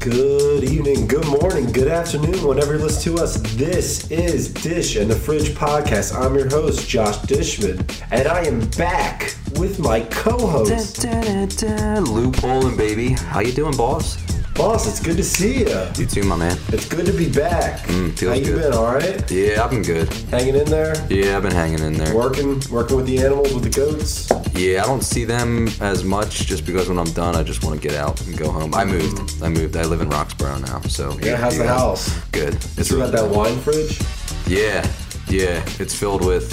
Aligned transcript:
Good 0.00 0.64
evening, 0.64 1.06
good 1.06 1.26
morning, 1.26 1.70
good 1.72 1.88
afternoon, 1.88 2.42
whenever 2.46 2.72
you 2.74 2.78
listen 2.82 3.14
to 3.14 3.22
us. 3.22 3.36
This 3.56 4.10
is 4.10 4.48
Dish 4.50 4.96
and 4.96 5.10
the 5.10 5.14
Fridge 5.14 5.50
podcast. 5.50 6.18
I'm 6.18 6.34
your 6.34 6.48
host, 6.48 6.88
Josh 6.88 7.18
Dishman, 7.18 7.84
and 8.10 8.26
I 8.26 8.46
am 8.46 8.66
back 8.70 9.36
with 9.58 9.78
my 9.78 10.00
co-host. 10.00 11.04
Lou 11.04 12.32
Poland, 12.32 12.78
baby. 12.78 13.10
How 13.10 13.40
you 13.40 13.52
doing, 13.52 13.76
boss? 13.76 14.16
Boss, 14.54 14.88
it's 14.88 15.00
good 15.00 15.18
to 15.18 15.24
see 15.24 15.60
you. 15.60 15.86
You 15.98 16.06
too, 16.06 16.22
my 16.22 16.36
man. 16.36 16.56
It's 16.68 16.88
good 16.88 17.04
to 17.04 17.12
be 17.12 17.30
back. 17.30 17.80
Mm, 17.80 18.18
feels 18.18 18.32
How 18.32 18.38
you 18.38 18.44
good. 18.54 18.62
been? 18.62 18.72
All 18.72 18.94
right? 18.94 19.30
Yeah, 19.30 19.62
I've 19.62 19.70
been 19.70 19.82
good. 19.82 20.10
Hanging 20.30 20.56
in 20.56 20.64
there? 20.64 20.94
Yeah, 21.10 21.36
I've 21.36 21.42
been 21.42 21.52
hanging 21.52 21.80
in 21.80 21.92
there. 21.94 22.14
Working, 22.14 22.60
working 22.70 22.96
with 22.96 23.06
the 23.06 23.18
animals, 23.24 23.52
with 23.54 23.64
the 23.64 23.70
goats. 23.70 24.29
Yeah, 24.54 24.82
I 24.82 24.86
don't 24.86 25.02
see 25.04 25.24
them 25.24 25.68
as 25.80 26.04
much 26.04 26.46
just 26.46 26.66
because 26.66 26.88
when 26.88 26.98
I'm 26.98 27.10
done, 27.12 27.34
I 27.36 27.42
just 27.42 27.64
want 27.64 27.80
to 27.80 27.88
get 27.88 27.96
out 27.96 28.20
and 28.26 28.36
go 28.36 28.50
home. 28.50 28.74
I 28.74 28.84
moved. 28.84 29.42
I 29.42 29.48
moved. 29.48 29.76
I 29.76 29.84
live 29.84 30.00
in 30.00 30.10
Roxborough 30.10 30.58
now, 30.66 30.80
so 30.82 31.16
Yeah, 31.22 31.36
how's 31.36 31.56
the 31.56 31.66
house? 31.66 32.14
Good. 32.32 32.54
It's 32.76 32.90
You 32.90 32.96
really 32.98 33.12
got 33.12 33.22
that 33.22 33.34
wine 33.34 33.58
fridge? 33.60 33.98
Yeah, 34.46 34.86
yeah. 35.28 35.64
It's 35.78 35.94
filled 35.94 36.24
with. 36.26 36.52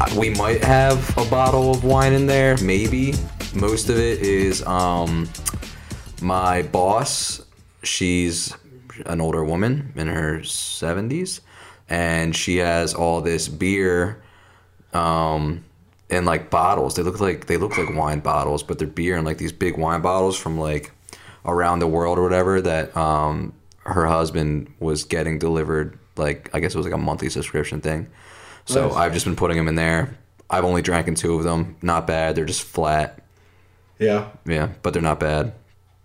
uh, 0.00 0.14
We 0.18 0.30
might 0.30 0.62
have 0.62 1.16
a 1.18 1.24
bottle 1.28 1.70
of 1.72 1.84
wine 1.84 2.12
in 2.12 2.26
there, 2.26 2.56
maybe. 2.58 3.14
Most 3.54 3.88
of 3.88 3.96
it 3.98 4.20
is 4.20 4.62
um, 4.64 5.28
my 6.20 6.62
boss. 6.62 7.42
She's 7.82 8.54
an 9.06 9.20
older 9.20 9.44
woman 9.44 9.92
in 9.96 10.06
her 10.06 10.44
seventies, 10.44 11.40
and 11.88 12.36
she 12.36 12.58
has 12.58 12.92
all 12.94 13.20
this 13.22 13.48
beer, 13.48 14.22
um, 14.92 15.64
in 16.10 16.24
like 16.24 16.50
bottles. 16.50 16.94
They 16.94 17.02
look 17.02 17.20
like 17.20 17.46
they 17.46 17.56
look 17.56 17.76
like 17.76 17.94
wine 17.94 18.20
bottles, 18.20 18.62
but 18.62 18.78
they're 18.78 18.88
beer 18.88 19.16
and 19.16 19.26
like 19.26 19.38
these 19.38 19.52
big 19.52 19.76
wine 19.76 20.00
bottles 20.00 20.36
from 20.38 20.58
like 20.58 20.92
around 21.44 21.78
the 21.78 21.86
world 21.86 22.18
or 22.18 22.22
whatever 22.22 22.60
that 22.60 22.96
um, 22.96 23.52
her 23.80 24.06
husband 24.06 24.72
was 24.80 25.04
getting 25.04 25.38
delivered. 25.38 25.98
Like 26.16 26.50
I 26.52 26.60
guess 26.60 26.74
it 26.74 26.78
was 26.78 26.86
like 26.86 26.94
a 26.94 26.98
monthly 26.98 27.28
subscription 27.30 27.80
thing. 27.80 28.08
So 28.64 28.88
Nice. 28.88 28.96
I've 28.96 29.12
just 29.12 29.24
been 29.24 29.36
putting 29.36 29.56
them 29.56 29.68
in 29.68 29.74
there. 29.74 30.16
I've 30.50 30.64
only 30.64 30.82
drank 30.82 31.08
in 31.08 31.14
two 31.14 31.34
of 31.34 31.44
them. 31.44 31.76
Not 31.82 32.06
bad. 32.06 32.34
They're 32.34 32.44
just 32.46 32.62
flat. 32.62 33.22
Yeah. 33.98 34.28
Yeah, 34.46 34.68
but 34.82 34.92
they're 34.92 35.02
not 35.02 35.20
bad. 35.20 35.52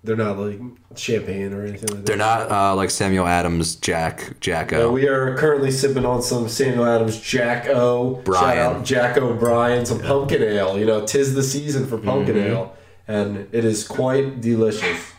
They're 0.06 0.18
not 0.18 0.38
like 0.38 0.60
champagne 0.98 1.54
or 1.54 1.62
anything 1.64 1.88
like 1.90 1.98
that. 2.00 2.06
They're 2.06 2.18
not 2.18 2.52
uh, 2.52 2.76
like 2.76 2.90
Samuel 2.90 3.26
Adams, 3.26 3.76
Jack, 3.78 4.38
Jacko. 4.42 4.90
Uh, 4.90 4.92
we 4.92 5.08
are 5.08 5.38
currently 5.38 5.72
sipping 5.72 6.06
on 6.06 6.22
some 6.22 6.50
Samuel 6.50 6.86
Adams 6.86 7.20
Jack 7.22 7.68
O. 7.70 8.22
Brian. 8.26 8.58
Shout 8.58 8.76
out 8.76 8.86
Jack 8.86 9.18
O'Brien, 9.18 9.86
some 9.86 10.02
pumpkin 10.02 10.42
ale. 10.44 10.78
You 10.78 10.86
know, 10.86 11.06
tis 11.06 11.34
the 11.34 11.44
season 11.44 11.88
for 11.88 11.98
pumpkin 11.98 12.36
Mm-hmm. 12.36 12.48
ale, 12.54 12.76
and 13.08 13.48
it 13.54 13.64
is 13.64 13.88
quite 13.88 14.42
delicious. 14.42 15.12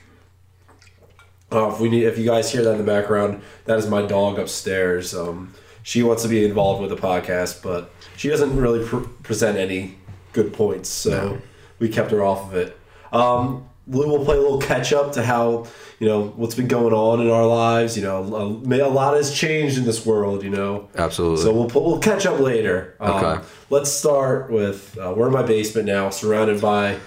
Uh, 1.51 1.69
if 1.73 1.81
we 1.81 1.89
need, 1.89 2.05
if 2.05 2.19
you 2.19 2.25
guys 2.27 2.51
hear 2.53 2.63
that 2.63 2.73
in 2.73 2.79
the 2.79 2.85
background, 2.85 3.41
that 3.65 3.79
is 3.79 3.89
my 3.89 4.03
dog 4.03 4.39
upstairs. 4.39 5.15
Um, 5.15 5.55
she 5.83 6.03
wants 6.03 6.23
to 6.25 6.29
be 6.29 6.45
involved 6.45 6.81
with 6.83 6.91
the 6.91 6.97
podcast, 6.97 7.63
but 7.63 7.91
she 8.17 8.29
doesn't 8.29 8.57
really 8.57 8.85
pr- 8.85 9.07
present 9.23 9.57
any 9.57 9.97
good 10.33 10.53
points, 10.53 10.89
so 10.89 11.39
we 11.79 11.89
kept 11.89 12.11
her 12.11 12.23
off 12.23 12.49
of 12.51 12.55
it. 12.57 12.77
Um, 13.13 13.69
Lou 13.87 14.09
will 14.09 14.25
play 14.25 14.37
a 14.37 14.41
little 14.41 14.61
catch 14.61 14.93
up 14.93 15.13
to 15.13 15.23
how 15.23 15.67
you 15.99 16.09
know 16.09 16.29
what's 16.37 16.55
been 16.55 16.69
going 16.69 16.95
on 16.95 17.21
in 17.21 17.31
our 17.31 17.47
lives. 17.47 17.97
You 17.97 18.03
know, 18.03 18.23
a, 18.35 18.77
a 18.83 18.89
lot 18.89 19.15
has 19.17 19.35
changed 19.35 19.77
in 19.79 19.85
this 19.85 20.07
world. 20.07 20.43
You 20.43 20.51
know, 20.51 20.89
Absolutely. 20.97 21.43
so 21.45 21.53
we'll 21.53 21.69
we'll 21.69 21.99
catch 22.01 22.27
up 22.27 22.41
later. 22.41 22.97
Um, 23.01 23.25
Okay. 23.25 23.45
Let's 23.71 23.91
start 23.91 24.51
with 24.51 24.97
uh, 24.99 25.13
we're 25.17 25.27
in 25.27 25.33
my 25.33 25.43
basement 25.43 25.87
now, 25.87 26.11
surrounded 26.11 26.61
by 26.61 26.99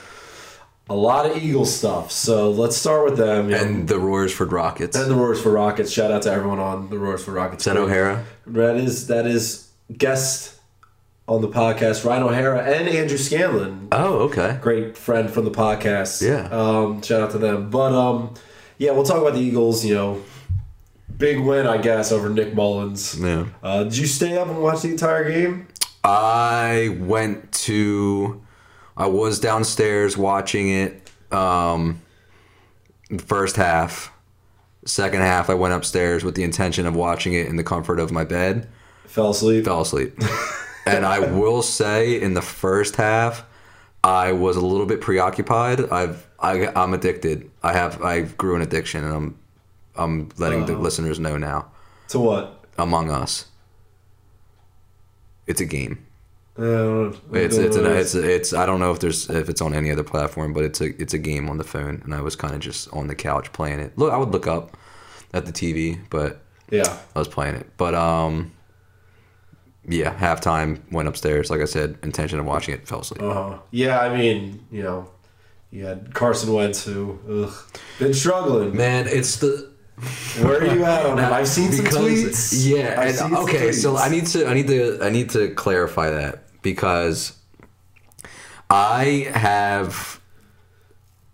a 0.90 0.96
lot 0.96 1.26
of 1.30 1.36
Eagle 1.38 1.66
stuff. 1.66 2.12
So 2.12 2.50
let's 2.52 2.78
start 2.78 3.04
with 3.06 3.18
them. 3.18 3.50
you 3.50 3.56
know. 3.56 3.62
and 3.62 3.88
the 3.88 3.96
Royersford 3.96 4.52
Rockets. 4.52 4.96
And 4.96 5.10
the 5.10 5.16
Royersford 5.16 5.54
Rockets. 5.54 5.92
Shout 5.92 6.12
out 6.12 6.22
to 6.24 6.32
everyone 6.32 6.60
on 6.60 6.90
the 6.90 6.96
Royersford 6.96 7.34
Rockets. 7.36 7.66
Is 7.66 7.74
that 7.74 7.78
O'Hara? 7.80 8.24
That 8.46 8.76
is 8.78 9.08
that 9.08 9.26
is 9.26 9.70
guest 9.98 10.57
on 11.28 11.42
the 11.42 11.48
podcast, 11.50 12.06
Ryan 12.06 12.24
O'Hara 12.24 12.64
and 12.64 12.88
Andrew 12.88 13.18
Scanlon, 13.18 13.90
Oh, 13.92 14.20
okay. 14.30 14.58
great 14.62 14.98
friend 14.98 15.30
from 15.30 15.44
the 15.46 15.52
podcast. 15.52 16.22
Yeah. 16.22 16.48
Um, 16.50 17.02
shout 17.02 17.22
out 17.22 17.32
to 17.32 17.38
them. 17.38 17.70
But 17.70 17.92
um, 17.94 18.34
yeah, 18.78 18.92
we'll 18.92 19.04
talk 19.04 19.22
about 19.22 19.34
the 19.34 19.42
Eagles. 19.42 19.84
You 19.84 19.96
know, 19.96 20.24
big 21.18 21.40
win, 21.40 21.68
I 21.68 21.78
guess, 21.80 22.12
over 22.12 22.30
Nick 22.30 22.54
Mullens. 22.54 23.20
Yeah. 23.20 23.48
Uh, 23.62 23.84
did 23.84 23.98
you 23.98 24.06
stay 24.08 24.38
up 24.38 24.48
and 24.48 24.62
watch 24.62 24.82
the 24.84 24.90
entire 24.90 25.30
game? 25.30 25.68
I 26.04 26.96
went 27.00 27.52
to. 27.54 28.42
I 28.96 29.08
was 29.08 29.40
downstairs 29.40 30.18
watching 30.18 30.70
it. 30.70 31.10
Um, 31.32 32.02
first 33.20 33.58
half. 33.58 34.14
Second 34.86 35.20
half, 35.20 35.50
I 35.50 35.54
went 35.56 35.74
upstairs 35.74 36.24
with 36.24 36.36
the 36.36 36.44
intention 36.44 36.86
of 36.88 36.96
watching 36.96 37.34
it 37.34 37.48
in 37.48 37.58
the 37.58 37.64
comfort 37.64 38.00
of 38.00 38.10
my 38.14 38.24
bed. 38.24 38.70
Fell 39.06 39.32
asleep. 39.32 39.66
Fell 39.66 39.82
asleep. 39.82 40.18
and 40.96 41.06
I 41.06 41.20
will 41.20 41.62
say, 41.62 42.20
in 42.20 42.34
the 42.34 42.42
first 42.42 42.96
half, 42.96 43.46
I 44.04 44.32
was 44.32 44.56
a 44.56 44.62
little 44.62 44.86
bit 44.86 45.02
preoccupied. 45.02 45.90
I've 45.90 46.28
I, 46.40 46.68
I'm 46.68 46.94
addicted. 46.94 47.50
I 47.64 47.74
have 47.74 48.02
I 48.02 48.22
grew 48.22 48.56
an 48.56 48.62
addiction, 48.62 49.04
and 49.04 49.14
I'm 49.14 49.40
I'm 49.96 50.30
letting 50.38 50.66
the 50.66 50.78
listeners 50.78 51.20
know 51.20 51.38
now. 51.38 51.68
To 52.10 52.20
what? 52.20 52.66
Among 52.78 53.10
Us. 53.10 53.46
It's 55.48 55.62
a 55.62 55.66
game. 55.66 56.06
I 56.58 56.62
don't 56.62 57.32
know. 57.32 57.40
It's 57.40 57.58
it's 57.58 57.76
an, 57.76 57.86
it's 57.86 58.16
it's 58.16 58.54
I 58.54 58.66
don't 58.66 58.80
know 58.80 58.92
if 58.92 59.00
there's 59.00 59.30
if 59.30 59.50
it's 59.50 59.62
on 59.62 59.74
any 59.74 59.92
other 59.92 60.04
platform, 60.04 60.54
but 60.54 60.64
it's 60.64 60.82
a 60.82 61.02
it's 61.02 61.14
a 61.14 61.20
game 61.20 61.50
on 61.50 61.58
the 61.58 61.64
phone, 61.64 62.02
and 62.04 62.14
I 62.14 62.22
was 62.22 62.36
kind 62.36 62.54
of 62.54 62.60
just 62.60 62.92
on 62.94 63.08
the 63.08 63.16
couch 63.16 63.52
playing 63.54 63.80
it. 63.80 63.98
Look, 63.98 64.12
I 64.12 64.18
would 64.18 64.32
look 64.32 64.48
up 64.48 64.78
at 65.34 65.46
the 65.46 65.52
TV, 65.52 66.00
but 66.10 66.42
yeah. 66.70 66.98
I 67.16 67.20
was 67.20 67.28
playing 67.28 67.56
it. 67.56 67.68
But 67.78 67.94
um, 67.96 68.52
yeah, 69.88 70.14
halftime 70.18 70.80
went 70.92 71.08
upstairs. 71.08 71.50
Like 71.50 71.62
I 71.62 71.66
said, 71.66 71.98
intention 72.04 72.40
of 72.40 72.46
watching 72.46 72.74
it, 72.76 72.88
fell 72.88 73.02
asleep. 73.02 73.22
Uh-huh. 73.22 73.58
Yeah, 73.72 74.00
I 74.00 74.16
mean, 74.16 74.66
you 74.72 74.84
know, 74.84 75.10
you 75.72 75.86
had 75.86 76.14
Carson 76.14 76.54
Wentz 76.54 76.84
who 76.86 77.20
ugh, 77.30 77.54
been 78.00 78.14
struggling. 78.14 78.76
Man, 78.76 79.08
it's 79.08 79.38
the 79.38 79.72
Where 80.42 80.62
are 80.62 80.76
you 80.76 80.84
at 80.86 81.06
on 81.06 81.18
him? 81.20 81.34
I've 81.34 81.48
seen 81.48 81.72
some 81.72 81.86
tweets. 81.86 82.66
Yeah. 82.68 83.02
And- 83.02 83.36
okay. 83.38 83.72
So. 83.72 83.98
I 83.98 84.10
need 84.10 84.28
to 84.28 84.46
I 84.48 84.54
need 84.54 84.68
to 84.68 85.00
I 85.02 85.10
need 85.10 85.30
to 85.32 85.50
clarify 85.56 86.10
that 86.12 86.44
because 86.62 87.34
I 88.70 89.30
have, 89.34 90.20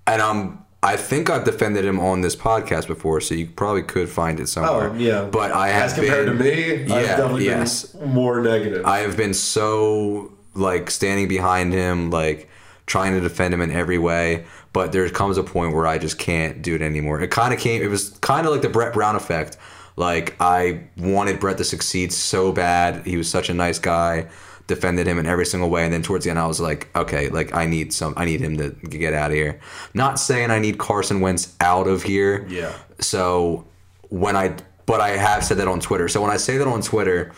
and 0.05 0.21
I'm 0.21 0.62
I 0.83 0.97
think 0.97 1.29
I've 1.29 1.45
defended 1.45 1.85
him 1.85 1.99
on 1.99 2.21
this 2.21 2.35
podcast 2.35 2.87
before, 2.87 3.21
so 3.21 3.33
you 3.35 3.47
probably 3.47 3.83
could 3.83 4.09
find 4.09 4.39
it 4.39 4.47
somewhere. 4.49 4.89
Oh 4.89 4.93
yeah, 4.95 5.23
But 5.31 5.51
I 5.53 5.69
have 5.69 5.85
as 5.85 5.93
compared 5.93 6.25
been- 6.27 6.37
to 6.37 6.43
me, 6.43 6.73
I've 6.83 6.87
Yeah, 6.89 7.01
definitely 7.17 7.45
yes. 7.45 7.83
been 7.85 8.09
more 8.09 8.41
negative. 8.41 8.85
I 8.85 8.99
have 8.99 9.15
been 9.15 9.33
so 9.33 10.31
like 10.55 10.91
standing 10.91 11.27
behind 11.27 11.73
him, 11.73 12.09
like 12.11 12.49
trying 12.85 13.13
to 13.13 13.21
defend 13.21 13.53
him 13.53 13.61
in 13.61 13.71
every 13.71 13.97
way. 13.97 14.43
But 14.73 14.91
there 14.91 15.07
comes 15.09 15.37
a 15.37 15.43
point 15.43 15.73
where 15.73 15.87
I 15.87 15.97
just 15.99 16.17
can't 16.17 16.61
do 16.61 16.75
it 16.75 16.81
anymore. 16.81 17.21
It 17.21 17.31
kind 17.31 17.53
of 17.53 17.59
came. 17.59 17.81
It 17.81 17.87
was 17.89 18.09
kind 18.21 18.45
of 18.45 18.51
like 18.51 18.61
the 18.63 18.69
Brett 18.69 18.91
Brown 18.93 19.15
effect. 19.15 19.55
Like 19.95 20.35
I 20.39 20.81
wanted 20.97 21.39
Brett 21.39 21.57
to 21.59 21.63
succeed 21.63 22.11
so 22.11 22.51
bad. 22.51 23.05
He 23.05 23.15
was 23.15 23.29
such 23.29 23.49
a 23.49 23.53
nice 23.53 23.79
guy. 23.79 24.27
Defended 24.67 25.07
him 25.07 25.19
in 25.19 25.25
every 25.25 25.45
single 25.45 25.69
way, 25.69 25.83
and 25.83 25.93
then 25.93 26.01
towards 26.01 26.23
the 26.23 26.29
end, 26.29 26.39
I 26.39 26.47
was 26.47 26.59
like, 26.61 26.87
okay, 26.95 27.27
like 27.29 27.53
I 27.53 27.65
need 27.65 27.91
some. 27.91 28.13
I 28.15 28.23
need 28.23 28.39
him 28.39 28.57
to 28.57 28.69
get 28.87 29.13
out 29.13 29.29
of 29.31 29.35
here. 29.35 29.59
Not 29.93 30.19
saying 30.19 30.51
I 30.51 30.59
need 30.59 30.77
Carson 30.77 31.19
Wentz 31.19 31.53
out 31.59 31.85
of 31.87 32.03
here. 32.03 32.45
Yeah. 32.47 32.71
So 32.99 33.67
when 34.09 34.37
I, 34.37 34.55
but 34.85 35.01
I 35.01 35.09
have 35.17 35.43
said 35.43 35.57
that 35.57 35.67
on 35.67 35.79
Twitter. 35.81 36.07
So 36.07 36.21
when 36.21 36.31
I 36.31 36.37
say 36.37 36.57
that 36.57 36.67
on 36.67 36.81
Twitter, 36.81 37.33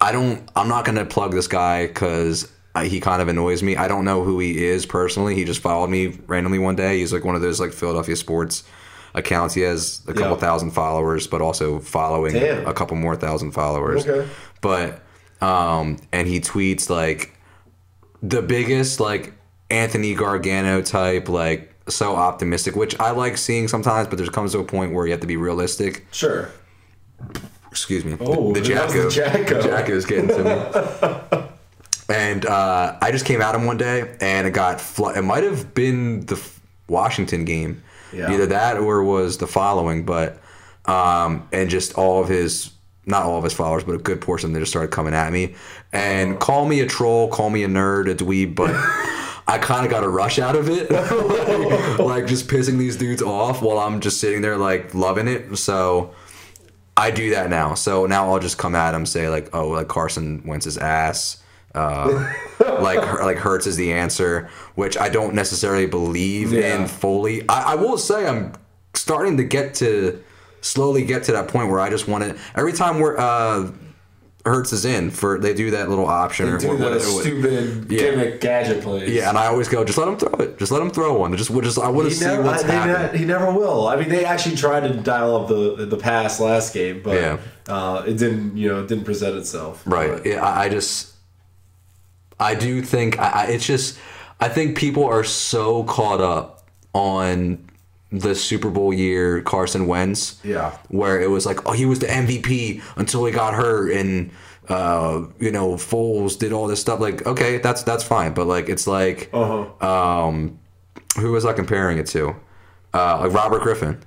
I 0.00 0.12
don't. 0.12 0.48
I'm 0.54 0.68
not 0.68 0.84
gonna 0.84 1.04
plug 1.04 1.32
this 1.32 1.48
guy 1.48 1.88
because 1.88 2.50
he 2.84 3.00
kind 3.00 3.20
of 3.20 3.26
annoys 3.26 3.60
me. 3.60 3.74
I 3.74 3.88
don't 3.88 4.04
know 4.04 4.22
who 4.22 4.38
he 4.38 4.64
is 4.64 4.86
personally. 4.86 5.34
He 5.34 5.44
just 5.44 5.60
followed 5.60 5.88
me 5.90 6.16
randomly 6.28 6.60
one 6.60 6.76
day. 6.76 6.98
He's 7.00 7.12
like 7.12 7.24
one 7.24 7.34
of 7.34 7.42
those 7.42 7.58
like 7.58 7.72
Philadelphia 7.72 8.14
sports 8.14 8.62
accounts. 9.14 9.52
He 9.54 9.62
has 9.62 10.00
a 10.06 10.12
couple 10.14 10.36
Yeah. 10.36 10.36
thousand 10.36 10.70
followers, 10.70 11.26
but 11.26 11.40
also 11.42 11.80
following 11.80 12.34
Damn. 12.34 12.68
a 12.68 12.72
couple 12.72 12.96
more 12.96 13.16
thousand 13.16 13.50
followers. 13.50 14.06
Okay. 14.06 14.28
But 14.60 15.02
um, 15.40 15.98
and 16.12 16.26
he 16.28 16.40
tweets 16.40 16.88
like 16.90 17.34
the 18.22 18.42
biggest 18.42 19.00
like 19.00 19.32
Anthony 19.70 20.14
Gargano 20.14 20.82
type 20.82 21.28
like 21.28 21.74
so 21.88 22.16
optimistic, 22.16 22.76
which 22.76 22.98
I 23.00 23.10
like 23.12 23.36
seeing 23.36 23.68
sometimes, 23.68 24.08
but 24.08 24.18
there 24.18 24.26
comes 24.28 24.52
to 24.52 24.58
a 24.58 24.64
point 24.64 24.92
where 24.92 25.06
you 25.06 25.12
have 25.12 25.20
to 25.20 25.26
be 25.26 25.36
realistic. 25.36 26.06
sure. 26.10 26.50
Excuse 27.70 28.04
me. 28.04 28.16
Oh, 28.20 28.52
the, 28.52 28.60
the 28.60 28.66
Jacko. 28.66 29.04
the 29.04 29.10
Jacko. 29.10 29.62
Jacko's 29.62 30.06
getting 30.06 30.28
to 30.28 30.42
me. 31.38 31.48
and 32.14 32.46
uh, 32.46 32.96
I 33.00 33.10
just 33.12 33.24
came 33.26 33.42
at 33.42 33.54
him 33.54 33.66
one 33.66 33.76
day, 33.76 34.16
and 34.20 34.46
it 34.46 34.52
got. 34.52 34.80
Fl- 34.80 35.08
it 35.10 35.22
might 35.22 35.44
have 35.44 35.74
been 35.74 36.24
the 36.26 36.36
F- 36.36 36.60
Washington 36.88 37.44
game, 37.44 37.82
Yeah. 38.12 38.32
either 38.32 38.46
that 38.46 38.78
or 38.78 39.04
was 39.04 39.36
the 39.38 39.46
following, 39.46 40.04
but 40.06 40.38
um, 40.86 41.46
and 41.52 41.68
just 41.68 41.94
all 41.94 42.22
of 42.22 42.28
his. 42.28 42.70
Not 43.08 43.24
all 43.24 43.38
of 43.38 43.44
his 43.44 43.54
followers, 43.54 43.82
but 43.84 43.94
a 43.94 43.98
good 43.98 44.20
portion 44.20 44.50
of 44.50 44.54
them 44.54 44.62
just 44.62 44.70
started 44.70 44.90
coming 44.92 45.14
at 45.14 45.32
me 45.32 45.54
and 45.92 46.38
call 46.38 46.66
me 46.66 46.80
a 46.80 46.86
troll, 46.86 47.28
call 47.28 47.50
me 47.50 47.64
a 47.64 47.68
nerd, 47.68 48.10
a 48.10 48.14
dweeb, 48.14 48.54
but 48.54 48.70
I 49.48 49.56
kind 49.58 49.86
of 49.86 49.90
got 49.90 50.04
a 50.04 50.08
rush 50.08 50.38
out 50.38 50.54
of 50.56 50.68
it, 50.68 50.90
like, 51.98 51.98
like 51.98 52.26
just 52.26 52.48
pissing 52.48 52.76
these 52.78 52.96
dudes 52.96 53.22
off 53.22 53.62
while 53.62 53.78
I'm 53.78 54.00
just 54.00 54.20
sitting 54.20 54.42
there 54.42 54.58
like 54.58 54.94
loving 54.94 55.26
it. 55.26 55.56
So 55.56 56.14
I 56.98 57.10
do 57.10 57.30
that 57.30 57.48
now. 57.48 57.72
So 57.74 58.04
now 58.06 58.30
I'll 58.30 58.40
just 58.40 58.58
come 58.58 58.74
at 58.74 58.94
him 58.94 59.06
say 59.06 59.28
like, 59.30 59.54
oh, 59.54 59.68
like 59.68 59.88
Carson 59.88 60.42
Wentz's 60.46 60.76
ass. 60.76 61.42
Uh, 61.74 62.30
like 62.60 62.98
like 63.22 63.36
Hurts 63.38 63.66
is 63.66 63.76
the 63.76 63.92
answer, 63.92 64.50
which 64.74 64.98
I 64.98 65.08
don't 65.08 65.34
necessarily 65.34 65.86
believe 65.86 66.52
Yeah. 66.52 66.76
in 66.82 66.86
fully. 66.88 67.48
I, 67.48 67.72
I 67.72 67.74
will 67.76 67.96
say 67.98 68.26
I'm 68.26 68.52
starting 68.94 69.36
to 69.38 69.44
get 69.44 69.74
to 69.76 70.22
slowly 70.60 71.04
get 71.04 71.24
to 71.24 71.32
that 71.32 71.48
point 71.48 71.70
where 71.70 71.80
I 71.80 71.90
just 71.90 72.08
want 72.08 72.24
to 72.24 72.36
every 72.56 72.72
time 72.72 72.98
we're 73.00 73.16
uh, 73.18 73.70
Hurts 74.44 74.72
is 74.72 74.84
in 74.86 75.10
for 75.10 75.38
they 75.38 75.52
do 75.52 75.72
that 75.72 75.90
little 75.90 76.06
option 76.06 76.48
or 76.48 76.56
Do 76.58 76.68
what- 76.68 76.78
the 76.78 76.84
what- 76.90 77.02
stupid 77.02 77.86
Yeah. 77.90 77.98
gimmick 77.98 78.40
gadget 78.40 78.82
plays. 78.82 79.10
yeah, 79.10 79.28
and 79.28 79.36
I 79.36 79.46
always 79.48 79.68
go, 79.68 79.84
just 79.84 79.98
let 79.98 80.08
him 80.08 80.16
throw 80.16 80.32
it. 80.38 80.58
Just 80.58 80.72
let 80.72 80.80
him 80.80 80.90
throw 80.90 81.18
one. 81.18 81.36
Just, 81.36 81.52
just 81.60 81.78
I 81.78 81.88
want 81.88 82.06
to 82.06 82.14
He 82.14 82.14
see 82.14 82.24
never, 82.24 82.42
what's 82.42 82.62
they 82.62 82.72
happening. 82.72 83.12
ne- 83.12 83.18
he 83.18 83.24
never 83.26 83.52
will. 83.52 83.86
I 83.88 83.96
mean, 83.96 84.08
they 84.08 84.24
actually 84.24 84.56
tried 84.56 84.80
to 84.88 84.94
dial 84.94 85.36
up 85.36 85.48
the 85.48 85.84
the 85.84 85.96
pass 85.98 86.40
last 86.40 86.72
game, 86.72 87.02
but 87.04 87.14
Yeah. 87.20 87.36
uh, 87.68 88.04
it 88.06 88.16
didn't. 88.16 88.56
You 88.56 88.68
know, 88.68 88.80
it 88.82 88.88
didn't 88.88 89.04
present 89.04 89.36
itself. 89.36 89.82
Right. 89.84 90.12
But- 90.12 90.24
Yeah, 90.26 90.42
I, 90.42 90.64
I 90.64 90.68
just, 90.70 91.12
I 92.40 92.54
do 92.54 92.80
think 92.80 93.18
I, 93.18 93.28
I, 93.28 93.44
it's 93.46 93.66
just, 93.66 93.98
I 94.40 94.48
think 94.48 94.78
people 94.78 95.04
are 95.04 95.24
so 95.24 95.82
caught 95.84 96.20
up 96.22 96.68
on 96.94 97.67
the 98.10 98.34
Super 98.34 98.70
Bowl 98.70 98.92
year 98.92 99.42
Carson 99.42 99.86
Wentz. 99.86 100.40
Yeah. 100.44 100.76
Where 100.88 101.20
it 101.20 101.30
was 101.30 101.44
like, 101.46 101.66
oh, 101.66 101.72
he 101.72 101.84
was 101.86 101.98
the 101.98 102.06
MVP 102.06 102.82
until 102.96 103.24
he 103.24 103.32
got 103.32 103.54
hurt, 103.54 103.92
and 103.92 104.30
uh, 104.68 105.26
you 105.38 105.50
know, 105.50 105.74
Foles 105.74 106.38
did 106.38 106.52
all 106.52 106.66
this 106.66 106.80
stuff. 106.80 107.00
Like, 107.00 107.26
okay, 107.26 107.58
that's 107.58 107.82
that's 107.82 108.04
fine, 108.04 108.34
but 108.34 108.46
like, 108.46 108.68
it's 108.68 108.86
like, 108.86 109.30
Uh-huh. 109.32 109.86
um, 109.86 110.58
who 111.16 111.32
was 111.32 111.44
I 111.44 111.52
comparing 111.52 111.98
it 111.98 112.06
to? 112.08 112.34
Uh, 112.94 113.20
like 113.20 113.32
Robert 113.32 113.62
Griffin 113.62 114.02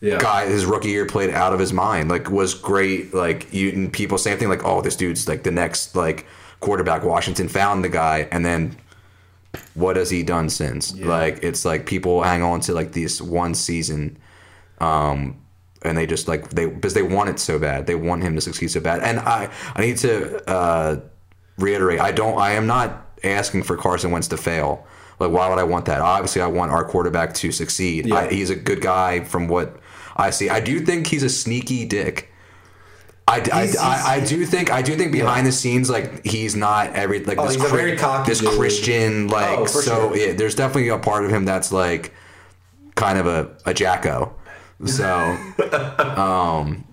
Yeah. 0.00 0.18
guy 0.18 0.46
his 0.46 0.66
rookie 0.66 0.88
year 0.90 1.06
played 1.06 1.30
out 1.30 1.52
of 1.52 1.60
his 1.60 1.72
mind 1.72 2.10
like 2.10 2.28
was 2.30 2.52
great 2.52 3.14
like 3.14 3.52
you 3.54 3.70
and 3.70 3.92
people 3.92 4.18
same 4.18 4.38
thing 4.38 4.48
like 4.48 4.64
oh 4.64 4.80
this 4.82 4.96
dude's 4.96 5.28
like 5.28 5.44
the 5.44 5.50
next 5.52 5.94
like 5.94 6.26
quarterback 6.60 7.04
washington 7.04 7.46
found 7.48 7.84
the 7.84 7.88
guy 7.88 8.26
and 8.32 8.44
then 8.44 8.76
what 9.74 9.96
has 9.96 10.10
he 10.10 10.22
done 10.22 10.48
since? 10.48 10.96
Like 10.98 11.42
it's 11.42 11.64
like 11.64 11.86
people 11.86 12.22
hang 12.22 12.42
on 12.42 12.60
to 12.60 12.72
like 12.72 12.92
this 12.92 13.20
one 13.20 13.54
season 13.54 14.18
um 14.80 15.40
and 15.82 15.96
they 15.96 16.06
just 16.06 16.28
like 16.28 16.50
they 16.50 16.66
because 16.66 16.94
they 16.94 17.02
want 17.02 17.28
it 17.30 17.38
so 17.38 17.58
bad. 17.58 17.86
They 17.86 17.94
want 17.94 18.22
him 18.22 18.34
to 18.34 18.40
succeed 18.40 18.70
so 18.70 18.80
bad. 18.80 19.00
And 19.00 19.20
i 19.20 19.50
i 19.74 19.80
need 19.80 19.96
to 19.98 20.50
uh 20.50 21.00
reiterate 21.58 22.00
i 22.00 22.10
don't 22.10 22.36
i 22.38 22.52
am 22.52 22.66
not 22.66 23.18
asking 23.22 23.62
for 23.62 23.76
carson 23.76 24.10
wentz 24.10 24.28
to 24.28 24.36
fail. 24.36 24.86
Like 25.20 25.30
why 25.30 25.48
would 25.48 25.58
i 25.58 25.64
want 25.64 25.84
that? 25.86 26.00
Obviously 26.00 26.42
i 26.42 26.46
want 26.46 26.72
our 26.72 26.84
quarterback 26.84 27.34
to 27.34 27.52
succeed. 27.52 28.06
Yeah. 28.06 28.16
I, 28.16 28.28
he's 28.32 28.50
a 28.50 28.56
good 28.56 28.80
guy 28.80 29.20
from 29.24 29.48
what 29.48 29.78
i 30.16 30.30
see. 30.30 30.48
I 30.48 30.60
do 30.60 30.80
think 30.80 31.06
he's 31.06 31.22
a 31.22 31.28
sneaky 31.30 31.84
dick 31.84 32.30
I, 33.26 33.36
I, 33.52 33.62
He's- 33.66 33.78
I, 33.78 34.16
I 34.16 34.20
do 34.24 34.44
think 34.44 34.70
I 34.70 34.82
do 34.82 34.94
think 34.96 35.10
behind 35.12 35.46
the 35.46 35.52
scenes 35.52 35.88
like 35.88 36.24
he's 36.26 36.54
not 36.54 36.90
every 36.94 37.24
like 37.24 37.38
Oh, 37.38 37.46
this 37.46 37.54
he's 37.56 37.64
a 37.64 37.68
very 37.68 37.96
cocky 37.96 38.30
this. 38.30 38.40
Christian 38.56 39.28
like 39.28 39.58
Oh, 39.58 39.66
so 39.66 39.80
sure. 39.80 40.16
yeah 40.16 40.32
there's 40.34 40.54
definitely 40.54 40.88
a 40.90 40.98
part 40.98 41.24
of 41.24 41.30
him 41.30 41.44
that's 41.46 41.72
like 41.72 42.12
kind 42.96 43.18
of 43.18 43.26
a, 43.26 43.50
a 43.64 43.72
jacko 43.74 44.34
so 44.84 45.06
um 45.98 46.84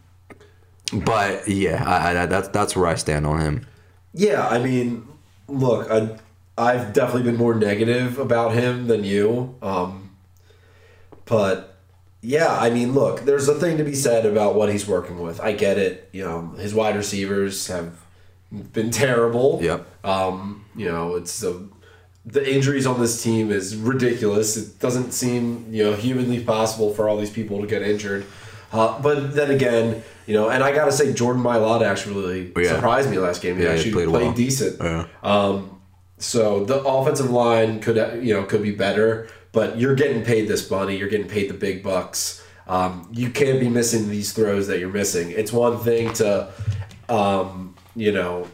but 0.93 1.47
yeah 1.47 1.83
I, 1.85 2.21
I, 2.21 2.25
that's 2.27 2.47
that's 2.49 2.75
where 2.75 2.87
I 2.87 2.95
stand 2.95 3.25
on 3.27 3.39
him 3.41 3.65
Yeah, 4.13 4.47
I 4.47 4.59
mean, 4.59 5.07
look, 5.47 5.89
I, 5.91 6.17
I've 6.57 6.93
definitely 6.93 7.23
been 7.23 7.37
more 7.37 7.55
negative 7.55 8.19
about 8.19 8.53
him 8.53 8.87
than 8.87 9.03
you. 9.05 9.55
Um, 9.61 10.11
but 11.25 11.70
yeah, 12.21 12.55
I 12.55 12.69
mean, 12.69 12.93
look, 12.93 13.21
there's 13.21 13.47
a 13.47 13.55
thing 13.55 13.77
to 13.77 13.83
be 13.83 13.95
said 13.95 14.25
about 14.25 14.55
what 14.55 14.71
he's 14.71 14.87
working 14.87 15.19
with. 15.21 15.39
I 15.41 15.53
get 15.53 15.77
it. 15.77 16.09
You 16.11 16.23
know, 16.23 16.47
his 16.57 16.73
wide 16.73 16.95
receivers 16.95 17.67
have 17.67 17.93
been 18.73 18.91
terrible. 18.91 19.59
Yep. 19.61 19.87
Um, 20.05 20.65
you 20.75 20.87
know, 20.91 21.15
it's 21.15 21.41
a, 21.43 21.67
the 22.25 22.53
injuries 22.53 22.85
on 22.85 22.99
this 22.99 23.23
team 23.23 23.51
is 23.51 23.75
ridiculous. 23.75 24.55
It 24.57 24.79
doesn't 24.79 25.11
seem 25.13 25.65
you 25.73 25.83
know 25.83 25.93
humanly 25.95 26.43
possible 26.43 26.93
for 26.93 27.09
all 27.09 27.17
these 27.17 27.31
people 27.31 27.59
to 27.61 27.67
get 27.67 27.81
injured. 27.81 28.25
Uh, 28.71 29.01
but 29.01 29.33
then 29.35 29.51
again, 29.51 30.01
you 30.27 30.33
know, 30.33 30.49
and 30.49 30.63
I 30.63 30.73
gotta 30.73 30.91
say, 30.93 31.11
Jordan 31.13 31.43
Mailata 31.43 31.85
actually 31.85 32.53
Yeah. 32.55 32.75
surprised 32.75 33.09
me 33.09 33.17
last 33.17 33.41
game. 33.41 33.57
He 33.57 33.63
Yeah, 33.63 33.69
he 33.73 33.75
actually 33.77 33.91
played 33.93 34.07
played, 34.09 34.23
well. 34.27 34.33
decent. 34.33 34.77
Yeah. 34.81 35.05
Um, 35.23 35.81
so 36.19 36.63
the 36.65 36.79
offensive 36.83 37.31
line 37.31 37.79
could 37.79 37.97
you 38.23 38.33
know 38.35 38.43
could 38.43 38.61
be 38.61 38.71
better, 38.71 39.27
but 39.51 39.77
you're 39.77 39.95
getting 39.95 40.23
paid 40.23 40.47
this 40.47 40.69
money. 40.69 40.97
You're 40.97 41.09
getting 41.09 41.27
paid 41.27 41.49
the 41.49 41.53
big 41.53 41.83
bucks. 41.83 42.43
Um, 42.67 43.09
you 43.11 43.29
can't 43.29 43.59
be 43.59 43.69
missing 43.69 44.09
these 44.09 44.31
throws 44.33 44.67
that 44.67 44.79
you're 44.79 44.89
missing. 44.89 45.31
It's 45.31 45.51
one 45.51 45.79
thing 45.79 46.13
to, 46.13 46.51
um, 47.09 47.75
you 47.95 48.11
know, 48.11 48.47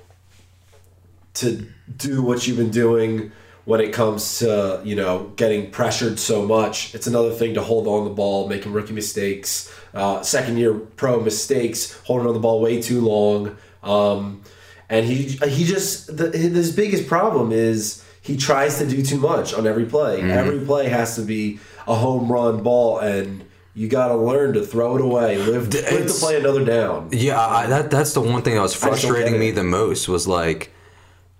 to 1.35 1.67
do 1.97 2.23
what 2.23 2.47
you've 2.47 2.57
been 2.57 2.71
doing 2.71 3.31
when 3.65 3.81
it 3.81 3.91
comes 3.91 4.39
to 4.39 4.81
you 4.85 4.95
know 4.95 5.31
getting 5.35 5.69
pressured 5.69 6.17
so 6.17 6.45
much. 6.45 6.95
It's 6.95 7.05
another 7.05 7.31
thing 7.31 7.53
to 7.55 7.61
hold 7.61 7.85
on 7.85 8.05
the 8.05 8.09
ball, 8.09 8.47
making 8.47 8.71
rookie 8.71 8.93
mistakes, 8.93 9.71
uh, 9.93 10.21
second 10.23 10.57
year 10.57 10.73
pro 10.73 11.19
mistakes, 11.19 11.99
holding 12.05 12.27
on 12.27 12.33
the 12.33 12.39
ball 12.39 12.61
way 12.61 12.81
too 12.81 13.01
long. 13.01 13.57
Um, 13.83 14.41
and 14.89 15.05
he 15.05 15.37
he 15.49 15.65
just 15.65 16.15
the, 16.15 16.31
his 16.31 16.73
biggest 16.73 17.07
problem 17.07 17.51
is 17.51 18.03
he 18.27 18.35
tries 18.35 18.77
to 18.79 18.85
do 18.85 19.01
too 19.01 19.17
much 19.17 19.53
on 19.53 19.65
every 19.65 19.85
play. 19.85 20.21
Every 20.21 20.59
play 20.59 20.89
has 20.89 21.15
to 21.15 21.21
be 21.21 21.59
a 21.87 21.95
home 21.95 22.29
run 22.29 22.61
ball, 22.61 22.99
and 22.99 23.45
you 23.73 23.87
got 23.87 24.09
to 24.09 24.15
learn 24.17 24.53
to 24.55 24.65
throw 24.65 24.97
it 24.97 25.01
away. 25.01 25.37
Live, 25.37 25.73
live 25.73 26.07
to 26.07 26.13
play 26.13 26.35
another 26.35 26.65
down. 26.65 27.09
Yeah, 27.13 27.39
I, 27.39 27.67
that 27.67 27.89
that's 27.89 28.13
the 28.13 28.21
one 28.21 28.41
thing 28.41 28.55
that 28.55 28.61
was 28.61 28.73
just 28.73 28.83
don't 28.83 28.91
get 28.91 28.99
frustrating 28.99 29.39
me 29.39 29.51
the 29.51 29.63
most 29.63 30.09
was 30.09 30.27
like, 30.27 30.73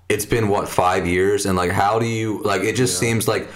it's 0.08 0.26
been 0.26 0.48
what 0.48 0.70
five 0.70 1.06
years, 1.06 1.46
and 1.46 1.58
like, 1.58 1.72
how 1.72 2.00
do 2.00 2.06
you 2.06 2.42
like? 2.44 2.62
It 2.62 2.76
just 2.76 2.98
seems 2.98 3.28
like. 3.28 3.50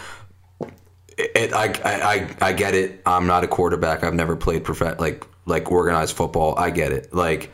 It, 1.17 1.53
I, 1.53 1.65
I, 1.65 2.13
I, 2.13 2.35
I 2.49 2.53
get 2.53 2.73
it. 2.73 3.01
I'm 3.05 3.27
not 3.27 3.43
a 3.43 3.47
quarterback. 3.47 4.03
I've 4.03 4.15
never 4.15 4.35
played 4.35 4.63
prof- 4.63 4.99
like 4.99 5.23
like 5.45 5.71
organized 5.71 6.15
football. 6.15 6.57
I 6.57 6.71
get 6.71 6.91
it. 6.91 7.13
Like, 7.13 7.51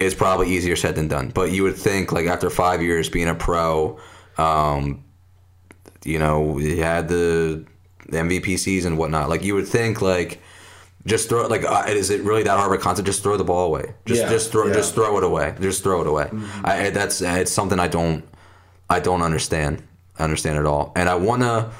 it's 0.00 0.14
probably 0.14 0.50
easier 0.50 0.74
said 0.74 0.96
than 0.96 1.08
done. 1.08 1.28
But 1.28 1.52
you 1.52 1.62
would 1.62 1.76
think 1.76 2.12
like 2.12 2.26
after 2.26 2.50
five 2.50 2.82
years 2.82 3.08
being 3.08 3.28
a 3.28 3.34
pro, 3.34 3.98
um, 4.36 5.04
you 6.04 6.18
know, 6.18 6.56
he 6.56 6.78
had 6.78 7.08
the 7.08 7.64
MVP 8.08 8.58
season 8.58 8.92
and 8.92 8.98
whatnot. 8.98 9.28
Like 9.28 9.42
you 9.42 9.54
would 9.54 9.68
think 9.68 10.02
like 10.02 10.40
just 11.06 11.28
throw 11.28 11.46
like 11.46 11.64
uh, 11.64 11.84
is 11.88 12.10
it 12.10 12.22
really 12.22 12.42
that 12.44 12.58
hard 12.58 12.72
of 12.72 12.78
a 12.78 12.82
concept? 12.82 13.06
Just 13.06 13.22
throw 13.22 13.36
the 13.36 13.44
ball 13.44 13.66
away. 13.66 13.94
Just 14.06 14.22
Yeah, 14.22 14.28
just 14.30 14.52
throw 14.52 14.66
yeah. 14.68 14.74
just 14.74 14.94
throw 14.94 15.16
it 15.18 15.24
away. 15.24 15.54
Just 15.60 15.82
throw 15.82 16.00
it 16.00 16.06
away. 16.06 16.30
I 16.64 16.90
that's 16.90 17.20
it's 17.20 17.52
something 17.52 17.78
I 17.78 17.88
don't 17.88 18.24
I 18.88 19.00
don't 19.00 19.22
understand 19.22 19.82
understand 20.18 20.58
at 20.58 20.66
all. 20.66 20.92
And 20.96 21.08
I 21.08 21.14
wanna 21.14 21.72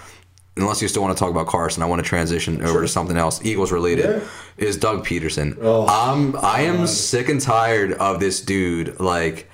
unless 0.57 0.81
you 0.83 0.89
still 0.89 1.03
want 1.03 1.17
to 1.17 1.21
talk 1.21 1.31
about 1.31 1.47
Carson, 1.47 1.83
I 1.83 1.87
want 1.87 2.03
to 2.03 2.09
transition 2.09 2.63
over 2.63 2.81
to 2.83 2.89
something 2.89 3.17
else 3.17 3.45
Eagles 3.45 3.73
related. 3.73 4.05
Yeah. 4.05 4.21
Is 4.57 4.77
Doug 4.77 5.05
Pederson? 5.05 5.59
Oh, 5.61 5.87
I'm 5.89 6.37
I 6.37 6.63
am 6.63 6.87
sick 6.87 7.29
and 7.29 7.41
tired 7.41 7.93
of 7.93 8.21
this 8.21 8.41
dude 8.41 9.01
like 9.01 9.49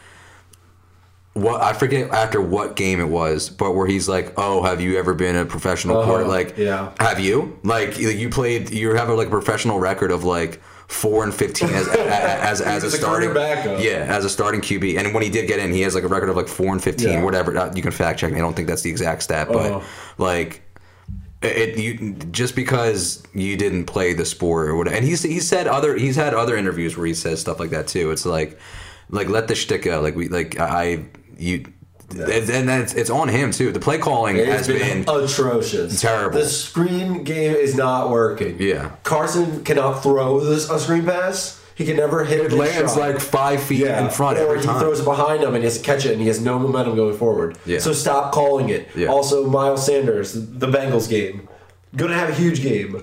what 1.35 1.61
I 1.63 1.73
forget 1.73 2.11
after 2.11 2.41
what 2.41 2.75
game 2.77 3.01
it 3.01 3.09
was, 3.09 3.49
but 3.51 3.73
where 3.77 3.87
he's 3.87 4.09
like, 4.09 4.33
"Oh, 4.37 4.63
have 4.63 4.81
you 4.81 4.99
ever 4.99 5.15
been 5.15 5.37
a 5.37 5.47
professional 5.47 5.99
Uh-huh, 5.99 6.07
quarter? 6.11 6.25
Like, 6.27 6.59
yeah. 6.59 6.93
have 6.99 7.21
you? 7.21 7.59
Like, 7.63 7.99
you- 7.99 8.29
played? 8.29 8.71
You 8.71 8.95
have 8.95 9.09
a, 9.09 9.15
like 9.15 9.29
a 9.29 9.31
professional 9.31 9.79
record 9.79 10.11
of 10.11 10.25
like 10.25 10.61
four 10.89 11.23
and 11.23 11.33
fifteen 11.33 11.69
as 11.71 11.87
as 11.89 12.61
as, 12.61 12.61
as 12.85 12.85
a 12.85 12.91
starting, 12.97 13.33
backup. 13.33 13.81
yeah, 13.81 14.07
as 14.09 14.25
a 14.25 14.29
starting 14.31 14.61
QB. 14.61 14.99
And 14.99 15.15
when 15.15 15.23
he 15.23 15.31
did 15.31 15.47
get 15.47 15.61
in, 15.61 15.73
he 15.73 15.83
has 15.83 15.95
like 15.95 16.03
a 16.05 16.09
record 16.09 16.31
of 16.31 16.37
like 16.37 16.49
four 16.49 16.73
and 16.73 16.83
fifteen, 16.83 17.11
Yeah. 17.11 17.23
whatever. 17.25 17.57
Uh, 17.57 17.73
You 17.75 17.83
can 17.83 17.93
fact 17.93 18.19
check 18.19 18.33
me. 18.33 18.39
I 18.39 18.41
don't 18.43 18.57
think 18.57 18.67
that's 18.67 18.83
the 18.83 18.91
exact 18.91 19.23
stat, 19.23 19.49
but 19.49 19.71
Uh-huh. 19.73 19.81
like. 20.19 20.63
It 21.43 21.79
you 21.79 22.13
just 22.33 22.55
because 22.55 23.23
you 23.33 23.57
didn't 23.57 23.85
play 23.87 24.13
the 24.13 24.27
sport 24.27 24.69
or 24.69 24.77
whatever, 24.77 24.95
and 24.97 25.07
he's 25.07 25.23
he 25.23 25.41
said 25.41 25.67
other 25.67 25.97
he's 25.97 26.15
had 26.17 26.35
other 26.35 26.55
interviews 26.55 26.99
where 26.99 27.07
he 27.07 27.15
says 27.15 27.41
stuff 27.41 27.59
like 27.59 27.71
that 27.71 27.87
too. 27.89 28.11
It's 28.11 28.27
like, 28.27 28.59
like 29.09 29.31
let 29.31 29.49
the 29.49 29.55
shtick 29.55 29.85
go. 29.85 30.03
Like 30.03 30.15
we 30.15 30.29
like 30.29 30.61
I 30.61 31.07
you, 31.41 31.65
and 32.11 32.21
and 32.21 32.69
then 32.69 32.81
it's, 32.83 32.95
it's 32.95 33.11
on 33.11 33.29
him 33.29 33.51
too. 33.53 33.73
The 33.73 33.81
play 33.81 33.99
calling 33.99 34.37
It 34.37 34.47
has 34.49 34.67
been, 34.67 35.05
been 35.05 35.25
atrocious. 35.25 36.01
terrible. 36.01 36.39
The 36.39 36.47
screen 36.47 37.25
game 37.25 37.55
is 37.55 37.75
not 37.75 38.11
working. 38.11 38.57
Yeah. 38.61 38.91
Carson 39.05 39.65
cannot 39.65 40.03
throw 40.03 40.41
this 40.41 40.69
a 40.71 40.79
screen 40.79 41.05
pass. 41.05 41.57
He 41.77 41.87
can 41.87 41.97
never 41.97 42.25
hit 42.25 42.41
it 42.41 42.53
lands 42.53 42.93
shot. 42.93 43.01
like 43.01 43.21
five 43.21 43.63
feet 43.63 43.85
in 43.87 44.11
front 44.11 44.39
or 44.39 44.43
every 44.43 44.59
he 44.61 44.67
time. 44.67 44.81
throws 44.81 45.01
it 45.01 45.05
behind 45.05 45.43
him 45.43 45.55
and 45.55 45.59
he 45.59 45.65
has 45.65 45.79
to 45.79 45.83
catch 45.85 46.05
it 46.05 46.13
and 46.13 46.21
he 46.21 46.27
has 46.27 46.39
no 46.39 46.59
momentum 46.59 46.95
going 46.95 47.17
forward. 47.17 47.57
Yeah. 47.65 47.79
So 47.79 47.95
stop 47.95 48.33
calling 48.35 48.69
it. 48.69 48.89
Yeah. 48.95 49.07
Also, 49.09 49.47
Miles 49.49 49.87
Sanders, 49.87 50.35
the 50.35 50.67
Bengals 50.67 51.09
game, 51.09 51.49
gonna 51.97 52.15
have 52.15 52.29
a 52.29 52.35
huge 52.35 52.61
game. 52.63 53.03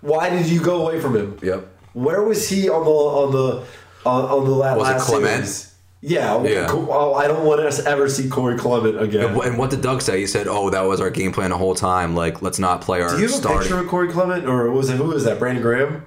Why 0.00 0.30
did 0.30 0.46
you 0.46 0.62
go 0.62 0.86
away 0.86 1.00
from 1.00 1.16
him? 1.16 1.38
Yep. 1.42 1.66
Where 1.92 2.22
was 2.22 2.48
he 2.48 2.68
on 2.70 2.84
the 2.84 2.90
on 2.90 3.32
the 3.32 3.64
on, 4.08 4.24
on 4.24 4.44
the 4.44 4.50
la- 4.52 4.74
Was 4.76 4.88
it 4.88 4.92
last 4.92 5.06
series? 5.08 5.73
Yeah, 6.06 6.42
Yeah. 6.42 6.66
Oh, 6.70 7.14
I 7.14 7.26
don't 7.26 7.46
want 7.46 7.72
to 7.72 7.88
ever 7.88 8.10
see 8.10 8.28
Corey 8.28 8.58
Clement 8.58 9.00
again. 9.00 9.40
And 9.40 9.56
what 9.56 9.70
did 9.70 9.80
Doug 9.80 10.02
say? 10.02 10.20
He 10.20 10.26
said, 10.26 10.46
"Oh, 10.46 10.68
that 10.68 10.82
was 10.82 11.00
our 11.00 11.08
game 11.08 11.32
plan 11.32 11.48
the 11.48 11.56
whole 11.56 11.74
time. 11.74 12.14
Like, 12.14 12.42
let's 12.42 12.58
not 12.58 12.82
play 12.82 13.00
our 13.00 13.08
Do 13.08 13.16
you 13.16 13.22
have 13.22 13.30
a 13.30 13.32
starting." 13.34 13.60
picture 13.62 13.78
of 13.78 13.88
Corey 13.88 14.12
Clement, 14.12 14.44
or 14.46 14.70
was 14.70 14.90
it 14.90 14.96
who 14.98 15.04
was 15.04 15.24
that? 15.24 15.38
Brandon 15.38 15.62
Graham. 15.62 16.04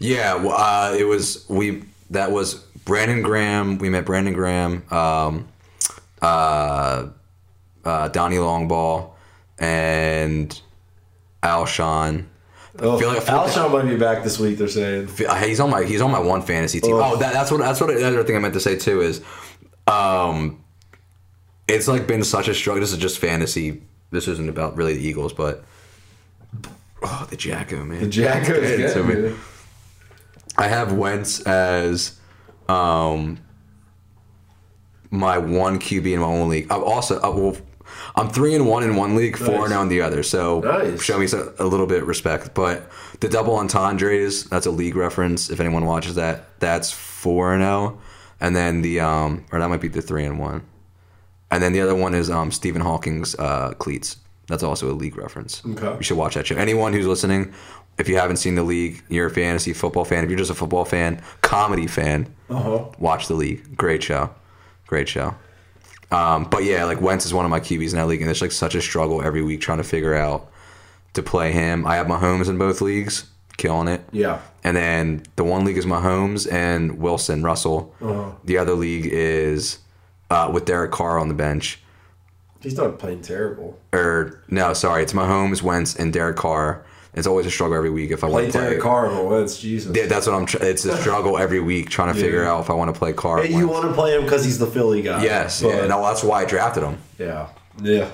Yeah, 0.00 0.34
well, 0.34 0.56
uh, 0.58 0.92
it 0.98 1.04
was 1.04 1.46
we. 1.48 1.84
That 2.10 2.32
was 2.32 2.54
Brandon 2.84 3.22
Graham. 3.22 3.78
We 3.78 3.90
met 3.90 4.04
Brandon 4.04 4.34
Graham, 4.34 4.82
um, 4.90 5.46
uh, 6.20 7.06
uh, 7.84 8.08
Donnie 8.08 8.36
Longball, 8.38 9.10
and 9.60 10.60
Alshon. 11.44 12.24
Oh, 12.80 12.98
feel 12.98 13.08
like- 13.08 13.18
I 13.18 13.20
feel 13.20 13.36
like- 13.36 13.50
Alshon 13.52 13.72
might 13.72 13.88
be 13.88 13.96
back 13.96 14.22
this 14.24 14.38
week. 14.38 14.58
They're 14.58 14.68
saying. 14.68 15.08
He's 15.44 15.60
on 15.60 15.70
my 15.70 15.84
he's 15.84 16.00
on 16.00 16.10
my 16.10 16.18
one 16.18 16.42
fantasy 16.42 16.80
team. 16.80 16.94
Oh. 16.94 17.12
Oh, 17.14 17.16
that, 17.16 17.32
that's 17.32 17.50
what 17.50 17.58
that's 17.60 17.80
what 17.80 17.88
the 17.88 18.06
other 18.06 18.22
thing 18.24 18.36
I 18.36 18.38
meant 18.38 18.54
to 18.54 18.60
say 18.60 18.76
too 18.76 19.00
is, 19.00 19.22
um, 19.86 20.62
it's 21.68 21.88
like 21.88 22.06
been 22.06 22.22
such 22.24 22.48
a 22.48 22.54
struggle. 22.54 22.80
This 22.80 22.92
is 22.92 22.98
just 22.98 23.18
fantasy. 23.18 23.82
This 24.10 24.28
isn't 24.28 24.48
about 24.48 24.76
really 24.76 24.94
the 24.94 25.06
Eagles, 25.06 25.32
but 25.32 25.64
oh, 27.02 27.26
the 27.30 27.36
Jacko 27.36 27.84
man, 27.84 28.00
The 28.00 28.08
Jacko 28.08 28.54
Get 28.60 28.62
is 28.64 28.94
into 28.96 29.06
good. 29.06 29.16
me. 29.24 29.28
man. 29.30 29.38
I 30.58 30.68
have 30.68 30.92
Wentz 30.92 31.40
as 31.40 32.18
um 32.68 33.38
my 35.10 35.38
one 35.38 35.78
QB 35.78 36.12
in 36.12 36.20
my 36.20 36.26
own 36.26 36.48
league. 36.48 36.66
I'm 36.70 36.82
also 36.82 37.16
uh, 37.20 37.30
well, 37.30 37.56
I'm 38.18 38.30
three 38.30 38.54
and 38.54 38.66
one 38.66 38.82
in 38.82 38.96
one 38.96 39.14
league, 39.14 39.36
four 39.36 39.46
Nice. 39.48 39.60
and 39.64 39.68
zero 39.70 39.82
in 39.82 39.88
the 39.88 40.00
other. 40.00 40.22
So 40.22 40.60
Nice. 40.60 41.02
show 41.02 41.18
me 41.18 41.26
a 41.58 41.64
little 41.66 41.86
bit 41.86 42.02
of 42.02 42.08
respect. 42.08 42.54
But 42.54 42.88
the 43.20 43.28
double 43.28 43.56
entendres, 43.56 44.44
that's 44.44 44.66
a 44.66 44.70
league 44.70 44.96
reference. 44.96 45.50
If 45.50 45.60
anyone 45.60 45.84
watches 45.84 46.14
that, 46.14 46.58
that's 46.60 46.90
four 46.92 47.52
and 47.52 47.62
zero, 47.62 47.98
and 48.40 48.56
then 48.56 48.80
the 48.82 49.00
um 49.00 49.44
or 49.52 49.58
that 49.60 49.68
might 49.68 49.80
be 49.82 49.88
the 49.88 50.00
three 50.02 50.24
and 50.24 50.38
one, 50.38 50.62
and 51.50 51.62
then 51.62 51.72
the 51.74 51.80
other 51.82 51.94
one 51.94 52.14
is 52.14 52.30
um 52.30 52.50
Stephen 52.50 52.80
Hawking's 52.82 53.34
uh, 53.38 53.72
cleats. 53.78 54.16
That's 54.48 54.62
also 54.62 54.90
a 54.90 54.94
league 54.94 55.18
reference. 55.18 55.60
Okay. 55.66 55.96
You 55.96 56.02
should 56.02 56.16
watch 56.16 56.34
that 56.36 56.46
show. 56.46 56.54
Anyone 56.56 56.92
who's 56.92 57.06
listening, 57.06 57.52
if 57.98 58.08
you 58.08 58.16
haven't 58.16 58.36
seen 58.36 58.54
the 58.54 58.62
league, 58.62 59.02
you're 59.08 59.26
a 59.26 59.30
fantasy 59.30 59.72
football 59.72 60.04
fan. 60.04 60.22
If 60.22 60.30
you're 60.30 60.38
just 60.38 60.52
a 60.52 60.54
football 60.54 60.84
fan, 60.84 61.20
comedy 61.42 61.88
fan, 61.88 62.32
Uh-huh. 62.48 62.84
watch 63.00 63.26
the 63.26 63.34
league. 63.34 63.76
Great 63.76 64.04
show, 64.04 64.30
great 64.86 65.08
show. 65.08 65.34
Um, 66.10 66.44
but 66.44 66.64
yeah, 66.64 66.84
like 66.84 67.00
Wentz 67.00 67.26
is 67.26 67.34
one 67.34 67.44
of 67.44 67.50
my 67.50 67.60
QBs 67.60 67.90
in 67.90 67.96
that 67.96 68.06
league, 68.06 68.22
and 68.22 68.30
it's 68.30 68.40
like 68.40 68.52
such 68.52 68.74
a 68.74 68.80
struggle 68.80 69.22
every 69.22 69.42
week 69.42 69.60
trying 69.60 69.78
to 69.78 69.84
figure 69.84 70.14
out 70.14 70.50
to 71.14 71.22
play 71.22 71.52
him. 71.52 71.86
I 71.86 71.96
have 71.96 72.06
Mahomes 72.06 72.48
in 72.48 72.58
both 72.58 72.80
leagues, 72.80 73.28
killing 73.56 73.88
it. 73.88 74.02
Yeah. 74.12 74.40
And 74.62 74.76
then 74.76 75.22
the 75.36 75.44
one 75.44 75.64
league 75.64 75.78
is 75.78 75.86
Mahomes 75.86 76.50
and 76.50 76.98
Wilson 76.98 77.42
Russell. 77.42 77.94
Uh-huh. 78.00 78.32
The 78.44 78.58
other 78.58 78.74
league 78.74 79.06
is 79.06 79.78
uh, 80.30 80.50
with 80.52 80.64
Derek 80.64 80.92
Carr 80.92 81.18
on 81.18 81.28
the 81.28 81.34
bench. 81.34 81.80
He's 82.60 82.76
not 82.76 82.98
playing 82.98 83.22
terrible. 83.22 83.78
Or 83.92 84.42
no, 84.48 84.72
sorry, 84.72 85.02
it's 85.02 85.12
Mahomes, 85.12 85.62
Wentz, 85.62 85.94
and 85.94 86.12
Derek 86.12 86.36
Carr. 86.36 86.84
It's 87.16 87.26
always 87.26 87.46
a 87.46 87.50
struggle 87.50 87.76
every 87.76 87.88
week 87.90 88.10
if 88.10 88.22
I 88.22 88.26
want 88.28 88.52
to 88.52 88.52
play. 88.52 88.76
Carr 88.78 89.06
over 89.06 89.36
Wentz. 89.36 89.58
Jesus. 89.58 89.96
Yeah, 89.96 90.06
that's 90.06 90.26
what 90.26 90.34
I'm. 90.36 90.44
Tr- 90.44 90.62
it's 90.62 90.84
a 90.84 90.96
struggle 91.00 91.38
every 91.38 91.60
week 91.60 91.88
trying 91.88 92.12
to 92.14 92.20
figure 92.20 92.44
out 92.44 92.60
if 92.60 92.68
I 92.70 92.74
want 92.74 92.92
to 92.94 92.98
play 92.98 93.12
Carr. 93.14 93.42
Hey, 93.42 93.54
you 93.54 93.66
want 93.68 93.86
to 93.88 93.92
play 93.94 94.14
him 94.14 94.22
because 94.24 94.44
he's 94.44 94.58
the 94.58 94.66
Philly 94.66 95.00
guy. 95.02 95.24
Yes, 95.24 95.62
but- 95.62 95.68
yeah. 95.70 95.86
No, 95.86 96.02
that's 96.02 96.22
why 96.22 96.42
I 96.42 96.44
drafted 96.44 96.82
him. 96.82 96.98
Yeah, 97.18 97.48
yeah. 97.82 98.10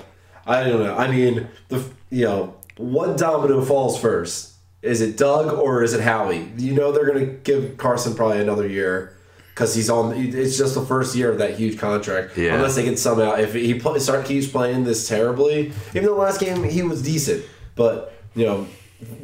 I 0.47 0.65
don't 0.65 0.83
know. 0.83 0.97
I 0.97 1.11
mean, 1.11 1.49
the 1.69 1.85
you 2.11 2.25
know 2.27 2.55
what 2.77 3.19
domino 3.19 3.63
falls 3.65 4.01
first? 4.01 4.53
Is 4.83 5.01
it 5.01 5.17
Doug 5.17 5.53
or 5.59 5.83
is 5.83 5.95
it 5.95 6.01
Howie? 6.01 6.51
You 6.57 6.73
know 6.75 6.93
they're 6.93 7.07
gonna 7.07 7.27
give 7.27 7.77
Carson 7.79 8.15
probably 8.15 8.41
another 8.41 8.69
year 8.69 9.17
because 9.55 9.75
he's 9.75 9.91
on. 9.91 10.15
It's 10.17 10.57
just 10.57 10.75
the 10.77 10.83
first 10.85 11.17
year 11.17 11.31
of 11.31 11.39
that 11.39 11.57
huge 11.57 11.77
contract. 11.79 12.37
Yeah. 12.39 12.55
Unless 12.55 12.77
they 12.77 12.85
can 12.85 12.97
somehow, 12.97 13.35
if 13.35 13.53
he 13.55 13.75
play, 13.75 13.99
start 13.99 14.27
keeps 14.27 14.47
playing 14.47 14.85
this 14.85 15.09
terribly, 15.09 15.73
even 15.91 16.05
though 16.05 16.17
last 16.17 16.39
game 16.41 16.63
he 16.65 16.83
was 16.85 17.03
decent, 17.03 17.45
but 17.75 18.15
you 18.37 18.47
know. 18.47 18.67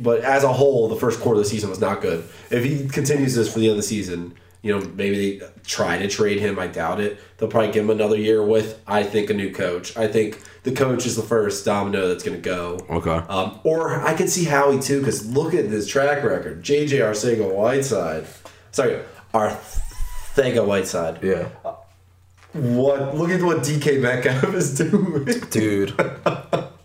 But 0.01 0.21
as 0.23 0.45
a 0.45 0.53
whole, 0.53 0.89
the 0.89 0.97
first 0.97 1.21
quarter 1.21 1.39
of 1.39 1.45
the 1.45 1.51
season 1.51 1.71
was 1.71 1.81
not 1.81 2.01
good. 2.01 2.29
If 2.51 2.65
he 2.65 2.89
continues 2.89 3.35
this 3.35 3.53
for 3.53 3.59
the 3.59 3.67
end 3.67 3.73
of 3.73 3.77
the 3.79 3.83
season, 3.83 4.35
you 4.63 4.77
know, 4.77 4.85
maybe 4.95 5.39
they 5.39 5.47
try 5.65 5.99
to 5.99 6.09
trade 6.09 6.41
him. 6.41 6.59
I 6.59 6.67
doubt 6.67 7.01
it. 7.01 7.19
They'll 7.37 7.49
probably 7.49 7.71
give 7.71 7.85
him 7.85 7.91
another 7.91 8.17
year 8.17 8.45
with, 8.45 8.81
I 8.87 9.03
think, 9.05 9.31
a 9.31 9.35
new 9.35 9.53
coach. 9.53 9.97
I 9.97 10.09
think 10.09 10.41
the 10.65 10.73
coach 10.73 11.07
is 11.07 11.15
the 11.17 11.23
first 11.23 11.65
domino 11.65 12.09
that's 12.09 12.25
going 12.25 12.37
to 12.37 12.43
go. 12.43 12.81
Okay. 12.91 13.11
Um, 13.29 13.61
or 13.63 14.01
I 14.01 14.15
can 14.15 14.27
see 14.29 14.45
Howie 14.45 14.81
too, 14.81 15.01
because 15.01 15.29
look 15.31 15.55
at 15.55 15.71
this 15.71 15.87
track 15.87 16.25
record. 16.25 16.63
JJ 16.63 16.99
Arcega 17.01 17.53
Whiteside. 17.55 18.27
Sorry, 18.73 19.01
Arcega 19.33 20.67
Whiteside. 20.67 21.23
Yeah. 21.23 21.49
What? 22.53 23.15
Look 23.15 23.31
at 23.31 23.43
what 23.43 23.59
DK 23.59 24.01
Metcalf 24.01 24.55
is 24.55 24.75
doing. 24.79 25.25
Dude. 25.51 25.95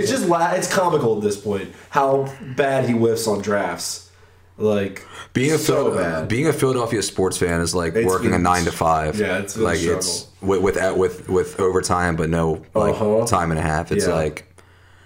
it's 0.00 0.10
just 0.10 0.26
la- 0.26 0.52
it's 0.52 0.72
comical 0.72 1.16
at 1.16 1.22
this 1.22 1.36
point 1.36 1.72
how 1.90 2.32
bad 2.56 2.86
he 2.88 2.92
whiffs 2.94 3.26
on 3.26 3.40
drafts. 3.42 4.10
Like 4.56 5.04
Being 5.32 5.50
a 5.52 5.58
so 5.58 5.86
Phil- 5.90 5.96
bad. 5.98 6.28
being 6.28 6.46
a 6.46 6.52
Philadelphia 6.52 7.02
sports 7.02 7.36
fan 7.36 7.60
is 7.60 7.74
like 7.74 7.94
It's 7.96 8.06
working 8.06 8.32
a 8.34 8.38
nine 8.38 8.64
to 8.66 8.70
five. 8.72 9.18
Yeah, 9.18 9.38
it's 9.38 9.54
been 9.54 9.64
like 9.64 9.80
it's 9.82 10.28
with 10.40 10.60
with 10.62 10.76
with 10.96 11.28
with 11.28 11.58
overtime, 11.60 12.14
but 12.14 12.30
no 12.30 12.62
like 12.72 12.94
Uh-huh. 12.94 13.26
time 13.26 13.50
and 13.50 13.58
a 13.58 13.62
half. 13.64 13.90
It's 13.90 14.06
Yeah. 14.06 14.14
like 14.14 14.54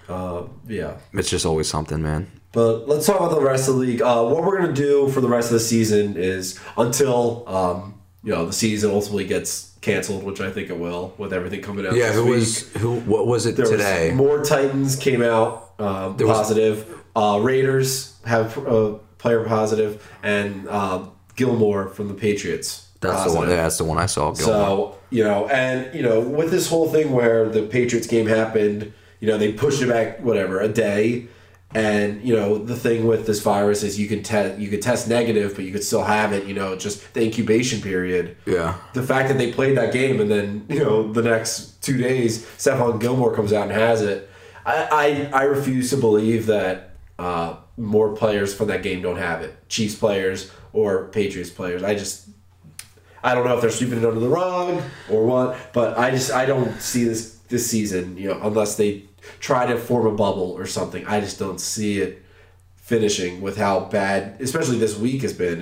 uh, 0.08 0.42
yeah. 0.66 0.94
it's 1.14 1.30
just 1.30 1.46
always 1.46 1.66
something, 1.68 2.02
man. 2.02 2.30
But 2.52 2.88
let's 2.88 3.06
talk 3.06 3.20
about 3.20 3.30
the 3.34 3.40
rest 3.40 3.68
of 3.68 3.74
the 3.76 3.80
league. 3.80 4.02
Uh, 4.02 4.24
what 4.24 4.42
we're 4.44 4.60
gonna 4.60 4.72
do 4.72 5.08
for 5.08 5.20
the 5.22 5.28
rest 5.28 5.48
of 5.48 5.54
the 5.54 5.60
season 5.60 6.16
is 6.18 6.58
until 6.76 7.44
um, 7.48 7.94
you 8.22 8.32
know 8.34 8.44
the 8.46 8.52
season 8.52 8.90
ultimately 8.90 9.24
gets 9.24 9.67
canceled, 9.80 10.24
which 10.24 10.40
I 10.40 10.50
think 10.50 10.70
it 10.70 10.78
will 10.78 11.14
with 11.18 11.32
everything 11.32 11.62
coming 11.62 11.86
out. 11.86 11.94
Yeah, 11.94 12.12
who 12.12 12.24
week. 12.24 12.34
was 12.34 12.68
who? 12.76 13.00
What 13.00 13.26
was 13.26 13.46
it 13.46 13.56
There 13.56 13.64
was 13.64 13.72
today? 13.72 14.12
more 14.14 14.42
Titans 14.44 14.96
came 14.96 15.22
out 15.22 15.72
um, 15.78 16.16
was- 16.16 16.26
positive. 16.26 16.94
Uh, 17.16 17.40
Raiders 17.42 18.16
have 18.26 18.56
a 18.66 18.94
player 19.18 19.42
positive, 19.44 20.06
and 20.22 20.68
uh, 20.68 21.04
Gilmore 21.34 21.88
from 21.88 22.08
the 22.08 22.14
Patriots. 22.14 22.88
that's 23.00 23.24
the 23.32 23.36
one. 23.36 23.48
Yeah, 23.48 23.56
that's 23.56 23.78
the 23.78 23.84
one 23.84 23.98
I 23.98 24.06
saw. 24.06 24.32
Gilmore. 24.32 24.54
So 24.54 24.98
you 25.10 25.24
know, 25.24 25.48
and 25.48 25.92
you 25.94 26.02
know, 26.02 26.20
with 26.20 26.50
this 26.50 26.68
whole 26.68 26.88
thing 26.88 27.12
where 27.12 27.48
the 27.48 27.62
Patriots 27.62 28.06
game 28.06 28.26
happened, 28.26 28.92
you 29.20 29.26
know, 29.26 29.36
they 29.38 29.52
pushed 29.52 29.82
it 29.82 29.88
back 29.88 30.20
whatever 30.20 30.60
a 30.60 30.68
day, 30.68 31.26
and 31.74 32.22
you 32.26 32.34
know, 32.34 32.56
the 32.56 32.74
thing 32.76 33.06
with 33.06 33.26
this 33.26 33.40
virus 33.40 33.82
is 33.82 33.98
you 33.98 34.08
can 34.08 34.22
test 34.22 34.58
you 34.58 34.68
could 34.68 34.80
test 34.80 35.08
negative, 35.08 35.54
but 35.54 35.64
you 35.64 35.72
could 35.72 35.84
still 35.84 36.04
have 36.04 36.32
it. 36.32 36.46
You 36.46 36.54
know, 36.54 36.76
just 36.76 37.12
the 37.14 37.22
incubation 37.22 37.80
period. 37.82 38.36
yeah, 38.46 38.78
The 38.94 39.02
fact 39.02 39.28
that 39.28 39.36
they 39.38 39.52
played 39.52 39.76
that 39.76 39.92
game 39.92 40.20
and 40.20 40.30
then 40.30 40.64
you 40.68 40.78
know 40.80 41.12
the 41.12 41.22
next 41.22 41.82
two 41.82 41.98
days, 41.98 42.44
Stephon 42.56 43.00
Gilmore 43.00 43.34
comes 43.34 43.52
out 43.52 43.64
and 43.64 43.72
has 43.72 44.00
it. 44.02 44.30
I 44.64 45.28
I, 45.32 45.40
I 45.40 45.42
refuse 45.44 45.90
to 45.90 45.96
believe 45.98 46.46
that 46.46 46.96
uh, 47.18 47.56
more 47.76 48.14
players 48.16 48.54
from 48.54 48.68
that 48.68 48.82
game 48.82 49.02
don't 49.02 49.18
have 49.18 49.42
it. 49.42 49.68
Chiefs 49.68 49.94
players 49.94 50.50
or 50.72 51.08
Patriots 51.08 51.50
players. 51.50 51.82
I 51.82 51.94
just 51.94 52.28
I 53.22 53.34
don't 53.34 53.44
know 53.44 53.54
if 53.56 53.60
they're 53.60 53.70
sweeping 53.70 53.98
it 53.98 54.04
under 54.04 54.20
the 54.20 54.28
rug 54.28 54.82
or 55.10 55.26
what, 55.26 55.58
but 55.74 55.98
I 55.98 56.12
just 56.12 56.32
I 56.32 56.46
don't 56.46 56.80
see 56.80 57.04
this 57.04 57.36
this 57.48 57.68
season, 57.70 58.16
you 58.16 58.28
know, 58.28 58.40
unless 58.42 58.76
they 58.76 59.07
try 59.40 59.66
to 59.66 59.76
form 59.78 60.06
a 60.06 60.12
bubble 60.12 60.52
or 60.52 60.66
something. 60.66 61.06
I 61.06 61.20
just 61.20 61.38
don't 61.38 61.60
see 61.60 62.00
it 62.00 62.22
finishing 62.76 63.42
with 63.42 63.58
how 63.58 63.80
bad, 63.80 64.40
especially 64.40 64.78
this 64.78 64.96
week 64.98 65.20
has 65.20 65.34
been, 65.34 65.60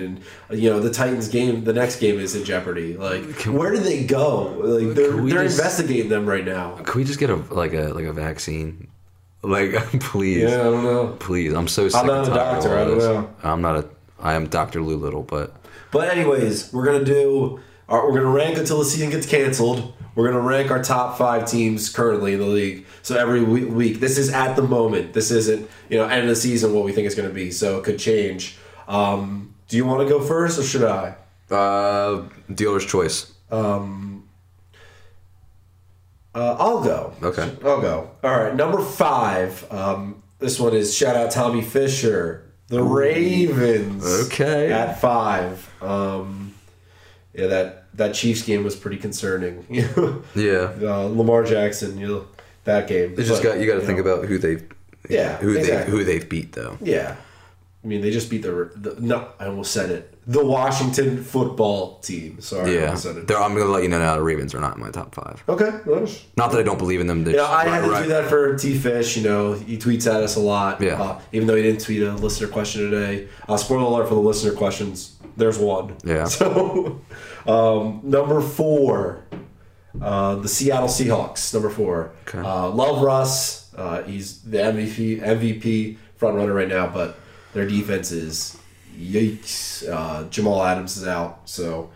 and 0.50 0.60
you 0.60 0.70
know 0.70 0.78
the 0.80 0.90
Titans 0.92 1.28
game, 1.28 1.64
the 1.64 1.72
next 1.72 1.98
game 1.98 2.20
is 2.20 2.36
in 2.36 2.44
jeopardy. 2.44 2.96
Like, 2.96 3.24
where 3.46 3.72
do 3.72 3.78
they 3.78 4.04
go? 4.04 4.44
Like 4.58 4.94
they're 4.94 5.10
they're 5.10 5.42
just- 5.44 5.58
investigating 5.58 6.08
them 6.08 6.26
right 6.26 6.44
now. 6.44 6.76
Can 6.76 6.98
we 7.00 7.04
just 7.04 7.18
get 7.18 7.30
a 7.30 7.36
like 7.36 7.72
a 7.72 7.88
like 7.94 8.04
a 8.06 8.12
vaccine? 8.12 8.88
Like, 9.42 9.74
please, 10.00 10.42
Yeah, 10.50 10.60
I 10.60 10.62
don't 10.64 10.82
know. 10.82 11.16
please. 11.20 11.52
I'm 11.52 11.68
so 11.68 11.88
sick. 11.88 12.00
I'm 12.00 12.06
not 12.08 12.26
a 12.26 12.30
doctor, 12.30 12.76
I 12.76 12.84
don't 12.84 12.98
know. 12.98 13.30
I'm 13.44 13.62
not 13.62 13.76
a. 13.76 13.88
I 14.18 14.34
am 14.34 14.48
Doctor 14.48 14.80
Little, 14.82 15.22
but 15.22 15.54
But 15.92 16.08
anyways, 16.08 16.72
we're 16.72 16.84
gonna 16.84 17.04
do. 17.04 17.60
Our, 17.88 18.06
we're 18.10 18.18
gonna 18.18 18.30
rank 18.34 18.58
until 18.58 18.78
the 18.78 18.84
season 18.84 19.10
gets 19.10 19.26
canceled. 19.26 19.92
We're 20.14 20.28
gonna 20.28 20.40
rank 20.40 20.70
our 20.70 20.82
top 20.82 21.18
five 21.18 21.46
teams 21.48 21.88
currently 21.88 22.32
in 22.34 22.40
the 22.40 22.46
league. 22.46 22.86
So 23.02 23.16
every 23.16 23.42
week, 23.42 24.00
this 24.00 24.18
is 24.18 24.32
at 24.32 24.56
the 24.56 24.62
moment. 24.62 25.12
This 25.12 25.30
isn't 25.30 25.68
you 25.88 25.98
know 25.98 26.06
end 26.06 26.22
of 26.22 26.28
the 26.28 26.36
season 26.36 26.74
what 26.74 26.84
we 26.84 26.92
think 26.92 27.06
it's 27.06 27.14
gonna 27.14 27.28
be. 27.30 27.50
So 27.50 27.78
it 27.78 27.84
could 27.84 27.98
change. 27.98 28.56
Um, 28.88 29.54
do 29.68 29.76
you 29.76 29.84
want 29.84 30.00
to 30.06 30.08
go 30.08 30.20
first 30.22 30.58
or 30.58 30.62
should 30.62 30.84
I? 30.84 31.16
uh, 31.50 32.22
dealer's 32.52 32.84
choice. 32.84 33.32
Uh, 36.34 36.54
I'll 36.58 36.82
go. 36.84 37.14
Okay. 37.22 37.50
I'll 37.64 37.80
go. 37.80 38.10
All 38.22 38.30
right, 38.38 38.54
number 38.54 38.82
five. 38.82 39.66
Um, 39.72 40.22
this 40.38 40.60
one 40.60 40.74
is 40.74 40.94
shout 40.94 41.16
out 41.16 41.30
Tommy 41.30 41.62
Fisher, 41.62 42.52
the 42.68 42.82
Ravens. 42.82 44.04
Okay. 44.26 44.70
At 44.70 45.00
five. 45.00 45.70
Um, 45.82 46.45
yeah, 47.36 47.46
that 47.46 47.84
that 47.96 48.14
Chiefs 48.14 48.42
game 48.42 48.64
was 48.64 48.74
pretty 48.76 48.96
concerning. 48.96 49.64
Yeah, 50.34 50.72
uh, 50.82 51.04
Lamar 51.04 51.44
Jackson, 51.44 51.98
you 51.98 52.06
know, 52.08 52.26
that 52.64 52.88
game. 52.88 53.14
it's 53.18 53.28
just 53.28 53.42
got 53.42 53.58
you 53.60 53.66
got 53.66 53.80
to 53.80 53.86
think 53.86 53.98
know, 54.04 54.10
about 54.12 54.24
who 54.26 54.38
they've 54.38 54.64
Yeah, 55.08 55.36
who 55.38 55.56
exactly. 55.56 55.84
they 55.84 55.90
who 55.98 56.04
they've 56.04 56.28
beat 56.28 56.52
though. 56.52 56.78
Yeah. 56.80 57.16
I 57.84 57.88
mean, 57.88 58.00
they 58.00 58.10
just 58.10 58.28
beat 58.30 58.42
the, 58.42 58.72
the 58.74 58.96
no. 59.00 59.28
I 59.38 59.46
almost 59.46 59.70
said 59.70 59.90
it. 59.90 60.12
The 60.26 60.44
Washington 60.44 61.22
football 61.22 62.00
team. 62.00 62.40
Sorry, 62.40 62.80
I 62.80 62.82
Yeah, 62.82 62.94
it. 62.96 63.28
They're- 63.28 63.36
I'm 63.36 63.54
gonna 63.54 63.70
let 63.70 63.84
you 63.84 63.88
know 63.88 64.00
now. 64.00 64.16
The 64.16 64.22
Ravens 64.22 64.56
are 64.56 64.60
not 64.60 64.74
in 64.74 64.80
my 64.82 64.90
top 64.90 65.14
five. 65.14 65.44
Okay. 65.48 65.70
Not 66.36 66.50
that 66.50 66.58
I 66.58 66.64
don't 66.64 66.78
believe 66.78 67.00
in 67.00 67.06
them. 67.06 67.24
Yeah, 67.24 67.44
I 67.44 67.64
had 67.68 67.82
to 67.82 68.02
do 68.02 68.08
that 68.08 68.28
for 68.28 68.56
T 68.58 68.76
Fish. 68.76 69.16
You 69.16 69.22
know, 69.22 69.52
he 69.52 69.78
tweets 69.78 70.12
at 70.12 70.20
us 70.20 70.34
a 70.34 70.40
lot. 70.40 70.80
Yeah. 70.80 71.00
Uh, 71.00 71.20
even 71.30 71.46
though 71.46 71.54
he 71.54 71.62
didn't 71.62 71.80
tweet 71.80 72.02
a 72.02 72.12
listener 72.14 72.48
question 72.48 72.90
today. 72.90 73.28
Uh, 73.48 73.56
spoiler 73.56 73.82
alert 73.84 74.08
for 74.08 74.14
the 74.16 74.20
listener 74.20 74.52
questions. 74.52 75.14
There's 75.36 75.58
one. 75.58 75.96
Yeah. 76.04 76.26
So, 76.36 77.00
um, 77.46 78.00
number 78.02 78.40
four, 78.40 79.24
uh, 80.00 80.36
the 80.36 80.48
Seattle 80.48 80.88
Seahawks. 80.88 81.52
Number 81.54 81.70
four. 81.70 82.12
Okay. 82.26 82.38
Uh, 82.38 82.68
love 82.70 83.02
Russ. 83.02 83.72
Uh, 83.74 84.02
he's 84.02 84.42
the 84.42 84.58
MVP 84.58 85.20
MVP 85.20 85.96
front 86.16 86.36
runner 86.36 86.52
right 86.52 86.68
now, 86.68 86.86
but 86.86 87.18
their 87.52 87.66
defense 87.68 88.10
is 88.10 88.58
yikes. 88.98 89.88
Uh, 89.88 90.28
Jamal 90.28 90.62
Adams 90.62 90.96
is 90.96 91.06
out. 91.06 91.48
So. 91.48 91.90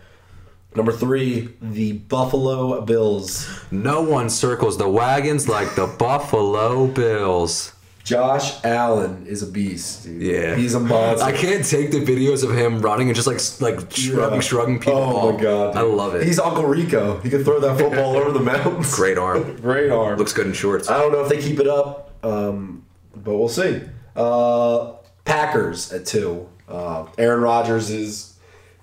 Number 0.77 0.93
three, 0.93 1.49
the 1.61 1.95
Buffalo 1.95 2.81
Bills. 2.83 3.49
No 3.73 4.03
one 4.03 4.31
circles 4.31 4.79
the 4.79 4.89
wagons 4.89 5.49
like 5.49 5.75
the 5.75 5.89
Buffalo 5.89 6.87
Bills. 6.87 7.73
Josh 8.11 8.65
Allen 8.65 9.25
is 9.29 9.45
a 9.45 9.47
beast, 9.47 10.03
dude. 10.03 10.21
Yeah. 10.21 10.57
he's 10.57 10.75
a 10.75 10.81
monster. 10.81 11.25
I 11.25 11.31
can't 11.31 11.65
take 11.65 11.93
the 11.93 12.01
videos 12.05 12.43
of 12.43 12.57
him 12.57 12.81
running 12.83 13.09
and 13.09 13.15
just 13.15 13.29
like 13.29 13.41
like 13.61 13.89
shrugging, 13.93 14.35
Yeah. 14.35 14.41
shrugging 14.41 14.79
people. 14.81 14.99
Oh 14.99 15.33
my 15.33 15.41
god, 15.41 15.77
I 15.77 15.83
love 15.83 16.17
it. 16.17 16.27
He's 16.27 16.41
Uncle 16.41 16.65
Rico. 16.65 17.21
He 17.21 17.31
can 17.31 17.45
throw 17.45 17.61
that 17.61 17.79
football 17.79 18.17
over 18.17 18.33
the 18.33 18.41
mountains. 18.41 18.93
great 18.97 19.17
arm. 19.17 19.57
great 19.63 19.91
arm. 19.93 20.19
Looks 20.19 20.33
good 20.33 20.49
in 20.49 20.53
shorts. 20.53 20.91
I 20.91 20.99
don't 20.99 21.13
know 21.13 21.23
if 21.23 21.29
they 21.29 21.41
keep 21.41 21.61
it 21.61 21.69
up, 21.69 22.11
um, 22.25 22.85
but 23.15 23.37
we'll 23.37 23.49
see. 23.49 23.81
Uh, 24.17 24.95
Packers 25.25 25.93
at 25.93 26.05
two. 26.05 26.49
Uh, 26.69 27.07
Aaron 27.17 27.41
Rodgers 27.43 27.91
is 27.91 28.35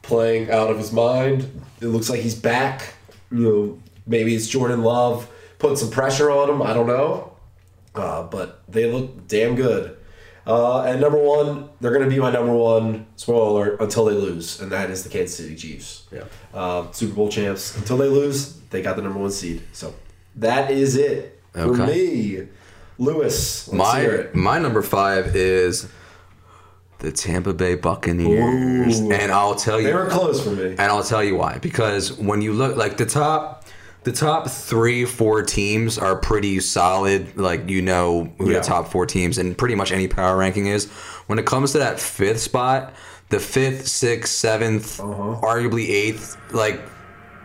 playing 0.03 0.50
out 0.51 0.69
of 0.69 0.77
his 0.77 0.93
mind. 0.93 1.50
It 1.81 1.88
looks 1.88 2.10
like 2.10 2.22
he's 2.22 2.36
back. 2.36 2.93
You 3.29 3.38
know, 3.39 3.79
maybe 4.05 4.34
it's 4.36 4.48
Jordan 4.48 4.84
Love 4.84 5.29
putting 5.60 5.75
some 5.75 5.89
pressure 5.91 6.31
on 6.31 6.50
him. 6.50 6.62
I 6.62 6.74
don't 6.74 6.88
know, 6.88 7.34
uh, 7.93 8.24
but 8.24 8.56
they 8.69 8.91
look 8.91 9.27
damn 9.27 9.55
good. 9.55 9.95
Uh, 10.45 10.83
and 10.83 11.01
number 11.01 11.17
one, 11.21 11.69
they're 11.81 11.91
going 11.91 12.05
to 12.05 12.09
be 12.09 12.19
my 12.21 12.31
number 12.31 12.53
one 12.55 13.05
spoiler 13.17 13.50
alert 13.50 13.81
until 13.81 14.05
they 14.05 14.13
lose, 14.13 14.62
and 14.62 14.71
that 14.71 14.89
is 14.89 15.03
the 15.03 15.09
Kansas 15.09 15.36
City 15.36 15.55
Chiefs. 15.55 16.03
Yeah. 16.12 16.24
Uh, 16.53 16.89
Super 16.91 17.15
Bowl 17.15 17.27
champs. 17.29 17.75
Until 17.75 17.97
they 17.97 18.07
lose, 18.07 18.53
they 18.69 18.81
got 18.81 18.95
the 18.95 19.01
number 19.01 19.19
one 19.19 19.31
seed. 19.31 19.62
So 19.74 19.93
that 20.38 20.71
is 20.71 20.95
it 20.95 21.41
for 21.51 21.59
Okay. 21.81 21.86
me. 21.86 22.47
Lewis, 23.00 23.71
My 23.71 24.27
my 24.33 24.57
number 24.57 24.81
five 24.81 25.36
is 25.36 25.88
the 27.00 27.12
Tampa 27.12 27.53
Bay 27.53 27.75
Buccaneers, 27.75 29.01
Ooh. 29.01 29.12
and 29.12 29.31
I'll 29.31 29.53
tell 29.53 29.79
you, 29.79 29.88
They 29.88 29.93
were 29.93 30.07
close 30.09 30.41
for 30.43 30.50
me. 30.51 30.69
and 30.71 30.79
I'll 30.81 31.03
tell 31.03 31.24
you 31.24 31.36
why. 31.36 31.59
Because 31.59 32.13
when 32.13 32.41
you 32.41 32.53
look 32.53 32.75
like 32.75 32.97
the 32.97 33.05
top, 33.05 33.65
the 34.07 34.13
top 34.13 34.49
three, 34.49 35.03
four 35.03 35.43
teams 35.43 35.97
are 35.97 36.15
pretty 36.15 36.61
solid. 36.61 37.35
Like 37.35 37.69
you 37.69 37.81
know 37.81 38.31
who 38.37 38.49
Yeah. 38.51 38.59
the 38.59 38.63
top 38.63 38.89
four 38.89 39.05
teams, 39.05 39.37
and 39.37 39.57
pretty 39.57 39.75
much 39.75 39.91
any 39.91 40.07
power 40.07 40.37
ranking 40.37 40.67
is. 40.67 40.85
When 41.27 41.37
it 41.39 41.45
comes 41.45 41.73
to 41.73 41.79
that 41.79 41.99
fifth 41.99 42.39
spot, 42.39 42.93
the 43.29 43.39
fifth, 43.39 43.85
sixth, 43.87 44.33
7th 44.33 45.01
Uh-huh. 45.01 45.45
arguably 45.45 45.89
eighth, 45.89 46.37
like 46.51 46.79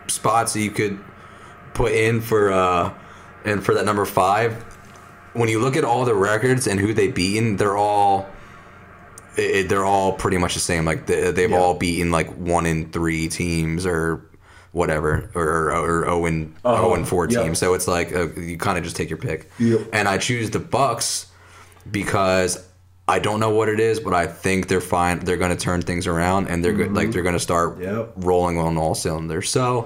spots 0.07 0.53
that 0.53 0.61
you 0.61 0.71
could 0.71 0.97
put 1.73 1.91
in 1.91 2.21
for 2.21 2.51
uh 2.53 2.91
and 3.43 3.61
for 3.65 3.73
that 3.73 3.83
number 3.85 4.05
five. 4.05 4.63
When 5.33 5.49
you 5.49 5.59
look 5.59 5.75
at 5.75 5.83
all 5.83 6.05
the 6.05 6.15
records 6.15 6.65
and 6.67 6.79
who 6.79 6.93
they 6.93 7.09
beaten, 7.09 7.57
they're 7.57 7.75
all 7.75 8.25
it, 9.35 9.67
they're 9.67 9.83
all 9.83 10.13
pretty 10.13 10.37
much 10.37 10.53
the 10.53 10.59
same. 10.61 10.85
Like 10.85 11.07
they, 11.07 11.31
they've 11.31 11.49
Yeah. 11.51 11.57
all 11.57 11.73
beaten 11.73 12.09
like 12.11 12.29
one 12.37 12.65
in 12.65 12.89
three 12.91 13.27
teams 13.27 13.85
or 13.85 14.21
whatever, 14.73 15.29
or 15.33 15.71
or 15.71 16.03
zero 16.03 16.25
and 16.25 16.53
Uh-huh. 16.65 16.75
zero 16.81 16.93
and 16.95 17.07
four 17.07 17.27
Yeah. 17.29 17.43
teams. 17.43 17.59
So 17.59 17.73
it's 17.73 17.87
like 17.87 18.13
uh, 18.13 18.27
you 18.35 18.57
kind 18.57 18.77
of 18.77 18.83
just 18.83 18.95
take 18.97 19.09
your 19.09 19.17
pick. 19.17 19.49
Yep. 19.59 19.81
And 19.93 20.07
I 20.09 20.17
choose 20.17 20.49
the 20.49 20.59
Bucks 20.59 21.27
because 21.89 22.61
I 23.07 23.19
don't 23.19 23.39
know 23.39 23.49
what 23.49 23.67
it 23.69 23.79
is, 23.79 23.99
but 23.99 24.13
I 24.13 24.27
think 24.27 24.67
they're 24.67 24.81
fine. 24.81 25.19
They're 25.19 25.37
going 25.37 25.55
to 25.55 25.61
turn 25.61 25.81
things 25.81 26.07
around, 26.07 26.47
and 26.47 26.63
they're 26.63 26.73
good. 26.73 26.93
Like 26.93 27.11
they're 27.11 27.23
going 27.23 27.33
to 27.35 27.39
start 27.39 27.79
Mm-hmm. 27.79 27.83
Yep. 27.97 28.11
rolling 28.17 28.57
on 28.57 28.77
all 28.77 28.95
cylinders. 28.95 29.49
So 29.49 29.83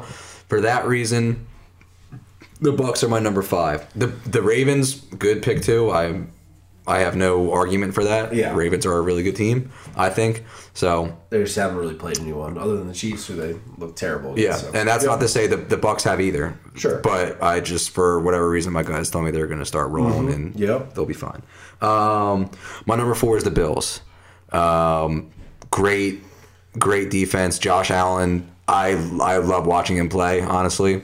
for 0.48 0.62
that 0.62 0.86
reason, 0.88 1.46
the 2.62 2.72
Bucks 2.72 3.04
are 3.04 3.08
my 3.10 3.20
number 3.20 3.42
five. 3.42 3.86
The 3.96 4.08
the 4.08 4.42
Ravens, 4.42 4.96
good 5.18 5.42
pick 5.44 5.62
too. 5.62 5.92
I 5.92 6.22
I 6.88 7.00
have 7.00 7.16
no 7.18 7.52
argument 7.52 7.94
for 7.94 8.06
that. 8.06 8.34
Yeah. 8.34 8.56
Ravens 8.56 8.86
are 8.86 8.94
a 8.98 9.02
really 9.02 9.22
good 9.22 9.36
team. 9.36 9.72
I 9.96 10.10
think 10.10 10.44
so. 10.74 11.18
They 11.30 11.44
just 11.44 11.56
haven't 11.58 11.76
really 11.78 11.96
played 11.96 12.18
anyone 12.20 12.58
other 12.58 12.78
than 12.78 12.88
the 12.88 12.94
Chiefs, 12.94 13.28
who 13.28 13.36
they 13.36 13.60
look 13.78 13.96
terrible. 13.98 14.40
Yeah, 14.40 14.56
so. 14.56 14.72
and 14.74 14.88
that's 14.88 15.04
Yeah. 15.04 15.10
not 15.12 15.20
to 15.20 15.28
say 15.28 15.48
that 15.48 15.68
the 15.70 15.76
Bucks 15.78 16.04
have 16.06 16.22
either. 16.22 16.58
Sure. 16.76 17.00
but 17.00 17.44
I 17.44 17.60
just 17.60 17.90
for 17.90 18.20
whatever 18.22 18.50
reason, 18.50 18.72
my 18.72 18.84
guys 18.84 19.10
tell 19.10 19.22
me 19.22 19.32
they're 19.32 19.48
going 19.48 19.60
to 19.60 19.66
start 19.66 19.90
rolling, 19.92 20.32
and 20.32 20.54
Mm-hmm. 20.54 20.64
Yep. 20.64 20.94
they'll 20.94 21.06
be 21.06 21.14
fine. 21.14 21.42
Um, 21.82 22.50
my 22.86 22.96
number 22.96 23.14
four 23.16 23.36
is 23.38 23.44
the 23.44 23.52
Bills. 23.52 24.00
Um, 24.52 25.32
great, 25.72 26.24
great 26.80 27.10
defense. 27.10 27.60
Josh 27.60 27.92
Allen. 27.92 28.50
I 28.68 28.92
I 29.22 29.38
love 29.38 29.66
watching 29.68 29.98
him 29.98 30.10
play. 30.10 30.42
Honestly, 30.42 31.02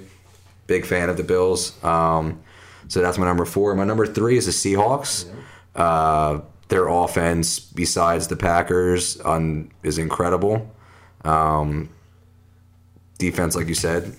big 0.68 0.86
fan 0.86 1.10
of 1.10 1.18
the 1.18 1.24
Bills. 1.24 1.82
Um, 1.84 2.42
so 2.88 3.02
that's 3.02 3.18
my 3.18 3.26
number 3.26 3.46
four. 3.46 3.74
My 3.76 3.84
number 3.86 4.06
three 4.06 4.38
is 4.38 4.46
the 4.46 4.52
Seahawks. 4.52 5.26
Uh, 5.76 6.42
their 6.70 6.88
offense, 6.88 7.60
besides 7.60 8.28
the 8.28 8.36
Packers, 8.36 9.20
on 9.22 9.72
is 9.84 9.98
incredible. 9.98 10.72
Um, 11.24 11.90
defense, 13.18 13.56
like 13.56 13.68
you 13.68 13.76
said, 13.76 14.16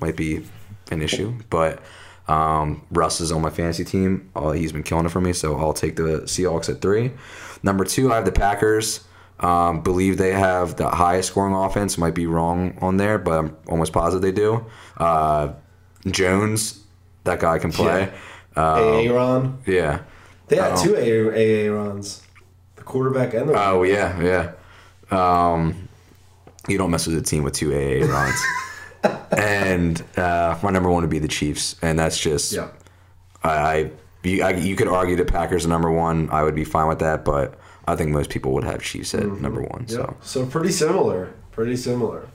might 0.00 0.16
be 0.16 0.44
an 0.90 1.02
issue, 1.02 1.34
but 1.50 1.80
um, 2.28 2.86
Russ 2.90 3.20
is 3.20 3.32
on 3.32 3.42
my 3.42 3.50
fantasy 3.50 3.84
team. 3.84 4.30
Uh, 4.36 4.52
he's 4.52 4.72
been 4.72 4.82
killing 4.82 5.06
it 5.06 5.10
for 5.10 5.20
me, 5.20 5.32
so 5.32 5.58
I'll 5.58 5.72
take 5.72 5.96
the 5.96 6.22
Seahawks 6.24 6.68
at 6.68 6.80
three. 6.80 7.12
Number 7.62 7.84
two, 7.84 8.12
I 8.12 8.16
have 8.16 8.24
the 8.24 8.32
Packers. 8.32 9.04
Um, 9.40 9.82
believe 9.82 10.18
they 10.18 10.32
have 10.32 10.76
the 10.76 10.88
highest 10.88 11.30
scoring 11.30 11.54
offense. 11.54 11.96
Might 11.98 12.14
be 12.14 12.26
wrong 12.26 12.76
on 12.80 12.98
there, 12.98 13.18
but 13.18 13.32
I'm 13.32 13.56
almost 13.68 13.92
positive 13.92 14.22
they 14.22 14.32
do. 14.32 14.66
Uh, 14.98 15.54
Jones, 16.06 16.84
that 17.24 17.40
guy 17.40 17.58
can 17.58 17.72
play. 17.72 18.12
Uh, 18.56 18.98
Aaron. 18.98 19.58
yeah. 19.66 20.02
They 20.50 20.56
had 20.56 20.72
Oh. 20.72 20.84
two 20.84 20.96
Aarons, 20.96 22.22
the 22.76 22.82
quarterback 22.82 23.32
and 23.34 23.48
the. 23.48 23.54
Oh 23.54 23.82
yeah, 23.84 24.20
yeah. 24.20 24.52
Um, 25.10 25.88
you 26.68 26.76
don't 26.76 26.90
mess 26.90 27.06
with 27.06 27.16
a 27.16 27.22
team 27.22 27.42
with 27.42 27.54
two 27.54 27.72
AA 27.72 28.04
runs. 28.12 29.24
and 29.32 30.02
uh, 30.18 30.58
my 30.62 30.70
number 30.70 30.90
one 30.90 31.02
would 31.02 31.10
be 31.10 31.18
the 31.18 31.28
Chiefs, 31.28 31.76
and 31.82 31.98
that's 31.98 32.18
just 32.18 32.52
yeah. 32.52 32.68
I, 33.42 33.50
I, 33.50 33.90
you, 34.22 34.42
I 34.42 34.50
you 34.50 34.76
could 34.76 34.88
argue 34.88 35.16
the 35.16 35.24
Packers 35.24 35.64
are 35.64 35.68
number 35.68 35.90
one. 35.90 36.28
I 36.30 36.42
would 36.42 36.54
be 36.54 36.64
fine 36.64 36.88
with 36.88 36.98
that, 36.98 37.24
but 37.24 37.58
I 37.86 37.96
think 37.96 38.10
most 38.10 38.30
people 38.30 38.52
would 38.52 38.64
have 38.64 38.82
Chiefs 38.82 39.14
at 39.14 39.24
number 39.40 39.62
one. 39.62 39.86
Yeah. 39.88 39.96
So 39.96 40.16
So 40.20 40.46
pretty 40.46 40.72
similar. 40.72 41.32
Pretty 41.52 41.76
similar. 41.76 42.28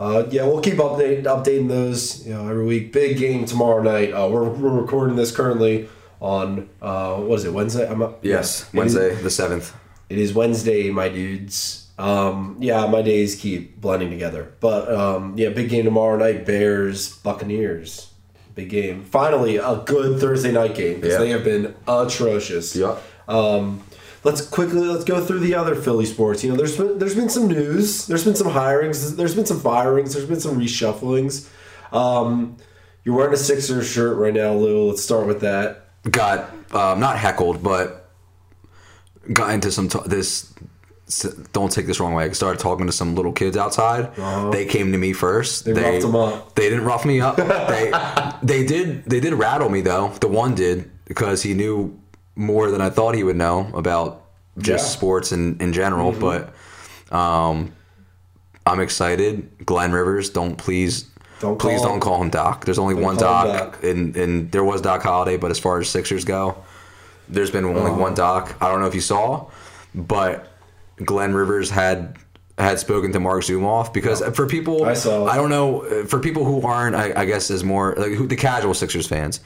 Uh, 0.00 0.24
yeah, 0.30 0.44
we'll 0.44 0.60
keep 0.60 0.74
update, 0.74 1.24
updating 1.24 1.68
those 1.68 2.24
you 2.26 2.32
know 2.32 2.48
every 2.48 2.64
week. 2.64 2.92
Big 2.92 3.16
game 3.18 3.44
tomorrow 3.46 3.82
night. 3.82 4.12
Uh, 4.12 4.28
we're, 4.30 4.48
we're 4.48 4.80
recording 4.80 5.16
this 5.16 5.34
currently 5.34 5.88
on 6.20 6.68
uh, 6.82 7.16
what 7.16 7.36
is 7.36 7.44
it 7.44 7.52
Wednesday? 7.52 7.88
I'm 7.88 8.02
up. 8.02 8.24
yes, 8.24 8.62
is- 8.68 8.74
Wednesday 8.74 9.14
the 9.14 9.30
seventh. 9.30 9.74
It 10.08 10.18
is 10.18 10.32
Wednesday, 10.32 10.90
my 10.90 11.08
dudes. 11.08 11.84
Um, 11.98 12.56
yeah, 12.60 12.86
my 12.86 13.02
days 13.02 13.34
keep 13.34 13.80
blending 13.80 14.08
together. 14.10 14.52
But 14.60 14.92
um, 14.94 15.34
yeah, 15.36 15.48
big 15.50 15.68
game 15.68 15.84
tomorrow 15.84 16.16
night. 16.16 16.46
Bears 16.46 17.16
Buccaneers. 17.18 18.10
Big 18.54 18.70
game. 18.70 19.04
Finally, 19.04 19.56
a 19.56 19.82
good 19.84 20.20
Thursday 20.20 20.50
night 20.52 20.74
game 20.74 20.96
because 20.96 21.12
Yeah. 21.14 21.18
they 21.18 21.28
have 21.30 21.44
been 21.44 21.74
atrocious. 21.86 22.74
Yeah. 22.74 22.96
Um, 23.28 23.82
let's 24.24 24.40
quickly 24.40 24.80
let's 24.80 25.04
go 25.04 25.24
through 25.24 25.40
the 25.40 25.54
other 25.54 25.74
Philly 25.74 26.06
sports. 26.06 26.42
You 26.42 26.50
know, 26.50 26.56
there's 26.56 26.76
been 26.76 26.98
there's 26.98 27.14
been 27.14 27.28
some 27.28 27.46
news. 27.48 28.06
There's 28.06 28.24
been 28.24 28.34
some 28.36 28.48
hirings. 28.48 29.16
There's 29.16 29.34
been 29.34 29.46
some 29.46 29.60
firings. 29.60 30.14
There's 30.14 30.26
been 30.26 30.40
some 30.40 30.58
reshufflings. 30.58 31.48
Um, 31.92 32.56
you're 33.04 33.14
wearing 33.14 33.32
a 33.34 33.36
Sixers 33.36 33.86
shirt 33.88 34.16
right 34.18 34.34
now, 34.34 34.54
Lou. 34.54 34.88
Let's 34.88 35.02
start 35.02 35.26
with 35.26 35.40
that. 35.40 35.87
Got 36.10 36.50
um, 36.74 37.00
not 37.00 37.18
heckled, 37.18 37.62
but 37.62 38.10
got 39.32 39.52
into 39.52 39.70
some 39.70 39.88
t- 39.88 39.98
this. 40.06 40.52
Don't 41.54 41.72
take 41.72 41.86
this 41.86 42.00
wrong 42.00 42.12
way. 42.12 42.24
I 42.24 42.30
started 42.32 42.60
talking 42.60 42.84
to 42.84 42.92
some 42.92 43.14
little 43.14 43.32
kids 43.32 43.56
outside. 43.56 44.14
They 44.52 44.66
came 44.66 44.92
to 44.92 44.98
me 44.98 45.14
first. 45.14 45.66
Uh-huh. 45.66 45.74
They 45.80 45.90
roughed 45.92 46.04
'em 46.04 46.16
up. 46.16 46.54
They 46.54 46.68
didn't 46.68 46.84
rough 46.84 47.04
me 47.06 47.20
up. 47.22 47.36
they 47.68 47.92
they 48.42 48.66
did 48.66 49.04
they 49.04 49.18
did 49.20 49.32
rattle 49.32 49.70
me 49.70 49.80
though. 49.80 50.08
The 50.20 50.28
one 50.28 50.54
did 50.54 50.90
because 51.06 51.42
he 51.42 51.54
knew 51.54 51.98
more 52.36 52.70
than 52.70 52.82
I 52.82 52.90
thought 52.90 53.14
he 53.14 53.24
would 53.24 53.36
know 53.36 53.70
about 53.72 54.26
just 54.58 54.68
Yeah. 54.68 54.74
Mm-hmm. 54.76 54.84
sports 54.98 55.32
in 55.32 55.56
in 55.60 55.72
general. 55.72 56.12
But 56.12 56.52
um, 57.10 57.72
I'm 58.66 58.80
excited. 58.80 59.48
Glenn 59.64 59.92
Rivers, 59.92 60.28
don't 60.28 60.56
please. 60.56 61.06
Don't 61.40 61.58
please 61.58 61.80
don't 61.82 62.00
call 62.00 62.20
him 62.22 62.30
Doc. 62.30 62.64
There's 62.64 62.78
only 62.78 62.94
one 62.94 63.16
call 63.16 63.46
him 63.46 63.52
Doc, 63.54 63.72
Doc. 63.72 63.84
and 63.84 64.16
and 64.16 64.50
there 64.52 64.64
was 64.64 64.80
Doc 64.80 65.02
Holliday, 65.02 65.36
but 65.36 65.50
as 65.50 65.58
far 65.58 65.78
as 65.80 65.88
Sixers 65.88 66.24
go, 66.24 66.56
there's 67.28 67.50
been 67.50 67.64
only 67.64 67.90
Uh-huh. 67.92 68.00
one 68.00 68.14
Doc. 68.14 68.56
I 68.60 68.68
don't 68.68 68.80
know 68.80 68.86
if 68.86 68.94
you 68.94 69.00
saw, 69.00 69.46
but 69.94 70.48
Glenn 71.04 71.34
Rivers 71.34 71.70
had 71.70 72.16
had 72.58 72.80
spoken 72.80 73.12
to 73.12 73.20
Marc 73.20 73.44
Zumoff 73.44 73.92
because 73.92 74.20
for 74.34 74.46
people 74.46 74.84
I 74.84 74.94
saw. 74.94 75.26
I 75.26 75.36
don't 75.36 75.50
know 75.50 76.04
for 76.06 76.18
people 76.18 76.44
who 76.44 76.66
aren't 76.66 76.96
I, 76.96 77.12
I 77.14 77.24
guess 77.24 77.50
is 77.50 77.62
more 77.62 77.94
like 77.96 78.12
who 78.12 78.26
the 78.26 78.34
casual 78.36 78.74
Sixers 78.74 79.06
fans 79.06 79.40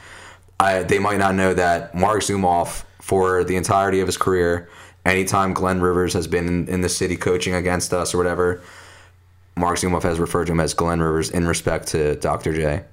I, 0.59 0.83
they 0.85 0.99
might 0.99 1.19
not 1.19 1.35
know 1.35 1.53
that 1.55 1.95
Marc 1.95 2.23
Zumoff 2.23 2.85
for 3.01 3.45
the 3.45 3.57
entirety 3.57 4.01
of 4.01 4.07
his 4.07 4.17
career 4.17 4.71
anytime 5.05 5.53
Glenn 5.53 5.81
Rivers 5.83 6.15
has 6.15 6.27
been 6.27 6.47
in, 6.49 6.69
in 6.69 6.81
the 6.81 6.89
city 6.89 7.17
coaching 7.17 7.53
against 7.55 7.93
us 7.93 8.15
or 8.15 8.19
whatever 8.19 8.63
Marc 9.57 9.79
Zumoff 9.79 10.03
has 10.03 10.19
referred 10.19 10.47
to 10.47 10.53
him 10.53 10.61
as 10.61 10.75
Glenn 10.75 11.01
Rivers 11.01 11.31
in 11.31 11.47
respect 11.47 11.89
to 11.89 12.17
Dr. 12.17 12.53
J. 12.55 12.85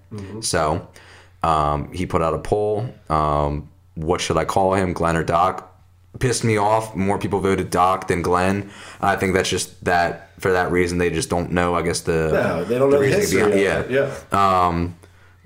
So 0.42 0.88
um, 1.44 1.92
he 1.94 2.06
put 2.06 2.22
out 2.22 2.34
a 2.34 2.40
poll. 2.40 2.94
Um, 3.10 3.70
what 3.96 4.22
should 4.22 4.38
I 4.38 4.46
call 4.46 4.74
him, 4.74 4.94
Glenn 4.94 5.16
or 5.16 5.24
Doc? 5.24 5.66
Pissed 6.20 6.44
me 6.44 6.58
off. 6.58 6.96
More 6.96 7.18
people 7.20 7.40
voted 7.40 7.70
Doc 7.70 8.08
than 8.08 8.22
Glenn. 8.22 8.72
I 9.00 9.16
think 9.16 9.34
that's 9.34 9.50
just 9.50 9.84
that 9.86 10.32
for 10.40 10.52
that 10.52 10.72
reason 10.72 10.98
they 10.98 11.10
just 11.10 11.30
don't 11.30 11.52
know. 11.52 11.76
I 11.76 11.82
guess 11.82 12.02
the 12.02 12.32
No, 12.34 12.64
they 12.64 12.78
don't 12.80 12.90
know 12.90 12.98
the 12.98 13.02
reasoning 13.04 13.22
history. 13.22 13.64
behind- 13.64 13.86
of 13.86 13.92
yeah. 13.92 14.66
um, 14.68 14.96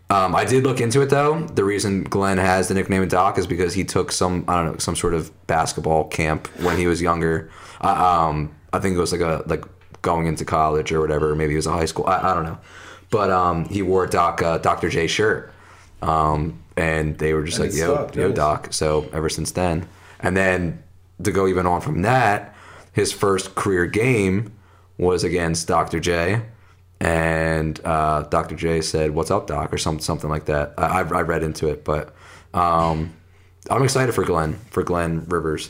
um, 0.09 0.35
I 0.35 0.45
did 0.45 0.63
look 0.63 0.79
into 0.79 1.01
it 1.01 1.09
though. 1.09 1.41
The 1.47 1.63
reason 1.63 2.03
Glenn 2.03 2.37
has 2.37 2.69
the 2.69 2.73
nickname 2.75 3.01
of 3.03 3.09
Doc 3.09 3.37
is 3.37 3.45
because 3.47 3.73
he 3.73 3.83
took 3.83 4.11
some 4.11 4.45
I 4.47 4.55
don't 4.63 4.71
know 4.73 4.77
some 4.77 4.95
sort 4.95 5.13
of 5.13 5.31
basketball 5.47 6.05
camp 6.05 6.47
when 6.61 6.77
he 6.77 6.87
was 6.87 7.01
younger. 7.01 7.49
Uh, 7.81 8.27
um, 8.29 8.55
I 8.71 8.79
think 8.79 8.95
it 8.95 8.99
was 8.99 9.11
like 9.11 9.21
a 9.21 9.43
like 9.47 9.65
going 10.03 10.27
into 10.27 10.45
college 10.45 10.91
or 10.91 11.01
whatever. 11.01 11.33
Maybe 11.35 11.53
he 11.53 11.55
was 11.55 11.65
in 11.65 11.73
high 11.73 11.85
school. 11.85 12.05
I, 12.05 12.31
I 12.31 12.35
don't 12.35 12.43
know. 12.43 12.59
But 13.09 13.31
um, 13.31 13.65
he 13.65 13.81
wore 13.81 14.03
a 14.03 14.09
Doc 14.09 14.43
uh, 14.43 14.59
Dr. 14.59 14.89
J 14.89 15.07
shirt, 15.07 15.51
um, 16.03 16.61
and 16.77 17.17
they 17.17 17.33
were 17.33 17.43
just 17.43 17.57
And 17.59 17.69
like 17.69 17.77
yo 17.77 17.95
stuck, 17.95 18.15
yo 18.15 18.27
nice. 18.27 18.35
Doc. 18.35 18.73
So 18.73 19.09
ever 19.11 19.29
since 19.29 19.51
then, 19.51 19.87
and 20.19 20.37
then 20.37 20.83
to 21.23 21.31
go 21.31 21.47
even 21.47 21.65
on 21.65 21.81
from 21.81 22.03
that, 22.03 22.55
his 22.91 23.11
first 23.11 23.55
career 23.55 23.87
game 23.87 24.53
was 24.97 25.23
against 25.23 25.67
Dr. 25.67 25.99
J. 25.99 26.43
And 26.99 27.79
uh, 27.83 28.23
Dr. 28.23 28.55
J 28.55 28.81
said, 28.81 29.11
"What's 29.11 29.31
up, 29.31 29.47
Doc?" 29.47 29.73
or 29.73 29.77
some, 29.77 29.99
something 29.99 30.29
like 30.29 30.45
that. 30.45 30.73
I, 30.77 31.01
I, 31.01 31.01
I 31.01 31.21
read 31.21 31.43
into 31.43 31.67
it, 31.69 31.83
but 31.83 32.15
um, 32.53 33.13
I'm 33.69 33.83
excited 33.83 34.13
for 34.15 34.23
Glenn 34.23 34.53
for 34.71 34.83
Glenn 34.83 35.25
Rivers. 35.27 35.69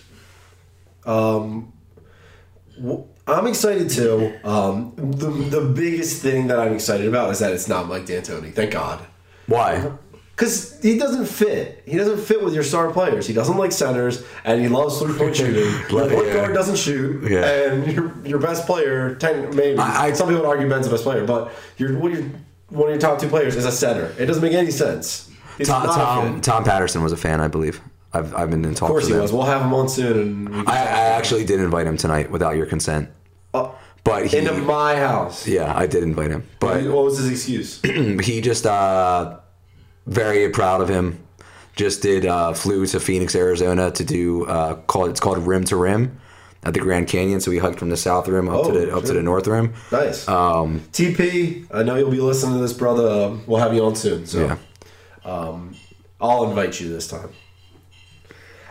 Well, 2.79 3.07
I'm 3.27 3.47
excited 3.47 3.89
too. 3.89 4.33
Um, 4.43 4.93
the 4.97 5.29
the 5.29 5.61
biggest 5.61 6.21
thing 6.21 6.47
that 6.47 6.59
I'm 6.59 6.73
excited 6.73 7.07
about 7.07 7.31
is 7.31 7.39
that 7.39 7.53
it's 7.53 7.67
not 7.67 7.87
Mike 7.87 8.05
D'Antoni. 8.05 8.53
Thank 8.53 8.71
God. 8.71 8.99
Why? 9.47 9.91
Because 10.35 10.79
he 10.81 10.97
doesn't 10.97 11.27
fit. 11.27 11.83
He 11.85 11.95
doesn't 11.95 12.17
fit 12.19 12.43
with 12.43 12.53
your 12.55 12.63
star 12.63 12.91
players. 12.91 13.27
He 13.27 13.33
doesn't 13.33 13.55
like 13.55 13.71
centers, 13.71 14.23
and 14.43 14.59
he 14.59 14.67
loves 14.67 14.99
three 14.99 15.17
point 15.17 15.35
shooting. 15.39 15.71
Your 15.89 16.09
point 16.09 16.27
Yeah. 16.27 16.33
guard 16.33 16.53
doesn't 16.53 16.75
shoot, 16.77 17.29
Yeah. 17.31 17.45
and 17.45 17.91
your 17.93 18.11
your 18.25 18.39
best 18.39 18.65
player, 18.65 19.15
ten, 19.15 19.55
maybe 19.55 19.77
I- 19.77 20.07
I- 20.07 20.13
some 20.13 20.27
people 20.27 20.41
would 20.41 20.49
argue 20.49 20.67
Ben's 20.67 20.87
the 20.87 20.91
best 20.91 21.03
player, 21.03 21.23
but 21.25 21.51
your 21.77 21.97
one 21.99 22.11
of 22.11 22.19
your 22.19 22.29
one 22.69 22.89
of 22.89 22.93
your 22.95 22.99
top 22.99 23.19
two 23.19 23.29
players 23.29 23.55
is 23.55 23.65
a 23.65 23.71
center. 23.71 24.11
It 24.17 24.25
doesn't 24.25 24.41
make 24.43 24.53
any 24.53 24.71
sense. 24.71 25.29
Tom 25.63 25.85
Tom. 25.85 26.41
Tom 26.41 26.63
Patterson 26.63 27.03
was 27.03 27.11
a 27.13 27.17
fan, 27.17 27.39
I 27.39 27.47
believe. 27.47 27.79
I've, 28.13 28.35
I've 28.35 28.49
been 28.49 28.63
in 28.63 28.75
talks 28.75 28.81
Of 28.81 28.87
course 28.89 29.07
he 29.07 29.13
was. 29.13 29.33
We'll 29.33 29.43
have 29.43 29.61
him 29.61 29.73
on 29.73 29.89
soon, 29.89 30.47
and 30.47 30.69
I, 30.69 30.73
I 30.73 30.99
actually 31.17 31.45
did 31.45 31.59
invite 31.59 31.87
him 31.87 31.97
tonight 31.97 32.29
without 32.29 32.55
your 32.55 32.65
consent, 32.67 33.09
it. 33.55 33.71
but 34.03 34.27
he, 34.27 34.37
into 34.37 34.53
my 34.53 34.95
house. 34.95 35.47
yeah, 35.47 35.75
I 35.75 35.87
did 35.87 36.03
invite 36.03 36.29
him, 36.31 36.47
but 36.59 36.83
what 36.83 37.05
was 37.05 37.17
his 37.17 37.29
excuse? 37.31 37.81
he 38.25 38.41
just 38.41 38.65
uh, 38.65 39.39
very 40.05 40.49
proud 40.49 40.81
of 40.81 40.89
him. 40.89 41.19
Just 41.75 42.03
did 42.03 42.27
uh, 42.27 42.53
flew 42.53 42.85
to 42.85 42.99
Phoenix, 42.99 43.33
Arizona 43.35 43.89
to 43.89 44.03
do 44.03 44.45
uh, 44.45 44.75
called 44.75 45.09
it's 45.09 45.19
called 45.19 45.39
Rim 45.39 45.63
to 45.65 45.75
Rim 45.75 46.19
at 46.61 46.75
the 46.75 46.79
Grand 46.79 47.07
Canyon. 47.07 47.39
So 47.41 47.49
we 47.49 47.57
hiked 47.57 47.79
from 47.79 47.89
the 47.89 47.97
South 47.97 48.27
Rim 48.27 48.47
up 48.47 48.65
to 48.65 48.69
Oh, 48.69 48.73
the 48.73 48.95
up 48.95 49.03
to 49.05 49.13
the 49.13 49.23
North 49.23 49.47
Rim. 49.47 49.73
Nice. 49.91 50.27
Um, 50.27 50.81
TP, 50.91 51.65
I 51.73 51.81
know 51.81 51.95
you'll 51.95 52.11
be 52.11 52.19
listening 52.19 52.53
to 52.57 52.61
this, 52.61 52.73
brother. 52.73 53.09
Um, 53.09 53.43
we'll 53.47 53.59
have 53.59 53.73
you 53.73 53.83
on 53.83 53.95
soon, 53.95 54.27
so 54.27 54.45
yeah, 54.45 54.57
I'll 56.21 56.43
invite 56.49 56.79
you 56.79 56.89
this 56.89 57.07
time. 57.07 57.29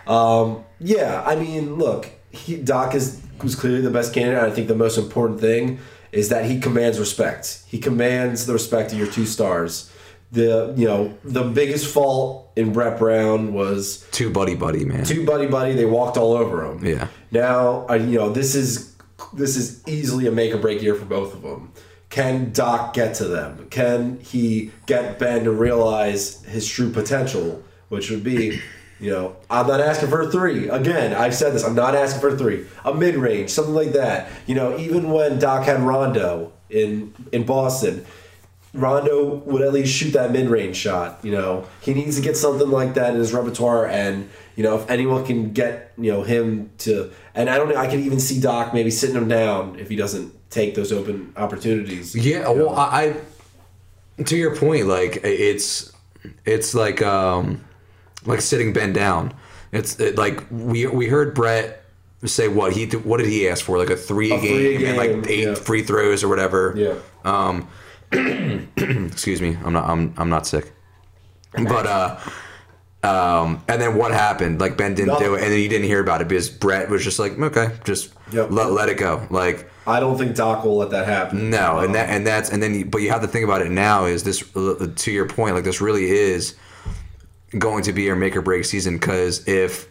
Um, 0.06 0.64
yeah, 0.78 1.22
I 1.26 1.36
mean, 1.36 1.76
look, 1.76 2.10
he, 2.30 2.56
Doc 2.56 2.94
is 2.94 3.20
was 3.42 3.54
clearly 3.54 3.80
the 3.80 3.90
best 3.90 4.14
candidate. 4.14 4.42
I 4.42 4.50
think 4.50 4.68
the 4.68 4.74
most 4.74 4.98
important 4.98 5.40
thing 5.40 5.78
is 6.12 6.28
that 6.28 6.44
he 6.44 6.60
commands 6.60 6.98
respect. 6.98 7.62
He 7.66 7.78
commands 7.78 8.46
the 8.46 8.52
respect 8.52 8.92
of 8.92 8.98
your 8.98 9.08
too 9.08 9.26
stars. 9.26 9.90
The 10.30 10.72
you 10.76 10.86
know 10.86 11.18
the 11.24 11.42
biggest 11.42 11.92
fault 11.92 12.50
in 12.56 12.72
Brett 12.72 12.98
Brown 12.98 13.52
was 13.52 14.06
too 14.12 14.30
buddy 14.30 14.54
buddy 14.54 14.84
man. 14.84 15.04
two 15.04 15.26
buddy 15.26 15.46
buddy. 15.46 15.74
They 15.74 15.84
walked 15.84 16.16
all 16.16 16.32
over 16.32 16.64
him. 16.64 16.84
Yeah. 16.84 17.08
Now, 17.30 17.86
I, 17.88 17.96
you 17.96 18.18
know, 18.18 18.30
this 18.30 18.54
is 18.54 18.94
this 19.32 19.56
is 19.56 19.86
easily 19.86 20.26
a 20.26 20.30
make 20.30 20.54
or 20.54 20.58
break 20.58 20.82
year 20.82 20.94
for 20.94 21.04
both 21.04 21.34
of 21.34 21.42
them. 21.42 21.72
Can 22.08 22.52
Doc 22.52 22.92
get 22.92 23.14
to 23.16 23.24
them? 23.24 23.68
Can 23.70 24.20
he 24.20 24.70
get 24.86 25.18
Ben 25.18 25.44
to 25.44 25.50
realize 25.50 26.44
his 26.44 26.68
true 26.68 26.90
potential, 26.90 27.62
which 27.88 28.10
would 28.10 28.22
be, 28.22 28.60
you 29.02 29.10
know, 29.10 29.34
I'm 29.50 29.66
not 29.66 29.80
asking 29.80 30.10
for 30.10 30.22
a 30.22 30.30
three. 30.30 30.68
Again, 30.68 31.12
I've 31.12 31.34
said 31.34 31.52
this. 31.52 31.64
I'm 31.64 31.74
not 31.74 31.96
asking 31.96 32.20
for 32.20 32.28
a 32.28 32.38
three. 32.38 32.66
A 32.84 32.94
mid 32.94 33.16
range, 33.16 33.50
something 33.50 33.74
like 33.74 33.92
that. 33.94 34.30
You 34.46 34.54
know, 34.54 34.78
even 34.78 35.10
when 35.10 35.40
Doc 35.40 35.64
had 35.64 35.80
Rondo 35.80 36.52
in 36.70 37.12
in 37.32 37.44
Boston, 37.44 38.06
Rondo 38.72 39.34
would 39.34 39.60
at 39.60 39.72
least 39.72 39.92
shoot 39.92 40.12
that 40.12 40.30
mid 40.30 40.48
range 40.48 40.76
shot. 40.76 41.18
You 41.24 41.32
know, 41.32 41.66
he 41.80 41.94
needs 41.94 42.14
to 42.14 42.22
get 42.22 42.36
something 42.36 42.70
like 42.70 42.94
that 42.94 43.12
in 43.12 43.18
his 43.18 43.32
repertoire, 43.32 43.88
and 43.88 44.30
you 44.54 44.62
know, 44.62 44.78
if 44.78 44.88
anyone 44.88 45.26
can 45.26 45.52
get 45.52 45.92
you 45.98 46.12
know 46.12 46.22
him 46.22 46.70
to, 46.78 47.10
and 47.34 47.50
I 47.50 47.58
don't 47.58 47.70
know, 47.70 47.76
I 47.76 47.88
can 47.88 47.98
even 47.98 48.20
see 48.20 48.40
Doc 48.40 48.72
maybe 48.72 48.92
sitting 48.92 49.16
him 49.16 49.26
down 49.26 49.80
if 49.80 49.88
he 49.88 49.96
doesn't 49.96 50.32
take 50.48 50.76
those 50.76 50.92
open 50.92 51.32
opportunities. 51.36 52.14
Yeah, 52.14 52.48
well, 52.50 52.76
I, 52.76 53.16
I 54.18 54.22
to 54.22 54.36
your 54.36 54.54
point, 54.54 54.86
like 54.86 55.18
it's 55.24 55.90
it's 56.44 56.72
like 56.72 57.02
um 57.02 57.64
like 58.24 58.40
sitting 58.40 58.72
Ben 58.72 58.92
down. 58.92 59.34
It's 59.72 59.98
it, 59.98 60.16
like 60.16 60.44
we 60.50 60.86
we 60.86 61.08
heard 61.08 61.34
Brett 61.34 61.84
say 62.24 62.48
what 62.48 62.72
he 62.72 62.86
what 62.86 63.18
did 63.18 63.26
he 63.26 63.48
ask 63.48 63.64
for 63.64 63.78
like 63.78 63.90
a 63.90 63.96
three, 63.96 64.32
a 64.32 64.40
game, 64.40 64.78
three 64.78 64.86
and 64.86 64.96
like 64.96 65.30
eight 65.30 65.44
yeah. 65.44 65.54
free 65.54 65.82
throws 65.82 66.22
or 66.22 66.28
whatever. 66.28 66.74
Yeah. 66.76 66.94
Um, 67.24 67.68
excuse 68.76 69.40
me, 69.40 69.56
I'm 69.64 69.72
not 69.72 69.88
I'm 69.88 70.14
I'm 70.16 70.28
not 70.28 70.46
sick, 70.46 70.72
but 71.52 71.86
uh. 71.86 72.18
Um, 73.04 73.64
and 73.66 73.82
then 73.82 73.96
what 73.96 74.12
happened? 74.12 74.60
Like 74.60 74.76
Ben 74.76 74.94
didn't 74.94 75.18
do 75.18 75.34
it, 75.34 75.42
and 75.42 75.52
then 75.52 75.58
you 75.58 75.68
didn't 75.68 75.88
hear 75.88 76.00
about 76.00 76.20
it 76.20 76.28
because 76.28 76.48
Brett 76.48 76.88
was 76.88 77.02
just 77.02 77.18
like, 77.18 77.36
okay, 77.36 77.72
just 77.82 78.12
Yep. 78.32 78.50
let, 78.50 78.70
let 78.70 78.88
it 78.88 78.96
go. 78.96 79.26
Like, 79.30 79.70
I 79.86 80.00
don't 80.00 80.16
think 80.16 80.36
Doc 80.36 80.64
will 80.64 80.76
let 80.76 80.90
that 80.90 81.06
happen. 81.06 81.50
no, 81.50 81.80
and 81.80 81.94
that 81.94 82.08
and 82.08 82.26
that's 82.26 82.50
and 82.50 82.62
then 82.62 82.74
you, 82.74 82.84
but 82.84 82.98
you 82.98 83.10
have 83.10 83.22
to 83.22 83.28
think 83.28 83.44
about 83.44 83.62
it 83.62 83.70
now 83.70 84.04
is 84.04 84.22
this 84.22 84.44
uh, 84.56 84.86
to 84.94 85.10
your 85.10 85.26
point 85.26 85.54
like 85.54 85.64
this 85.64 85.80
really 85.80 86.08
is 86.10 86.54
going 87.58 87.82
to 87.84 87.92
be 87.92 88.02
your 88.02 88.16
make 88.16 88.36
or 88.36 88.42
break 88.42 88.64
season 88.64 88.96
because 88.98 89.46
if 89.46 89.88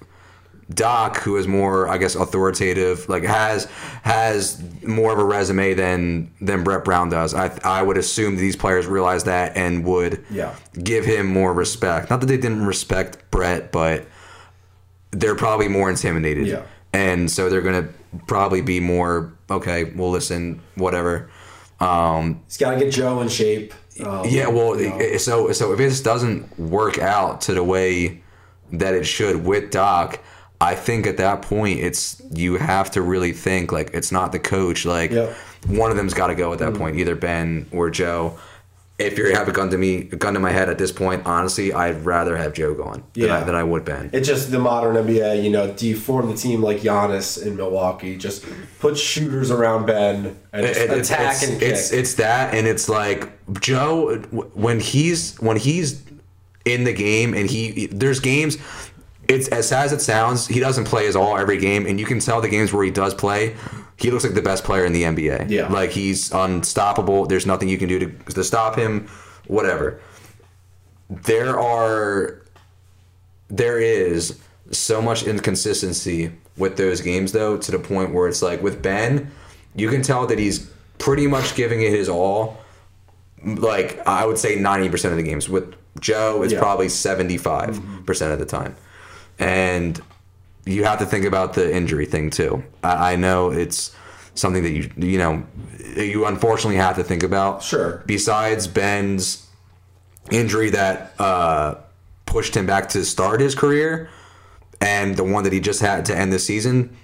Doc, 0.69 1.17
who 1.17 1.35
is 1.35 1.47
more 1.47 1.87
I 1.89 1.97
guess 1.97 2.15
authoritative, 2.15 3.09
like 3.09 3.23
has 3.23 3.65
has 4.03 4.61
more 4.83 5.11
of 5.11 5.19
a 5.19 5.23
resume 5.23 5.73
than 5.73 6.31
than 6.39 6.63
Brett 6.63 6.85
Brown 6.85 7.09
does, 7.09 7.33
I 7.33 7.51
I 7.63 7.81
would 7.81 7.97
assume 7.97 8.37
these 8.37 8.55
players 8.55 8.87
realize 8.87 9.25
that 9.25 9.57
and 9.57 9.83
would 9.85 10.23
Yeah. 10.29 10.55
give 10.81 11.03
him 11.05 11.25
more 11.27 11.53
respect. 11.53 12.09
Not 12.09 12.21
that 12.21 12.27
they 12.27 12.37
didn't 12.37 12.65
respect 12.65 13.29
Brett, 13.31 13.71
but 13.71 14.05
they're 15.11 15.35
probably 15.35 15.67
more 15.67 15.89
intimidated. 15.89 16.47
Yeah. 16.47 16.61
And 16.93 17.29
so 17.29 17.49
they're 17.49 17.61
gonna 17.61 17.89
probably 18.27 18.61
be 18.61 18.79
more 18.79 19.33
okay. 19.49 19.83
We'll 19.83 20.11
listen, 20.11 20.61
whatever. 20.75 21.29
Um, 21.81 22.41
He's 22.47 22.57
got 22.57 22.71
to 22.71 22.79
get 22.79 22.91
Joe 22.93 23.19
in 23.21 23.27
shape. 23.27 23.73
Um, 24.03 24.25
yeah. 24.27 24.47
Well, 24.47 24.79
i- 24.79 25.17
so 25.17 25.51
so 25.51 25.71
if 25.73 25.77
this 25.77 26.01
doesn't 26.01 26.57
work 26.59 26.97
out 26.99 27.41
to 27.41 27.53
the 27.53 27.63
way 27.63 28.21
that 28.73 28.93
it 28.93 29.05
should 29.05 29.45
with 29.45 29.71
Doc, 29.71 30.19
I 30.59 30.75
think 30.75 31.07
at 31.07 31.17
that 31.17 31.41
point 31.41 31.79
it's 31.79 32.21
you 32.33 32.55
have 32.57 32.91
to 32.91 33.01
really 33.01 33.31
think 33.33 33.71
like 33.71 33.91
it's 33.93 34.11
not 34.11 34.31
the 34.31 34.39
coach. 34.39 34.85
Like 34.85 35.11
Yep. 35.11 35.33
one 35.67 35.91
of 35.91 35.97
them's 35.97 36.13
got 36.13 36.27
to 36.27 36.35
go 36.35 36.53
at 36.53 36.59
that 36.59 36.73
point, 36.73 36.97
either 36.97 37.15
Ben 37.15 37.65
or 37.71 37.89
Joe. 37.89 38.37
If 39.05 39.17
you 39.17 39.33
have 39.35 39.47
a 39.47 39.51
gun 39.51 39.69
to 39.71 39.77
me, 39.77 40.09
a 40.11 40.15
gun 40.15 40.33
to 40.35 40.39
my 40.39 40.51
head 40.51 40.69
at 40.69 40.77
this 40.77 40.91
point, 40.91 41.23
honestly, 41.25 41.73
I'd 41.73 42.05
rather 42.05 42.35
have 42.37 42.53
Joe 42.53 42.73
gone 42.73 43.03
than, 43.13 43.23
Yeah. 43.27 43.37
I, 43.39 43.43
than 43.43 43.55
I 43.55 43.63
would 43.63 43.83
Ben. 43.85 44.09
It's 44.13 44.27
just 44.27 44.51
the 44.51 44.59
modern 44.59 44.95
NBA, 44.95 45.43
you 45.43 45.49
know, 45.49 45.71
do 45.71 45.87
you 45.87 45.95
form 45.95 46.29
the 46.29 46.35
team 46.37 46.61
like 46.61 46.77
Giannis 46.81 47.45
in 47.45 47.55
Milwaukee? 47.55 48.15
Just 48.17 48.45
put 48.79 48.97
shooters 48.97 49.51
around 49.51 49.85
Ben 49.85 50.37
and 50.53 50.65
It- 50.65 50.77
it's, 50.77 51.09
attack 51.09 51.33
it's, 51.33 51.43
and 51.49 51.59
kick. 51.59 51.69
it's 51.71 51.91
it's 51.91 52.13
that 52.15 52.53
and 52.53 52.67
it's 52.67 52.87
like 52.89 53.29
Joe 53.59 54.17
when 54.53 54.79
he's 54.79 55.35
when 55.39 55.57
he's 55.57 56.01
in 56.65 56.83
the 56.83 56.93
game 56.93 57.33
and 57.33 57.49
he 57.49 57.87
there's 57.87 58.19
games 58.19 58.57
it's 59.27 59.47
as 59.47 59.67
sad 59.69 59.85
as 59.85 59.93
it 59.93 60.01
sounds 60.01 60.47
he 60.47 60.59
doesn't 60.59 60.83
play 60.85 61.07
as 61.07 61.15
all 61.15 61.37
every 61.37 61.57
game 61.57 61.85
and 61.87 61.99
you 61.99 62.05
can 62.05 62.19
tell 62.19 62.41
the 62.41 62.49
games 62.49 62.71
where 62.73 62.83
he 62.83 62.91
does 62.91 63.13
play 63.13 63.55
he 64.01 64.11
looks 64.11 64.23
like 64.23 64.33
the 64.33 64.41
best 64.41 64.63
player 64.63 64.85
in 64.85 64.93
the 64.93 65.03
NBA 65.03 65.49
Yeah. 65.49 65.67
like 65.71 65.91
he's 65.91 66.31
unstoppable 66.31 67.25
there's 67.25 67.45
nothing 67.45 67.69
you 67.69 67.77
can 67.77 67.87
do 67.89 67.99
to, 67.99 68.07
to 68.33 68.43
stop 68.43 68.75
him 68.75 69.07
whatever 69.47 69.99
there 71.09 71.59
are 71.59 72.41
there 73.49 73.79
is 73.79 74.39
so 74.71 75.01
much 75.01 75.23
inconsistency 75.23 76.31
with 76.57 76.77
those 76.77 77.01
games 77.01 77.31
though, 77.33 77.57
to 77.57 77.71
the 77.71 77.79
point 77.79 78.13
where 78.13 78.27
it's 78.29 78.41
like 78.41 78.61
with 78.61 78.81
Ben, 78.81 79.29
you 79.75 79.89
can 79.89 80.01
tell 80.01 80.25
that 80.27 80.39
he's 80.39 80.69
pretty 80.99 81.27
much 81.27 81.55
giving 81.55 81.81
it 81.81 81.89
his 81.91 82.07
all. 82.07 82.57
Like 83.43 84.05
I 84.07 84.25
would 84.25 84.37
say 84.37 84.55
ninety 84.55 84.87
percent 84.89 85.11
of 85.11 85.17
the 85.17 85.23
games. 85.23 85.49
With 85.49 85.73
Joe, 85.99 86.43
it's 86.43 86.53
Yeah. 86.53 86.59
probably 86.59 86.87
seventy 86.87 87.37
five 87.37 87.77
percent 88.05 88.31
of 88.31 88.39
the 88.39 88.45
time, 88.45 88.75
and 89.39 89.99
you 90.65 90.83
have 90.83 90.99
to 90.99 91.05
think 91.05 91.25
about 91.25 91.53
the 91.53 91.73
injury 91.75 92.05
thing 92.05 92.29
too. 92.29 92.63
I, 92.83 93.13
I 93.13 93.15
know 93.15 93.51
it's 93.51 93.95
something 94.35 94.63
that 94.63 94.71
you 94.71 94.89
you 94.97 95.17
know 95.17 95.45
you 95.95 96.25
unfortunately 96.25 96.77
have 96.77 96.95
to 96.97 97.03
think 97.03 97.23
about. 97.23 97.63
Sure. 97.63 98.03
Besides 98.05 98.67
Ben's 98.67 99.47
injury 100.29 100.69
that 100.69 101.13
uh, 101.19 101.75
pushed 102.25 102.55
him 102.55 102.65
back 102.65 102.89
to 102.89 103.03
start 103.03 103.41
his 103.41 103.55
career, 103.55 104.09
and 104.79 105.15
the 105.17 105.23
one 105.23 105.43
that 105.43 105.53
he 105.53 105.59
just 105.59 105.81
had 105.81 106.05
to 106.05 106.17
end 106.17 106.31
the 106.31 106.39
season, 106.39 106.95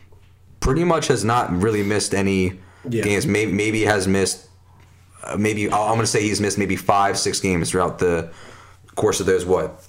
pretty 0.60 0.84
much 0.84 1.08
has 1.08 1.24
not 1.24 1.52
really 1.52 1.84
missed 1.84 2.14
any 2.14 2.60
Yeah. 2.90 3.04
games. 3.04 3.26
Maybe 3.28 3.52
maybe 3.52 3.82
has 3.84 4.08
missed. 4.08 4.48
Uh, 5.24 5.36
maybe 5.36 5.66
I'm 5.66 5.88
going 5.96 6.00
to 6.02 6.08
say 6.08 6.22
he's 6.22 6.40
missed 6.40 6.58
maybe 6.58 6.76
five 6.76 7.18
six 7.18 7.40
games 7.40 7.72
throughout 7.72 8.00
the 8.00 8.30
course 8.96 9.20
of 9.20 9.26
those 9.26 9.46
what 9.46 9.84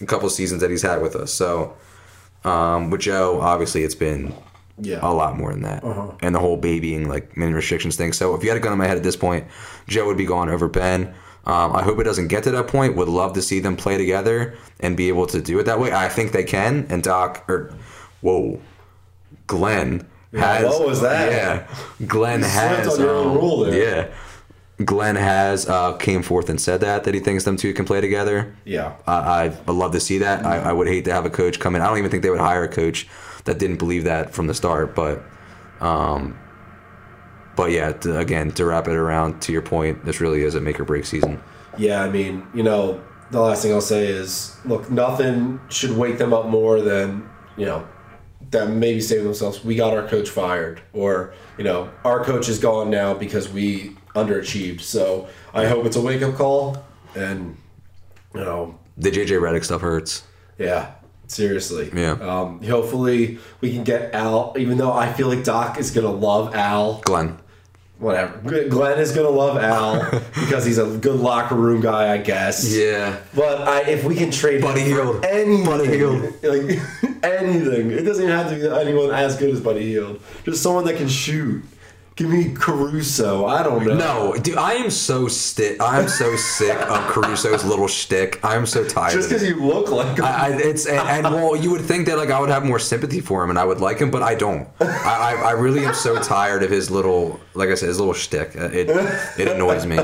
a 0.00 0.06
couple 0.06 0.28
seasons 0.30 0.60
that 0.60 0.70
he's 0.70 0.82
had 0.82 1.00
with 1.02 1.16
us. 1.16 1.32
So 1.32 1.74
um, 2.44 2.90
with 2.90 3.00
Joe, 3.00 3.40
obviously 3.40 3.84
it's 3.84 3.94
been 3.94 4.32
Yeah. 4.80 4.98
a 5.02 5.12
lot 5.12 5.36
more 5.38 5.52
than 5.52 5.62
that, 5.62 5.84
Uh-huh. 5.84 6.08
and 6.20 6.34
the 6.34 6.38
whole 6.40 6.56
babying 6.56 7.08
like 7.08 7.36
many 7.36 7.52
restrictions 7.52 7.96
thing. 7.96 8.12
So 8.12 8.34
if 8.34 8.42
you 8.42 8.48
had 8.50 8.56
a 8.56 8.60
gun 8.60 8.72
in 8.72 8.78
my 8.78 8.86
head 8.86 8.96
at 8.96 9.02
this 9.02 9.16
point, 9.16 9.44
Joe 9.88 10.06
would 10.06 10.16
be 10.16 10.26
gone 10.26 10.48
over 10.48 10.68
Ben. 10.68 11.14
Um, 11.46 11.76
I 11.76 11.82
hope 11.82 11.98
it 12.00 12.04
doesn't 12.04 12.28
get 12.28 12.42
to 12.44 12.50
that 12.52 12.68
point. 12.68 12.96
Would 12.96 13.08
love 13.08 13.34
to 13.34 13.42
see 13.42 13.60
them 13.60 13.76
play 13.76 13.98
together 13.98 14.54
and 14.80 14.96
be 14.96 15.08
able 15.08 15.26
to 15.26 15.40
do 15.42 15.58
it 15.58 15.64
that 15.64 15.78
way. 15.78 15.92
I 15.92 16.08
think 16.08 16.32
they 16.32 16.42
can. 16.44 16.86
And 16.88 17.02
Doc, 17.02 17.44
or 17.48 17.70
whoa, 18.22 18.60
Glenn 19.46 20.06
Yeah, 20.32 20.40
has. 20.58 20.64
what 20.64 20.86
was 20.86 21.00
that? 21.02 21.30
Yeah, 21.32 22.06
Glenn 22.06 22.40
You 22.40 22.46
has. 22.46 22.88
on 22.88 22.98
your 23.00 23.10
own 23.10 23.26
um, 23.28 23.34
rule 23.36 23.64
there. 23.64 23.74
Yeah, 23.78 24.06
Glenn 24.82 25.14
has 25.14 25.68
uh, 25.68 25.96
came 25.98 26.22
forth 26.22 26.48
and 26.48 26.60
said 26.60 26.80
that 26.80 27.04
that 27.04 27.14
he 27.14 27.20
thinks 27.20 27.44
them 27.44 27.56
two 27.56 27.72
can 27.72 27.84
play 27.84 28.00
together. 28.00 28.56
Yeah. 28.64 28.96
I 29.06 29.44
I'd 29.44 29.68
love 29.68 29.92
to 29.92 30.00
see 30.00 30.18
that. 30.18 30.44
I, 30.44 30.58
I 30.58 30.72
would 30.72 30.88
hate 30.88 31.04
to 31.04 31.12
have 31.12 31.24
a 31.24 31.30
coach 31.30 31.60
come 31.60 31.76
in. 31.76 31.82
I 31.82 31.86
don't 31.86 31.98
even 31.98 32.10
think 32.10 32.24
they 32.24 32.30
would 32.30 32.40
hire 32.40 32.64
a 32.64 32.68
coach 32.68 33.06
that 33.44 33.58
didn't 33.58 33.76
believe 33.76 34.04
that 34.04 34.34
from 34.34 34.48
the 34.48 34.54
start. 34.54 34.96
But, 34.96 35.22
um, 35.80 36.36
but 37.54 37.70
yeah, 37.70 37.92
to, 37.92 38.18
again, 38.18 38.50
to 38.52 38.64
wrap 38.64 38.88
it 38.88 38.96
around 38.96 39.40
to 39.42 39.52
your 39.52 39.62
point, 39.62 40.04
this 40.04 40.20
really 40.20 40.42
is 40.42 40.56
a 40.56 40.60
make 40.60 40.80
or 40.80 40.84
break 40.84 41.04
season. 41.04 41.40
Yeah, 41.78 42.02
I 42.02 42.10
mean, 42.10 42.46
you 42.52 42.64
know, 42.64 43.00
the 43.30 43.40
last 43.40 43.62
thing 43.62 43.72
I'll 43.72 43.80
say 43.80 44.06
is, 44.06 44.56
look, 44.64 44.90
nothing 44.90 45.60
should 45.68 45.96
wake 45.96 46.18
them 46.18 46.32
up 46.32 46.46
more 46.46 46.80
than, 46.80 47.28
you 47.56 47.66
know, 47.66 47.86
them 48.54 48.80
maybe 48.80 49.00
saying 49.02 49.20
to 49.20 49.24
themselves, 49.24 49.62
we 49.62 49.74
got 49.76 49.92
our 49.92 50.08
coach 50.08 50.30
fired, 50.30 50.80
or, 50.94 51.34
you 51.58 51.64
know, 51.64 51.90
our 52.04 52.24
coach 52.24 52.48
is 52.48 52.58
gone 52.58 52.88
now 52.88 53.12
because 53.12 53.48
we 53.50 53.94
underachieved. 54.14 54.80
So 54.80 55.28
I 55.52 55.66
hope 55.66 55.84
it's 55.84 55.96
a 55.96 56.00
wake 56.00 56.22
up 56.22 56.34
call, 56.36 56.82
and, 57.14 57.56
you 58.34 58.40
know, 58.40 58.78
The 58.96 59.10
JJ 59.10 59.40
Redick 59.40 59.64
stuff 59.64 59.82
hurts. 59.82 60.22
yeah, 60.58 60.92
seriously. 61.26 61.90
Yeah. 61.94 62.12
Um, 62.12 62.62
hopefully 62.62 63.38
we 63.60 63.72
can 63.72 63.84
get 63.84 64.14
Al, 64.14 64.54
even 64.58 64.78
though 64.78 64.92
I 64.92 65.12
feel 65.12 65.28
like 65.28 65.44
Doc 65.44 65.78
is 65.78 65.90
going 65.90 66.06
to 66.06 66.12
love 66.12 66.54
Al. 66.54 67.00
Glenn, 67.04 67.38
Whatever. 67.98 68.38
Glenn 68.68 68.98
is 68.98 69.12
going 69.12 69.26
to 69.26 69.32
love 69.32 69.56
Al 69.56 70.20
because 70.34 70.64
he's 70.66 70.78
a 70.78 70.98
good 70.98 71.18
locker 71.20 71.54
room 71.54 71.80
guy, 71.80 72.12
I 72.12 72.18
guess. 72.18 72.76
yeah, 72.76 73.18
But 73.34 73.62
I, 73.66 73.82
if 73.88 74.04
we 74.04 74.16
can 74.16 74.30
trade 74.32 74.60
Buddy 74.62 74.80
him 74.80 74.88
Hield. 74.96 75.24
anything, 75.24 75.64
Buddy 75.64 75.86
Hield. 75.96 76.22
like 76.42 77.13
anything, 77.24 77.90
it 77.90 78.02
doesn't 78.02 78.22
even 78.22 78.36
have 78.36 78.50
to 78.50 78.56
be 78.56 78.66
anyone 78.68 79.10
as 79.10 79.36
good 79.36 79.50
as 79.50 79.60
Buddy 79.60 79.86
Hield. 79.86 80.20
Just 80.44 80.62
someone 80.62 80.84
that 80.84 80.96
can 80.96 81.08
shoot. 81.08 81.62
Give 82.16 82.30
me 82.30 82.52
Caruso. 82.54 83.44
I 83.46 83.64
don't 83.64 83.84
know. 83.84 83.94
no, 84.32 84.36
dude, 84.40 84.56
I 84.56 84.74
am 84.74 84.88
so 84.88 85.26
stick. 85.26 85.80
I'm 85.80 86.06
so 86.06 86.36
sick 86.36 86.76
of 86.82 87.00
Caruso's 87.08 87.64
little 87.64 87.88
shtick. 87.88 88.38
I'm 88.44 88.66
so 88.66 88.84
tired. 88.86 89.14
just 89.14 89.28
because 89.28 89.42
you 89.42 89.56
look 89.56 89.90
like 89.90 90.18
him. 90.18 90.24
I, 90.24 90.28
I, 90.28 90.48
it's 90.50 90.86
and, 90.86 91.26
and 91.26 91.34
well, 91.34 91.56
you 91.56 91.72
would 91.72 91.80
think 91.80 92.06
that 92.06 92.16
like 92.16 92.30
I 92.30 92.38
would 92.38 92.50
have 92.50 92.64
more 92.64 92.78
sympathy 92.78 93.18
for 93.20 93.42
him 93.42 93.50
and 93.50 93.58
I 93.58 93.64
would 93.64 93.80
like 93.80 93.98
him, 93.98 94.12
but 94.12 94.22
I 94.22 94.36
don't. 94.36 94.68
I, 94.80 94.86
I, 94.86 95.34
I 95.48 95.50
really 95.52 95.84
am 95.84 95.94
so 95.94 96.22
tired 96.22 96.62
of 96.62 96.70
his 96.70 96.88
little, 96.88 97.40
like 97.54 97.70
I 97.70 97.74
said, 97.74 97.88
his 97.88 97.98
little 97.98 98.14
shtick. 98.14 98.52
It 98.54 98.90
it 99.36 99.48
annoys 99.48 99.84
me. 99.84 99.98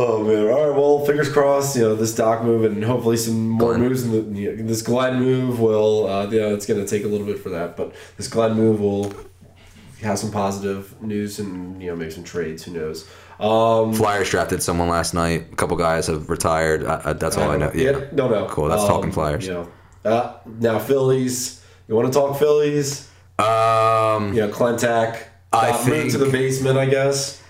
Oh 0.00 0.22
man! 0.22 0.46
All 0.48 0.68
right. 0.68 0.76
Well, 0.78 1.04
fingers 1.04 1.28
crossed. 1.28 1.74
You 1.74 1.82
know 1.82 1.94
this 1.96 2.14
Doc 2.14 2.44
move 2.44 2.62
and 2.64 2.84
hopefully 2.84 3.16
some 3.16 3.48
more 3.48 3.70
Glenn. 3.74 3.80
moves. 3.88 4.04
In 4.04 4.12
the, 4.32 4.40
you 4.40 4.54
know, 4.54 4.62
this 4.62 4.80
Glenn 4.82 5.18
move 5.20 5.58
will. 5.58 6.06
Uh, 6.06 6.26
yeah, 6.30 6.46
it's 6.48 6.66
going 6.66 6.80
to 6.80 6.86
take 6.86 7.04
a 7.04 7.08
little 7.08 7.26
bit 7.26 7.40
for 7.40 7.48
that, 7.50 7.76
but 7.76 7.92
this 8.16 8.28
Glenn 8.28 8.54
move 8.54 8.80
will 8.80 9.12
have 10.02 10.16
some 10.16 10.30
positive 10.30 10.94
news 11.02 11.40
and 11.40 11.82
you 11.82 11.88
know 11.90 11.96
maybe 11.96 12.12
some 12.12 12.22
trades. 12.22 12.62
Who 12.62 12.72
knows? 12.74 13.08
Um, 13.40 13.92
Flyers 13.92 14.30
drafted 14.30 14.62
someone 14.62 14.88
last 14.88 15.14
night. 15.14 15.48
A 15.52 15.56
couple 15.56 15.76
guys 15.76 16.06
have 16.06 16.30
retired. 16.30 16.84
I, 16.84 17.00
I, 17.06 17.12
that's 17.14 17.36
all 17.36 17.50
I 17.50 17.56
know. 17.56 17.72
Yeah. 17.74 18.04
No, 18.12 18.28
no. 18.28 18.46
Cool. 18.46 18.68
That's 18.68 18.82
Um, 18.82 18.88
talking 18.88 19.10
Flyers. 19.12 19.46
You 19.46 19.52
know, 19.54 19.68
uh, 20.04 20.36
now 20.60 20.78
Phillies. 20.78 21.64
You 21.88 21.96
want 21.96 22.06
to 22.12 22.16
talk 22.16 22.38
Phillies? 22.38 23.08
Um. 23.38 24.32
You 24.34 24.42
know, 24.42 24.48
Klentak. 24.48 25.24
I 25.52 25.70
got 25.70 25.88
moved 25.88 26.10
to 26.12 26.18
the 26.18 26.30
basement. 26.30 26.78
I 26.78 26.86
guess. 26.86 27.42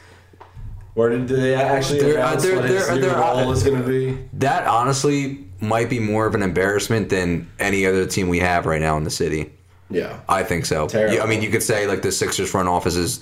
Where 0.98 1.10
did, 1.10 1.28
they 1.28 1.54
actually 1.54 2.00
They're- 2.00 2.14
announce 2.16 2.42
they're- 2.42 2.56
what 2.56 2.64
his 2.68 2.90
new 2.90 3.08
role 3.08 3.52
is 3.52 3.62
going 3.62 3.80
to 3.80 3.86
be? 3.88 4.18
That 4.32 4.66
honestly 4.66 5.44
might 5.60 5.88
be 5.88 6.00
more 6.00 6.26
of 6.26 6.34
an 6.34 6.42
embarrassment 6.42 7.08
than 7.08 7.46
any 7.60 7.86
other 7.86 8.04
team 8.04 8.28
we 8.28 8.40
have 8.40 8.66
right 8.66 8.80
now 8.80 8.96
in 8.96 9.04
the 9.04 9.10
city. 9.10 9.52
Yeah. 9.90 10.16
I 10.28 10.42
think 10.42 10.66
so. 10.66 10.88
Yeah, 10.92 11.22
I 11.22 11.26
mean, 11.26 11.40
you 11.40 11.50
could 11.50 11.62
say 11.62 11.86
like 11.86 12.02
the 12.02 12.10
Sixers 12.10 12.50
front 12.50 12.68
office 12.68 12.96
is 12.96 13.20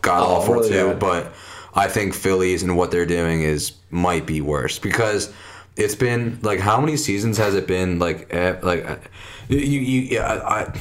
god 0.00 0.20
Oh, 0.20 0.34
awful 0.34 0.54
really 0.54 0.70
too, 0.70 0.88
bad. 0.88 0.98
but 0.98 1.32
I 1.76 1.86
think 1.86 2.12
Phillies 2.12 2.64
and 2.64 2.76
what 2.76 2.90
they're 2.90 3.06
doing 3.06 3.42
is 3.42 3.70
might 3.92 4.26
be 4.26 4.40
worse 4.40 4.80
because 4.80 5.32
it's 5.76 5.94
been 5.94 6.40
like 6.42 6.58
how 6.58 6.80
many 6.80 6.96
seasons 6.96 7.38
has 7.38 7.54
it 7.54 7.68
been? 7.68 8.00
Like, 8.00 8.34
eh, 8.34 8.56
like 8.64 8.84
eh, 8.84 8.96
you, 9.48 9.58
you, 9.60 10.00
yeah, 10.10 10.26
I, 10.44 10.72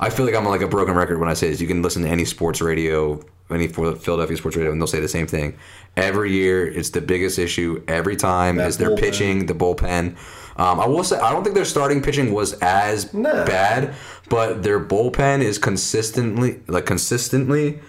I 0.00 0.10
feel 0.10 0.26
like 0.26 0.34
I'm 0.34 0.44
like 0.44 0.60
a 0.62 0.66
broken 0.66 0.96
record 0.96 1.20
when 1.20 1.28
I 1.28 1.34
say 1.34 1.50
this. 1.50 1.60
You 1.60 1.68
can 1.68 1.82
listen 1.82 2.02
to 2.02 2.08
any 2.08 2.24
sports 2.24 2.60
radio, 2.60 3.20
any 3.54 3.68
for 3.68 3.94
Philadelphia 3.94 4.36
sports 4.36 4.56
radio, 4.56 4.72
and 4.72 4.80
they'll 4.80 4.86
say 4.86 5.00
the 5.00 5.08
same 5.08 5.26
thing. 5.26 5.54
Every 5.96 6.32
year, 6.32 6.66
it's 6.66 6.90
the 6.90 7.00
biggest 7.00 7.38
issue. 7.38 7.82
Every 7.88 8.16
time 8.16 8.56
That 8.56 8.68
is 8.68 8.78
their 8.78 8.90
bullpen. 8.90 8.98
pitching, 9.00 9.46
the 9.46 9.54
bullpen. 9.54 10.16
Um, 10.56 10.80
I 10.80 10.86
will 10.86 11.04
say, 11.04 11.18
I 11.18 11.32
don't 11.32 11.42
think 11.44 11.54
their 11.54 11.64
starting 11.64 12.02
pitching 12.02 12.32
was 12.32 12.52
as 12.60 13.12
No. 13.14 13.44
bad, 13.44 13.94
but 14.28 14.62
their 14.62 14.78
bullpen 14.80 15.42
is 15.42 15.58
consistently, 15.58 16.60
like 16.68 16.86
consistently, 16.86 17.80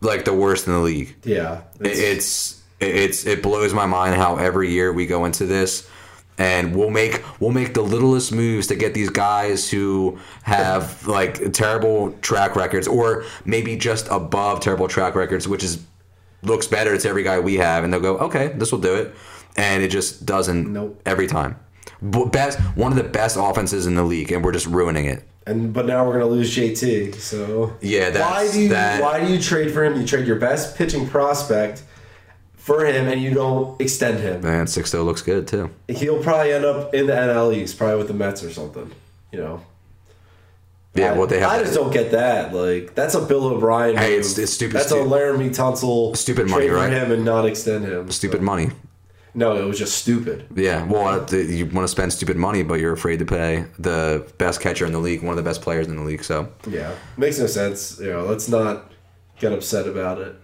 like 0.00 0.24
the 0.24 0.34
worst 0.34 0.66
in 0.66 0.72
the 0.74 0.80
league. 0.80 1.14
Yeah. 1.24 1.62
It- 1.80 1.98
It's 1.98 2.54
it's 2.80 3.26
it 3.26 3.42
blows 3.42 3.74
my 3.74 3.86
mind 3.86 4.14
how 4.14 4.36
every 4.36 4.70
year 4.70 4.92
we 4.92 5.04
go 5.06 5.24
into 5.24 5.44
this 5.46 5.88
and 6.38 6.74
we'll 6.74 6.90
make 6.90 7.22
we'll 7.40 7.50
make 7.50 7.74
the 7.74 7.82
littlest 7.82 8.32
moves 8.32 8.66
to 8.68 8.74
get 8.76 8.94
these 8.94 9.10
guys 9.10 9.70
who 9.70 10.18
have 10.44 11.06
like 11.06 11.52
terrible 11.52 12.12
track 12.22 12.54
records 12.56 12.86
or 12.88 13.24
maybe 13.44 13.76
just 13.76 14.06
above 14.10 14.60
terrible 14.60 14.88
track 14.88 15.14
records 15.14 15.46
which 15.48 15.64
is 15.64 15.84
looks 16.42 16.66
better 16.68 16.96
to 16.96 17.08
every 17.08 17.22
guy 17.24 17.40
we 17.40 17.56
have 17.56 17.82
and 17.84 17.92
they'll 17.92 18.00
go 18.00 18.16
okay 18.18 18.48
this 18.56 18.70
will 18.70 18.78
do 18.80 18.94
it 18.94 19.14
and 19.56 19.82
it 19.82 19.88
just 19.88 20.24
doesn't 20.24 20.72
Nope. 20.72 21.00
every 21.04 21.26
time 21.26 21.56
best 22.00 22.60
one 22.76 22.92
of 22.92 22.98
the 22.98 23.04
best 23.04 23.36
offenses 23.38 23.86
in 23.86 23.96
the 23.96 24.04
league 24.04 24.30
and 24.30 24.44
we're 24.44 24.52
just 24.52 24.66
ruining 24.66 25.06
it 25.06 25.24
and 25.46 25.72
but 25.72 25.86
now 25.86 26.04
we're 26.06 26.12
going 26.18 26.24
to 26.24 26.30
lose 26.30 26.54
JT. 26.54 27.14
So 27.14 27.72
Yeah, 27.80 28.10
that's- 28.10 28.30
why 28.30 28.52
do 28.52 28.60
you 28.60 28.68
that- 28.68 29.00
why 29.02 29.24
do 29.24 29.32
you 29.32 29.40
trade 29.40 29.72
for 29.72 29.82
him? 29.82 29.98
You 29.98 30.06
trade 30.06 30.26
your 30.26 30.36
best 30.36 30.76
pitching 30.76 31.08
prospect 31.08 31.82
for 32.68 32.84
him, 32.84 33.08
and 33.08 33.20
you 33.20 33.32
don't 33.34 33.80
extend 33.80 34.20
him. 34.20 34.42
man 34.42 34.66
Sixto 34.66 35.04
looks 35.04 35.22
good 35.22 35.48
too 35.48 35.70
He'll 35.88 36.22
probably 36.22 36.52
end 36.52 36.64
up 36.64 36.94
in 36.94 37.06
the 37.06 37.12
NL 37.14 37.54
East, 37.56 37.76
probably 37.78 37.96
with 37.98 38.08
the 38.08 38.14
Mets 38.14 38.44
or 38.44 38.50
something. 38.50 38.90
You 39.32 39.40
know. 39.40 39.56
yeah 40.94 41.12
well 41.16 41.26
they 41.26 41.38
have 41.40 41.50
I 41.50 41.58
just 41.62 41.74
don't 41.74 41.92
get 41.92 42.10
that. 42.12 42.54
Like 42.54 42.94
that's 42.94 43.14
a 43.14 43.20
Bill 43.20 43.44
O'Brien. 43.46 43.96
Hey, 43.96 44.10
move. 44.10 44.18
it's- 44.20 44.38
it's 44.38 44.52
stupid 44.52 44.76
That's 44.76 44.88
stu- 44.88 45.00
a 45.00 45.04
Laremy 45.04 45.50
Tunsil. 45.50 46.16
Stupid 46.16 46.48
money, 46.48 46.68
right? 46.68 46.92
him 46.92 47.12
and 47.12 47.24
not 47.24 47.46
extend 47.46 47.84
him. 47.84 48.10
stupid 48.10 48.38
So- 48.40 48.44
money 48.52 48.70
No, 49.34 49.56
it 49.56 49.64
was 49.64 49.78
just 49.78 49.96
stupid. 49.98 50.46
Yeah, 50.56 50.84
well, 50.92 51.06
uh, 51.32 51.36
you 51.36 51.66
want 51.66 51.84
to 51.84 51.88
spend 51.96 52.12
stupid 52.12 52.36
money, 52.36 52.62
but 52.64 52.80
you're 52.80 52.94
afraid 53.00 53.18
to 53.20 53.26
pay 53.26 53.66
the 53.78 54.24
best 54.38 54.60
catcher 54.60 54.84
in 54.86 54.92
the 54.92 54.98
league, 54.98 55.22
one 55.22 55.32
of 55.36 55.36
the 55.44 55.48
best 55.48 55.60
players 55.62 55.86
in 55.86 55.94
the 55.96 56.02
league. 56.02 56.24
So, 56.24 56.48
Yeah, 56.66 56.90
makes 57.16 57.38
no 57.38 57.46
sense. 57.46 58.00
You 58.00 58.10
know, 58.14 58.24
let's 58.24 58.48
not 58.48 58.90
get 59.38 59.52
upset 59.52 59.86
about 59.86 60.18
it. 60.26 60.34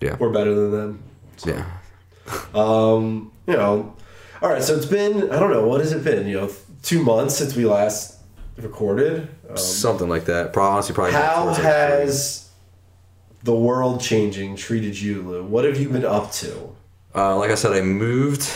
yeah, 0.00 0.14
We're 0.20 0.30
better 0.30 0.54
than 0.54 0.70
them. 0.70 1.02
Yeah. 1.44 1.64
Um, 2.54 3.32
you 3.46 3.54
know, 3.54 3.94
all 4.42 4.48
right. 4.48 4.62
So 4.62 4.76
it's 4.76 4.86
been 4.86 5.30
I 5.30 5.38
don't 5.38 5.50
know 5.50 5.66
what 5.66 5.80
has 5.80 5.92
it 5.92 6.04
been? 6.04 6.26
You 6.26 6.40
know, 6.40 6.50
two 6.82 7.02
months 7.02 7.36
since 7.36 7.54
we 7.56 7.64
last 7.64 8.18
recorded. 8.56 9.28
Um, 9.48 9.56
Something 9.56 10.08
like 10.08 10.24
that. 10.26 10.52
Probably, 10.52 10.72
honestly, 10.74 10.94
probably. 10.94 11.12
how 11.12 11.52
has 11.54 12.50
the 13.44 13.54
world 13.54 14.00
changing 14.00 14.56
treated 14.56 14.98
you, 15.00 15.22
Lou? 15.22 15.44
What 15.44 15.64
have 15.64 15.78
you 15.80 15.88
been 15.88 16.04
up 16.04 16.32
to? 16.32 16.74
Uh, 17.14 17.36
like 17.36 17.50
I 17.50 17.54
said, 17.54 17.72
I 17.72 17.80
moved 17.80 18.50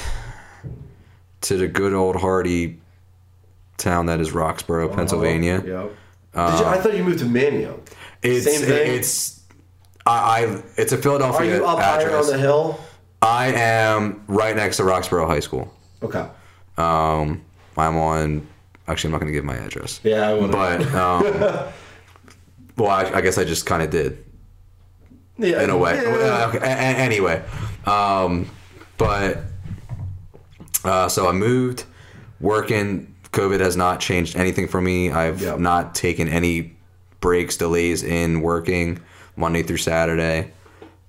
to 1.42 1.56
the 1.56 1.68
good 1.68 1.94
old 1.94 2.16
hardy 2.16 2.78
town 3.78 4.06
that 4.06 4.20
is 4.20 4.32
Roxborough, 4.32 4.94
Pennsylvania. 4.94 5.62
Yep. 5.64 5.64
Did 5.64 6.60
you, 6.60 6.64
I 6.66 6.78
thought 6.78 6.96
you 6.96 7.02
moved 7.02 7.20
to 7.20 7.24
Manayunk. 7.24 7.88
It's 8.22 8.44
Same 8.44 8.60
thing. 8.60 8.94
it's 8.94 9.39
I, 10.10 10.44
I 10.44 10.62
it's 10.76 10.92
a 10.92 10.96
Are 10.96 11.02
Philadelphia 11.02 11.56
you 11.56 11.66
up 11.66 11.78
higher 11.78 12.16
on 12.16 12.26
the 12.26 12.38
hill? 12.38 12.80
I 13.22 13.52
am 13.52 14.24
right 14.28 14.56
next 14.56 14.78
to 14.78 14.82
Roxborough 14.84 15.26
High 15.26 15.40
School. 15.40 15.72
Okay. 16.02 16.26
Um, 16.76 17.42
I'm 17.76 17.96
on. 17.96 18.46
Actually, 18.88 19.08
I'm 19.08 19.12
not 19.12 19.20
going 19.20 19.32
to 19.32 19.36
give 19.36 19.44
my 19.44 19.56
address. 19.56 20.00
Yeah, 20.02 20.28
I 20.28 20.34
would. 20.34 20.50
But 20.50 20.82
um, 20.94 21.22
well, 22.76 22.90
I, 22.90 23.10
I 23.14 23.20
guess 23.20 23.38
I 23.38 23.44
just 23.44 23.66
kind 23.66 23.82
of 23.82 23.90
did 23.90 24.24
yeah, 25.38 25.62
in 25.62 25.70
a 25.70 25.76
way. 25.76 25.94
Yeah. 26.02 26.08
Uh, 26.10 26.48
okay, 26.48 26.58
a- 26.58 26.62
a- 26.62 26.98
anyway, 26.98 27.42
um, 27.86 28.50
but 28.98 29.38
uh, 30.84 31.08
so 31.08 31.28
I 31.28 31.32
moved, 31.32 31.84
working. 32.40 33.06
COVID 33.32 33.60
has 33.60 33.76
not 33.76 34.00
changed 34.00 34.34
anything 34.34 34.66
for 34.66 34.80
me. 34.80 35.12
I've 35.12 35.40
Yep. 35.40 35.60
not 35.60 35.94
taken 35.94 36.26
any 36.26 36.76
breaks, 37.20 37.56
delays 37.56 38.02
in 38.02 38.40
working 38.40 38.98
Monday 39.36 39.62
through 39.62 39.78
Saturday. 39.78 40.52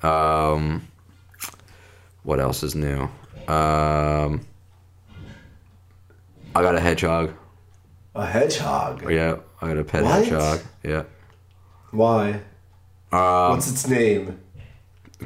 Um, 0.03 0.87
what 2.23 2.39
else 2.39 2.63
is 2.63 2.75
new? 2.75 3.03
Um, 3.47 4.41
I 6.55 6.61
got 6.61 6.75
a 6.75 6.79
hedgehog. 6.79 7.33
A 8.15 8.25
hedgehog. 8.25 9.09
Yeah, 9.09 9.37
I 9.61 9.67
got 9.67 9.77
a 9.77 9.83
pet 9.83 10.03
What? 10.03 10.23
hedgehog. 10.25 10.59
Yeah, 10.83 11.03
Why? 11.91 12.41
um, 13.11 13.51
What's 13.51 13.69
its 13.71 13.87
name? 13.87 14.39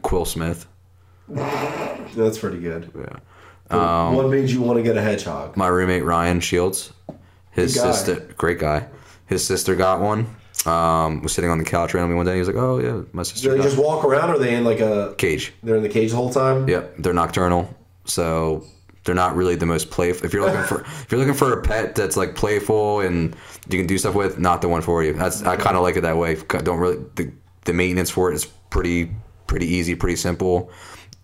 Quill 0.01 0.25
Smith. 0.25 0.67
That's 1.27 2.38
pretty 2.38 2.60
good. 2.60 2.91
Yeah. 2.95 4.10
what 4.12 4.29
made 4.29 4.49
you 4.49 4.62
want 4.62 4.77
to 4.77 4.84
get 4.84 4.97
a 4.97 5.01
hedgehog? 5.01 5.58
my 5.58 5.67
roommate 5.67 6.03
Ryan 6.03 6.39
Shields, 6.39 6.93
his 7.51 7.73
sister, 7.73 8.15
great 8.38 8.60
guy. 8.60 8.88
His 9.27 9.43
sister 9.45 9.75
got 9.75 10.01
one. 10.01 10.27
Um, 10.65 11.21
was 11.21 11.32
sitting 11.34 11.49
on 11.51 11.58
the 11.60 11.63
couch 11.63 11.93
randomly 11.93 12.15
one 12.15 12.25
day. 12.25 12.34
He 12.34 12.39
was 12.39 12.47
like, 12.47 12.58
"Oh 12.58 12.80
yeah, 12.80 13.04
my 13.13 13.21
Do 13.21 13.25
sister 13.30 13.51
they 13.51 13.58
got 13.58 13.63
just 13.63 13.78
walk 13.78 14.04
around, 14.04 14.32
or 14.32 14.34
are 14.34 14.39
they 14.39 14.56
in 14.56 14.63
like 14.63 14.80
a? 14.80 15.13
cage." 15.17 15.54
They're 15.62 15.75
in 15.75 15.84
the 15.84 15.89
cage 15.89 16.10
the 16.12 16.15
whole 16.15 16.32
time. 16.32 16.67
Yep, 16.67 16.95
they're 16.99 17.13
nocturnal, 17.13 17.73
so 18.06 18.65
they're 19.04 19.13
not 19.13 19.36
really 19.36 19.56
the 19.56 19.67
most 19.67 19.91
playful. 19.91 20.25
If 20.25 20.34
you're 20.34 20.43
looking 20.43 20.63
for 20.63 20.82
if 21.04 21.12
you're 21.12 21.19
looking 21.19 21.36
for 21.36 21.54
a 21.54 21.62
pet 21.62 21.93
that's 21.93 22.17
like 22.17 22.36
playful 22.36 23.01
and 23.01 23.36
you 23.69 23.78
can 23.78 23.86
do 23.88 23.97
stuff 23.97 24.15
with, 24.15 24.39
not 24.39 24.62
the 24.62 24.67
one 24.69 24.82
for 24.82 25.04
you. 25.04 25.13
That's 25.13 25.43
I 25.43 25.56
kind 25.56 25.75
of 25.78 25.84
like 25.84 25.97
it 25.97 26.01
that 26.01 26.17
way. 26.17 26.36
Don't 26.36 26.80
really 26.80 27.04
the 27.15 27.32
the 27.65 27.73
maintenance 27.73 28.10
for 28.10 28.32
it 28.32 28.36
is 28.36 28.45
pretty 28.45 29.12
pretty 29.45 29.67
easy, 29.67 29.93
pretty 29.95 30.15
simple. 30.15 30.71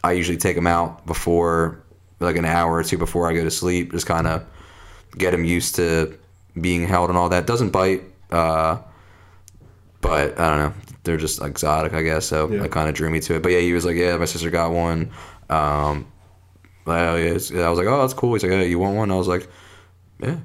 I 0.04 0.12
usually 0.14 0.38
take 0.38 0.56
them 0.56 0.68
out 0.68 1.06
before 1.08 1.84
like 2.20 2.36
an 2.36 2.46
hour 2.46 2.76
or 2.76 2.84
two 2.84 3.00
before 3.00 3.28
I 3.28 3.34
go 3.34 3.44
to 3.44 3.52
sleep, 3.52 3.92
just 3.92 4.06
kind 4.06 4.28
of 4.28 4.46
get 5.18 5.32
them 5.32 5.44
used 5.44 5.76
to 5.76 6.16
being 6.60 6.86
held 6.88 7.10
and 7.10 7.18
all 7.18 7.30
that. 7.30 7.48
Doesn't 7.48 7.70
bite, 7.72 8.04
uh, 8.32 8.78
but 10.02 10.40
I 10.40 10.50
don't 10.50 10.60
know. 10.60 10.74
They're 11.04 11.18
just 11.18 11.42
exotic, 11.42 11.94
I 11.94 12.02
guess. 12.04 12.26
So 12.26 12.48
Yeah. 12.50 12.64
it 12.64 12.72
kind 12.72 12.90
of 12.90 12.96
drew 12.96 13.10
me 13.10 13.20
to 13.22 13.36
it. 13.36 13.42
But 13.42 13.52
yeah, 13.54 13.60
he 13.60 13.74
was 13.74 13.86
like, 13.86 13.96
"Yeah, 13.96 14.18
my 14.18 14.26
sister 14.26 14.50
got 14.50 14.72
one." 14.72 15.10
Um, 15.50 16.06
well, 16.86 17.18
yeah, 17.20 17.32
I 17.32 17.70
was 17.70 17.78
like, 17.80 17.88
"Oh, 17.88 18.02
that's 18.02 18.14
cool." 18.14 18.34
He's 18.34 18.44
like, 18.44 18.52
"Yeah, 18.52 18.62
you 18.62 18.80
want 18.80 18.96
one?" 18.98 19.12
I 19.12 19.16
was 19.16 19.28
like, 19.28 19.48
"Yeah." 20.20 20.36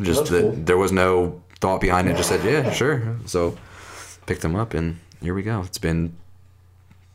Just 0.00 0.26
that 0.26 0.42
cool. 0.42 0.52
there 0.52 0.76
was 0.78 0.92
no 0.92 1.40
thought 1.60 1.80
behind 1.80 2.08
it. 2.08 2.16
Just 2.16 2.28
said, 2.28 2.44
"Yeah, 2.44 2.70
sure." 2.72 3.16
So 3.26 3.56
picked 4.26 4.44
him 4.44 4.54
up, 4.54 4.74
and 4.74 4.98
here 5.20 5.34
we 5.34 5.42
go. 5.42 5.62
It's 5.62 5.78
been 5.78 6.12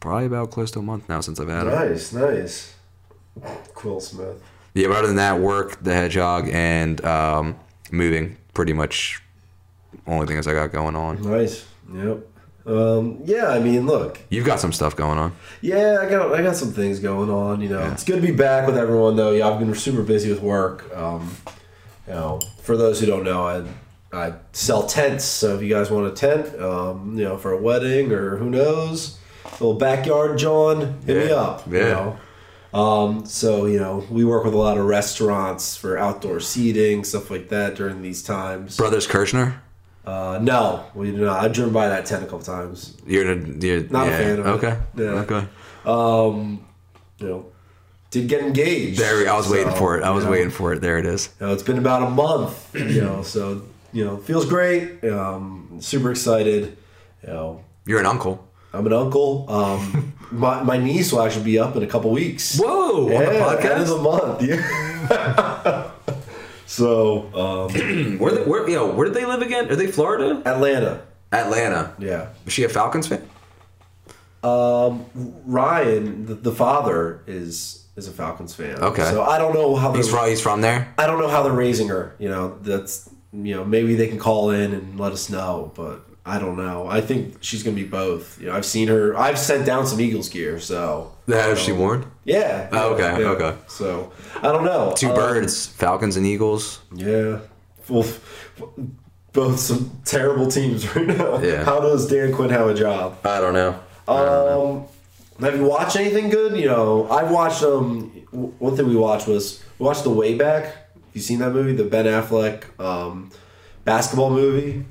probably 0.02 0.26
about 0.26 0.52
close 0.52 0.72
to 0.72 0.80
a 0.80 0.82
month 0.82 1.08
now 1.08 1.22
since 1.22 1.40
I've 1.40 1.48
had 1.48 1.68
him. 1.68 1.74
Nice, 1.74 2.12
nice. 2.12 2.74
Quill 3.74 4.00
Smith. 4.02 4.42
Yeah, 4.74 4.88
but 4.88 4.98
other 4.98 5.08
than 5.08 5.16
that, 5.18 5.40
work, 5.40 5.82
the 5.84 5.94
hedgehog, 5.94 6.50
and 6.52 7.04
um, 7.06 7.56
moving, 7.92 8.38
pretty 8.54 8.74
much 8.74 9.22
only 10.08 10.26
things 10.28 10.48
I 10.48 10.54
got 10.54 10.72
going 10.72 10.96
on. 10.96 11.22
Nice. 11.22 11.66
Yep. 11.92 12.28
Um, 12.66 13.20
yeah, 13.26 13.50
I 13.50 13.60
mean, 13.60 13.86
look. 13.86 14.20
You've 14.30 14.46
got 14.46 14.60
some 14.60 14.72
stuff 14.72 14.96
going 14.96 15.18
on. 15.18 15.34
Yeah, 15.62 15.98
I 16.02 16.10
got 16.10 16.34
I 16.34 16.42
got 16.42 16.56
some 16.56 16.72
things 16.72 17.00
going 17.00 17.30
on. 17.30 17.60
You 17.62 17.70
know, 17.70 17.82
it's 17.92 18.04
good 18.06 18.22
to 18.22 18.22
be 18.22 18.32
back 18.34 18.66
with 18.68 18.78
everyone 18.78 19.16
though. 19.18 19.32
Yeah, 19.32 19.50
I've 19.50 19.60
been 19.60 19.74
super 19.76 20.02
busy 20.04 20.30
with 20.30 20.42
work. 20.42 20.96
Um, 20.96 21.36
you 22.08 22.14
know, 22.14 22.40
for 22.62 22.78
those 22.78 23.00
who 23.02 23.06
don't 23.06 23.24
know, 23.26 23.46
I 23.46 23.66
I 24.28 24.34
sell 24.54 24.84
tents. 24.88 25.26
So 25.26 25.56
if 25.56 25.62
you 25.62 25.70
guys 25.70 25.92
want 25.92 26.08
a 26.08 26.12
tent, 26.12 26.58
um, 26.62 27.18
you 27.18 27.26
know, 27.26 27.38
for 27.38 27.52
a 27.52 27.62
wedding 27.62 28.14
or 28.14 28.38
who 28.38 28.50
knows, 28.50 29.18
little 29.54 29.74
backyard 29.74 30.38
John, 30.38 31.02
hit 31.06 31.18
me 31.18 31.30
Yeah, 31.30 31.36
up. 31.36 31.68
You 31.68 31.78
yeah. 31.80 31.90
know. 31.90 32.18
Um, 32.80 33.26
so 33.26 33.66
you 33.66 33.80
know, 33.80 34.06
we 34.10 34.24
work 34.24 34.46
with 34.46 34.54
a 34.54 34.58
lot 34.58 34.78
of 34.78 34.86
restaurants 34.86 35.76
for 35.76 35.98
outdoor 35.98 36.40
seating, 36.40 37.04
stuff 37.04 37.30
like 37.30 37.50
that 37.50 37.76
during 37.76 38.02
these 38.02 38.24
times. 38.24 38.78
Brothers 38.78 39.06
Kirchner, 39.06 39.62
Uh, 40.06 40.38
no, 40.42 40.86
we 40.96 41.12
do 41.12 41.18
not. 41.26 41.44
I've 41.44 41.54
driven 41.54 41.74
by 41.74 41.88
that 41.90 42.06
tent 42.06 42.24
a 42.24 42.26
couple 42.26 42.42
times. 42.42 42.98
you're, 43.08 43.34
you're 43.34 43.84
Not 43.90 44.08
a 44.08 44.12
fan 44.12 44.40
of 44.40 44.46
it. 44.46 44.50
okay. 44.50 44.78
Yeah. 44.96 45.04
Okay. 45.26 45.48
Um, 45.86 46.66
you 47.20 47.28
know, 47.28 47.46
did 48.12 48.28
get 48.28 48.42
engaged. 48.42 49.00
There, 49.00 49.30
I 49.30 49.36
was 49.38 49.50
waiting 49.50 49.74
for 49.74 49.98
it. 49.98 50.04
I 50.04 50.10
was 50.12 50.24
you 50.24 50.30
know, 50.30 50.32
waiting 50.32 50.50
for 50.52 50.74
it. 50.74 50.82
There 50.82 50.98
it 50.98 51.06
is. 51.06 51.30
You 51.40 51.48
know, 51.48 51.54
it's 51.54 51.64
been 51.64 51.78
about 51.78 52.04
a 52.04 52.10
month. 52.10 52.76
You 52.96 53.02
know, 53.02 53.24
so 53.24 53.62
you 53.94 54.04
know, 54.04 54.18
feels 54.18 54.46
great. 54.46 55.04
Um, 55.06 55.78
super 55.80 56.12
excited. 56.12 56.76
You 57.26 57.30
know, 57.34 57.64
You're 57.86 58.00
an 58.00 58.06
uncle. 58.06 58.46
I'm 58.74 58.86
an 58.88 58.94
uncle. 58.94 59.46
Um, 59.50 60.14
my, 60.32 60.64
my 60.64 60.78
niece 60.78 61.14
will 61.14 61.22
actually 61.22 61.46
be 61.46 61.60
up 61.60 61.76
in 61.76 61.84
a 61.84 61.88
couple 61.88 62.10
weeks. 62.12 62.58
Whoa! 62.60 63.10
Yeah, 63.10 63.18
on 63.20 63.24
the 63.24 63.30
End 63.30 63.38
of 63.38 63.60
podcast. 63.60 63.88
the 63.88 63.98
month. 64.02 64.42
Yeah. 65.14 65.83
So 66.74 67.34
um, 67.36 68.18
Where, 68.20 68.32
they, 68.34 68.44
where, 68.44 68.70
yo, 68.70 68.92
where 68.94 69.06
did 69.06 69.14
they 69.14 69.26
live 69.26 69.42
again? 69.42 69.70
Are 69.70 69.76
they 69.76 69.88
Florida? 69.88 70.42
Atlanta. 70.46 71.04
Atlanta. 71.32 71.94
Yeah. 72.00 72.30
Was 72.46 72.54
she 72.54 72.64
a 72.64 72.70
Falcons 72.70 73.08
fan? 73.08 73.28
Um, 74.44 75.06
Ryan, 75.46 76.26
the, 76.26 76.36
the 76.36 76.52
father, 76.52 77.22
is 77.28 77.88
is 77.96 78.08
a 78.08 78.12
Falcons 78.12 78.56
fan. 78.56 78.78
Okay. 78.80 79.04
So 79.04 79.22
I 79.24 79.38
don't 79.38 79.54
know 79.54 79.76
how 79.76 79.94
He's 79.94 80.10
from. 80.10 80.28
He's 80.28 80.42
from 80.42 80.62
there. 80.62 80.94
I 80.98 81.06
don't 81.06 81.20
know 81.20 81.30
how 81.30 81.44
they're 81.44 81.54
raising 81.54 81.88
her. 81.90 82.16
You 82.20 82.30
know, 82.30 82.58
that's 82.62 83.10
you 83.32 83.56
know 83.56 83.64
maybe 83.64 83.96
they 83.96 84.08
can 84.08 84.20
call 84.20 84.50
in 84.50 84.74
and 84.74 85.00
let 85.00 85.12
us 85.12 85.30
know, 85.30 85.72
but 85.76 86.06
I 86.26 86.40
don't 86.40 86.56
know. 86.56 86.88
I 86.88 87.02
think 87.02 87.38
she's 87.42 87.64
gonna 87.64 87.76
be 87.76 87.84
both. 87.84 88.40
You 88.40 88.48
know, 88.48 88.54
I've 88.56 88.66
seen 88.66 88.88
her. 88.88 89.18
I've 89.18 89.38
sent 89.38 89.66
down 89.66 89.86
some 89.86 90.00
Eagles 90.00 90.30
gear, 90.30 90.60
so 90.60 91.12
Has 91.28 91.60
she 91.60 91.72
worn? 91.74 92.06
yeah. 92.24 92.70
Oh, 92.72 92.94
okay, 92.94 93.22
yeah. 93.22 93.28
okay. 93.30 93.56
So 93.68 94.12
I 94.38 94.52
don't 94.54 94.64
know. 94.64 94.94
Two 94.96 95.10
Um, 95.10 95.16
birds, 95.16 95.68
Falcons 95.68 96.16
and 96.16 96.26
Eagles. 96.26 96.80
Yeah. 96.96 97.40
Well, 97.90 98.06
both 99.34 99.60
some 99.60 100.00
terrible 100.06 100.48
teams 100.48 100.86
right 100.96 101.08
now. 101.08 101.40
Yeah. 101.40 101.64
How 101.66 101.80
does 101.82 102.08
Dan 102.08 102.34
Quinn 102.34 102.50
have 102.52 102.68
a 102.68 102.74
job? 102.74 103.18
I 103.26 103.42
don't 103.42 103.54
know. 103.54 103.80
Um, 104.08 104.86
have 105.44 105.58
you 105.58 105.66
watched 105.66 105.96
anything 105.98 106.30
good? 106.30 106.56
You 106.58 106.68
know, 106.68 107.10
I've 107.10 107.32
watched. 107.32 107.64
Um, 107.64 108.10
one 108.60 108.76
thing 108.78 108.88
we 108.88 108.96
watched 108.96 109.28
was 109.28 109.62
we 109.78 109.86
watched 109.86 110.04
The 110.04 110.10
Way 110.10 110.36
Back. 110.36 110.76
You 111.14 111.22
seen 111.22 111.40
that 111.40 111.52
movie, 111.52 111.74
the 111.74 111.84
Ben 111.84 112.06
Affleck 112.06 112.64
um, 112.80 113.30
basketball 113.84 114.30
movie? 114.32 114.86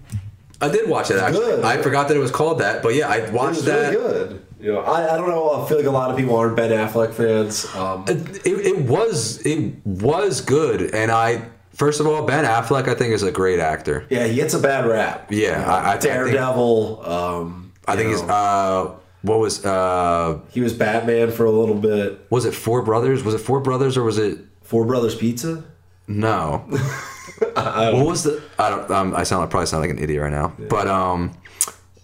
I 0.63 0.69
did 0.69 0.89
watch 0.89 1.11
it 1.11 1.19
actually. 1.19 1.45
good. 1.45 1.65
I 1.65 1.77
forgot 1.83 2.09
that 2.09 2.17
it 2.17 2.21
was 2.21 2.31
called 2.31 2.61
that, 2.61 2.83
but 2.83 2.95
yeah, 2.95 3.09
I 3.09 3.17
It 3.17 3.33
watched 3.33 3.57
was 3.57 3.65
that. 3.67 3.91
really 3.93 3.95
good. 3.97 4.47
You 4.61 4.73
know, 4.75 4.81
I, 4.81 5.15
I 5.15 5.17
don't 5.17 5.29
know. 5.29 5.51
I 5.63 5.69
feel 5.69 5.77
like 5.79 5.87
a 5.87 5.91
lot 5.91 6.11
of 6.11 6.17
people 6.17 6.37
aren't 6.37 6.55
Ben 6.57 6.71
Affleck 6.71 7.13
fans. 7.15 7.67
Um, 7.75 8.05
It, 8.07 8.47
it 8.47 8.79
was 8.87 9.45
it 9.45 9.75
was 9.85 10.41
good, 10.41 10.95
and 10.95 11.11
I 11.11 11.43
first 11.75 11.99
of 12.01 12.07
all, 12.07 12.25
Ben 12.27 12.45
Affleck 12.45 12.87
I 12.87 12.95
think 12.95 13.13
is 13.13 13.25
a 13.25 13.33
great 13.33 13.59
actor. 13.59 14.07
yeah, 14.09 14.25
he 14.27 14.37
gets 14.37 14.55
a 14.55 14.61
bad 14.61 14.87
rap. 14.87 15.33
Yeah, 15.33 15.39
You 15.61 15.67
know, 15.67 15.73
I- 15.73 15.81
I- 15.81 15.89
I 15.95 15.97
think- 15.99 16.15
Daredevil. 16.15 17.03
um, 17.11 17.73
I 17.89 17.93
you 17.95 17.99
think 17.99 18.11
he's 18.11 18.23
uh 18.23 18.91
what 19.23 19.39
was 19.41 19.65
uh 19.65 20.39
he 20.51 20.61
was 20.61 20.73
Batman 20.73 21.33
for 21.33 21.45
a 21.45 21.51
little 21.51 21.75
bit. 21.75 22.21
was 22.31 22.45
it 22.45 22.55
Four 22.55 22.83
Brothers? 22.83 23.25
Was 23.25 23.35
it 23.35 23.39
Four 23.41 23.59
Brothers 23.61 23.97
or 23.97 24.05
was 24.05 24.19
it 24.19 24.39
Four 24.63 24.85
Brothers 24.85 25.17
Pizza. 25.17 25.65
no? 26.07 26.65
what 27.55 28.07
was 28.07 28.25
the 28.25 28.43
I 28.59 28.71
don't 28.71 28.91
um, 28.91 29.15
I 29.15 29.23
sound 29.23 29.45
I 29.45 29.47
probably 29.47 29.67
sound 29.67 29.83
like 29.83 29.91
an 29.91 29.99
idiot 29.99 30.23
right 30.23 30.33
now, 30.33 30.53
but 30.69 30.87
um 30.89 31.33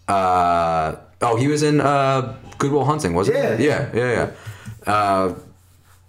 uh 0.06 0.96
oh 1.22 1.36
he 1.36 1.48
was 1.48 1.62
in 1.62 1.80
uh 1.80 2.36
Good 2.58 2.72
Will 2.72 2.84
Hunting 2.84 3.14
wasn't 3.14 3.36
Yeah. 3.38 3.56
he? 3.56 3.66
Yeah, 3.66 3.90
yeah, 3.94 4.30
yeah. 4.86 4.92
Uh, 4.92 5.34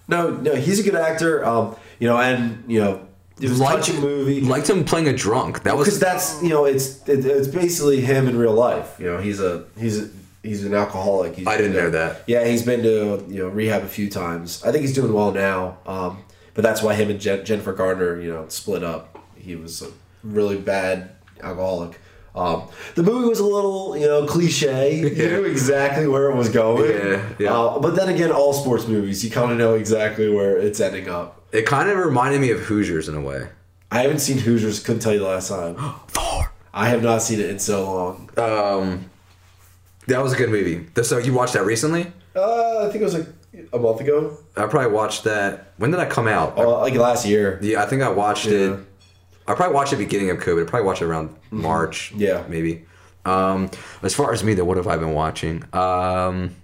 No, 0.08 0.32
no, 0.32 0.56
he's 0.56 0.80
a 0.80 0.84
good 0.84 0.96
actor. 0.96 1.46
Um, 1.46 1.76
you 2.00 2.08
know, 2.08 2.18
and 2.18 2.64
you 2.68 2.80
know, 2.80 3.06
it 3.40 3.50
was 3.50 3.60
a 3.60 3.64
liked, 3.64 3.86
touching 3.86 4.02
movie. 4.02 4.42
liked 4.42 4.68
him 4.70 4.84
playing 4.84 5.08
a 5.08 5.14
drunk. 5.14 5.62
That 5.64 5.78
was 5.78 5.86
because 5.86 6.00
that's 6.00 6.42
you 6.42 6.50
know 6.50 6.66
it's 6.66 7.08
it, 7.08 7.24
it's 7.26 7.48
basically 7.48 8.02
him 8.02 8.28
in 8.28 8.36
real 8.38 8.54
life. 8.54 8.96
You 9.00 9.06
know, 9.12 9.18
he's 9.20 9.40
a 9.40 9.66
he's 9.78 10.00
a, 10.02 10.10
he's 10.42 10.64
an 10.66 10.74
alcoholic. 10.74 11.36
He's 11.36 11.46
I 11.48 11.58
didn't 11.58 11.74
to- 11.74 11.82
know 11.84 11.90
that. 11.92 12.24
Yeah, 12.26 12.46
he's 12.46 12.64
been 12.64 12.82
to 12.84 13.24
you 13.30 13.44
know 13.44 13.50
rehab 13.50 13.84
a 13.84 13.88
few 13.88 14.10
times. 14.10 14.64
I 14.64 14.72
think 14.72 14.82
he's 14.82 14.96
doing 14.96 15.14
well 15.14 15.32
now. 15.32 15.78
Um, 15.86 16.24
but 16.60 16.64
that's 16.64 16.82
why 16.84 16.94
him 16.94 17.10
and 17.10 17.22
Jen, 17.22 17.46
Jennifer 17.46 17.72
Gardner 17.72 18.20
you 18.20 18.34
know 18.34 18.46
split 18.50 18.84
up. 18.84 19.18
He 19.38 19.56
was 19.56 19.82
a 19.82 19.88
really 20.26 20.58
bad 20.58 21.12
alcoholic. 21.42 21.98
Um, 22.36 22.68
the 22.96 23.04
movie 23.04 23.30
was 23.30 23.40
a 23.40 23.46
little, 23.46 23.96
you 23.98 24.06
know, 24.08 24.26
cliche. 24.26 24.94
You 25.00 25.08
Yeah. 25.08 25.28
knew 25.38 25.46
exactly 25.46 26.06
where 26.06 26.30
it 26.30 26.36
was 26.36 26.50
going. 26.50 26.92
Yeah, 26.92 27.30
yeah. 27.40 27.54
Uh, 27.58 27.80
but 27.80 27.96
then 27.96 28.10
again, 28.10 28.30
all 28.32 28.52
sports 28.52 28.88
movies, 28.90 29.24
you 29.24 29.32
kind 29.32 29.54
of 29.54 29.58
know 29.58 29.76
exactly 29.76 30.28
where 30.30 30.58
it's 30.58 30.82
ending 30.82 31.08
up. 31.08 31.42
it 31.54 31.66
kind 31.66 31.88
of 31.90 31.98
reminded 31.98 32.42
me 32.42 32.52
of 32.52 32.60
Hoosiers 32.60 33.08
in 33.08 33.16
a 33.16 33.22
way. 33.22 33.48
I 33.90 34.02
haven't 34.02 34.20
seen 34.20 34.38
Hoosiers. 34.40 34.82
Couldn't 34.82 35.02
tell 35.02 35.14
you 35.14 35.20
the 35.20 35.28
last 35.28 35.48
time. 35.48 35.76
I 36.18 36.48
I 36.74 36.90
have 36.90 37.02
not 37.02 37.22
seen 37.22 37.40
it 37.40 37.50
in 37.50 37.60
so 37.60 37.78
long. 37.94 38.30
Um, 38.38 39.10
that 40.08 40.22
was 40.22 40.34
a 40.34 40.36
good 40.36 40.50
movie. 40.50 40.86
So 41.04 41.18
you 41.20 41.34
watched 41.34 41.54
that 41.54 41.64
recently? 41.66 42.12
Uh, 42.36 42.80
I 42.86 42.90
think 42.92 43.02
it 43.02 43.06
was 43.06 43.14
like 43.16 43.28
a 43.74 43.80
month 43.80 44.02
ago, 44.02 44.38
I 44.58 44.66
probably 44.68 44.92
watched 44.92 45.24
that. 45.26 45.74
When 45.78 45.92
did 45.92 46.00
I 46.00 46.06
come 46.06 46.28
out? 46.28 46.58
uh, 46.58 46.80
like 46.80 46.94
last 46.96 47.26
year. 47.26 47.60
Yeah, 47.62 47.84
I 47.84 47.86
think 47.86 48.02
I 48.02 48.10
watched 48.10 48.46
Yeah. 48.48 48.74
it. 48.74 48.80
I 49.48 49.56
probably 49.56 49.74
watched 49.76 49.94
it 49.94 49.98
beginning 49.98 50.30
of 50.30 50.38
COVID. 50.38 50.64
I 50.68 50.70
probably 50.70 50.86
watched 50.86 51.02
it 51.02 51.06
around 51.06 51.36
March. 51.52 52.12
Mm-hmm. 52.12 52.22
Yeah. 52.22 52.44
maybe. 52.48 52.86
Um, 53.26 53.70
as 54.04 54.14
far 54.14 54.32
as 54.32 54.44
me, 54.44 54.54
though, 54.54 54.64
what 54.66 54.78
have 54.78 54.88
I 54.88 54.98
been 54.98 55.14
watching? 55.14 55.64
Um, 55.74 56.56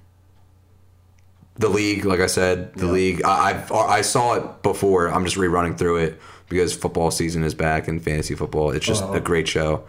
the 1.58 1.70
League, 1.70 2.06
like 2.06 2.20
I 2.20 2.28
said, 2.28 2.74
the 2.76 2.86
Yeah. 2.88 2.92
League. 2.92 3.22
I, 3.24 3.50
I've 3.52 3.72
I 3.72 4.02
saw 4.02 4.34
it 4.36 4.62
before. 4.64 5.08
I'm 5.10 5.26
just 5.26 5.38
rerunning 5.38 5.78
through 5.78 5.98
it 5.98 6.22
because 6.50 6.76
football 6.76 7.12
season 7.12 7.44
is 7.44 7.54
back 7.56 7.88
and 7.88 8.02
fantasy 8.04 8.36
football. 8.36 8.72
It's 8.72 8.86
just 8.86 9.04
Uh-huh. 9.04 9.14
a 9.14 9.20
great 9.20 9.48
show. 9.48 9.84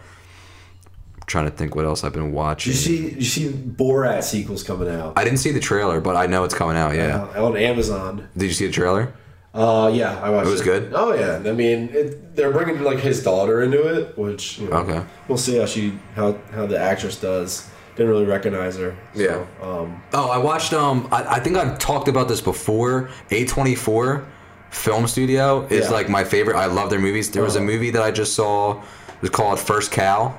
Trying 1.27 1.45
to 1.45 1.51
think 1.51 1.75
what 1.75 1.83
else 1.85 2.03
I've 2.05 2.13
been 2.13 2.31
watching. 2.31 2.71
Did 2.71 2.79
you 2.79 2.97
see? 2.97 3.09
Did 3.09 3.17
you 3.17 3.23
see 3.25 3.49
Borat 3.49 4.23
sequels 4.23 4.63
coming 4.63 4.87
out? 4.89 5.13
I 5.17 5.23
didn't 5.25 5.39
see 5.39 5.51
the 5.51 5.59
trailer, 5.59 5.99
but 5.99 6.15
I 6.15 6.25
know 6.25 6.45
it's 6.45 6.53
coming 6.53 6.77
out. 6.77 6.95
Yeah. 6.95 7.27
Uh, 7.35 7.45
on 7.45 7.57
Amazon. 7.57 8.29
Did 8.37 8.45
you 8.45 8.53
see 8.53 8.65
the 8.67 8.71
trailer? 8.73 9.13
Uh, 9.53 9.91
yeah, 9.93 10.19
I 10.21 10.29
watched 10.29 10.47
It 10.47 10.51
was 10.51 10.61
good? 10.61 10.91
Oh 10.95 11.13
yeah, 11.13 11.49
I 11.49 11.53
mean, 11.53 11.89
it, 11.91 12.35
they're 12.35 12.51
bringing 12.51 12.81
like 12.83 12.99
his 12.99 13.23
daughter 13.23 13.61
into 13.61 13.81
it, 13.87 14.17
which 14.17 14.59
you 14.59 14.69
know, 14.69 14.77
Okay. 14.77 15.03
We'll 15.27 15.37
see 15.37 15.57
how 15.57 15.65
she 15.65 15.97
how 16.15 16.37
how 16.51 16.65
the 16.65 16.79
actress 16.79 17.19
does. 17.19 17.67
Didn't 17.97 18.11
really 18.11 18.25
recognize 18.25 18.77
her. 18.77 18.95
So, 19.15 19.21
Yeah. 19.21 19.45
Um. 19.67 20.01
Oh, 20.13 20.29
I 20.29 20.37
watched. 20.37 20.71
Um, 20.73 21.09
I, 21.11 21.23
I 21.23 21.39
think 21.39 21.57
I've 21.57 21.77
talked 21.79 22.07
about 22.07 22.27
this 22.29 22.39
before. 22.39 23.09
A24 23.31 24.25
film 24.69 25.07
studio 25.07 25.65
is 25.69 25.85
Yeah. 25.85 25.91
like 25.91 26.07
my 26.07 26.23
favorite. 26.23 26.55
I 26.55 26.67
love 26.67 26.89
their 26.89 26.99
movies. 26.99 27.31
There 27.31 27.43
was 27.43 27.55
a 27.55 27.59
Uh-huh. 27.59 27.65
movie 27.65 27.89
that 27.91 28.01
I 28.03 28.11
just 28.11 28.33
saw. 28.33 28.79
It 28.79 29.21
was 29.21 29.29
called 29.31 29.59
First 29.59 29.91
Cow. 29.91 30.37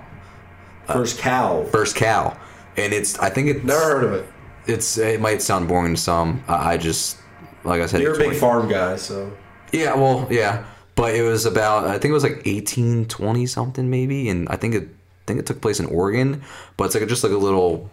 Uh, 0.88 0.94
first 0.94 1.18
cow. 1.18 1.64
First 1.64 1.96
Cow, 1.96 2.38
and 2.76 2.92
it's. 2.92 3.18
I 3.18 3.30
think 3.30 3.48
it's. 3.48 3.64
Never 3.64 3.80
heard 3.80 4.04
of 4.04 4.12
it. 4.14 4.26
It's. 4.66 4.98
It 4.98 5.20
might 5.20 5.42
sound 5.42 5.68
boring 5.68 5.94
to 5.94 6.00
some. 6.00 6.42
I, 6.48 6.74
I 6.74 6.76
just. 6.76 7.18
Like 7.64 7.82
I 7.82 7.86
said, 7.86 8.00
You're 8.00 8.14
a 8.14 8.16
big 8.18 8.26
20 8.26 8.38
farm 8.38 8.68
guy, 8.68 8.96
so 8.96 9.36
Yeah, 9.72 9.94
well, 9.94 10.26
yeah, 10.30 10.64
but 10.94 11.14
it 11.14 11.22
was 11.22 11.44
about 11.44 11.84
I 11.84 11.92
think 11.92 12.06
it 12.06 12.12
was 12.12 12.22
like 12.22 12.42
eighteen 12.46 13.04
twenty 13.06 13.46
something 13.46 13.90
maybe, 13.90 14.28
and 14.28 14.48
I 14.48 14.56
think 14.56 14.74
it 14.74 14.84
I 14.84 15.24
think 15.26 15.40
it 15.40 15.46
took 15.46 15.60
place 15.60 15.80
in 15.80 15.86
Oregon, 15.86 16.42
but 16.76 16.84
it's 16.84 16.94
like 16.94 17.06
just 17.08 17.24
like 17.24 17.32
a 17.32 17.36
little 17.36 17.90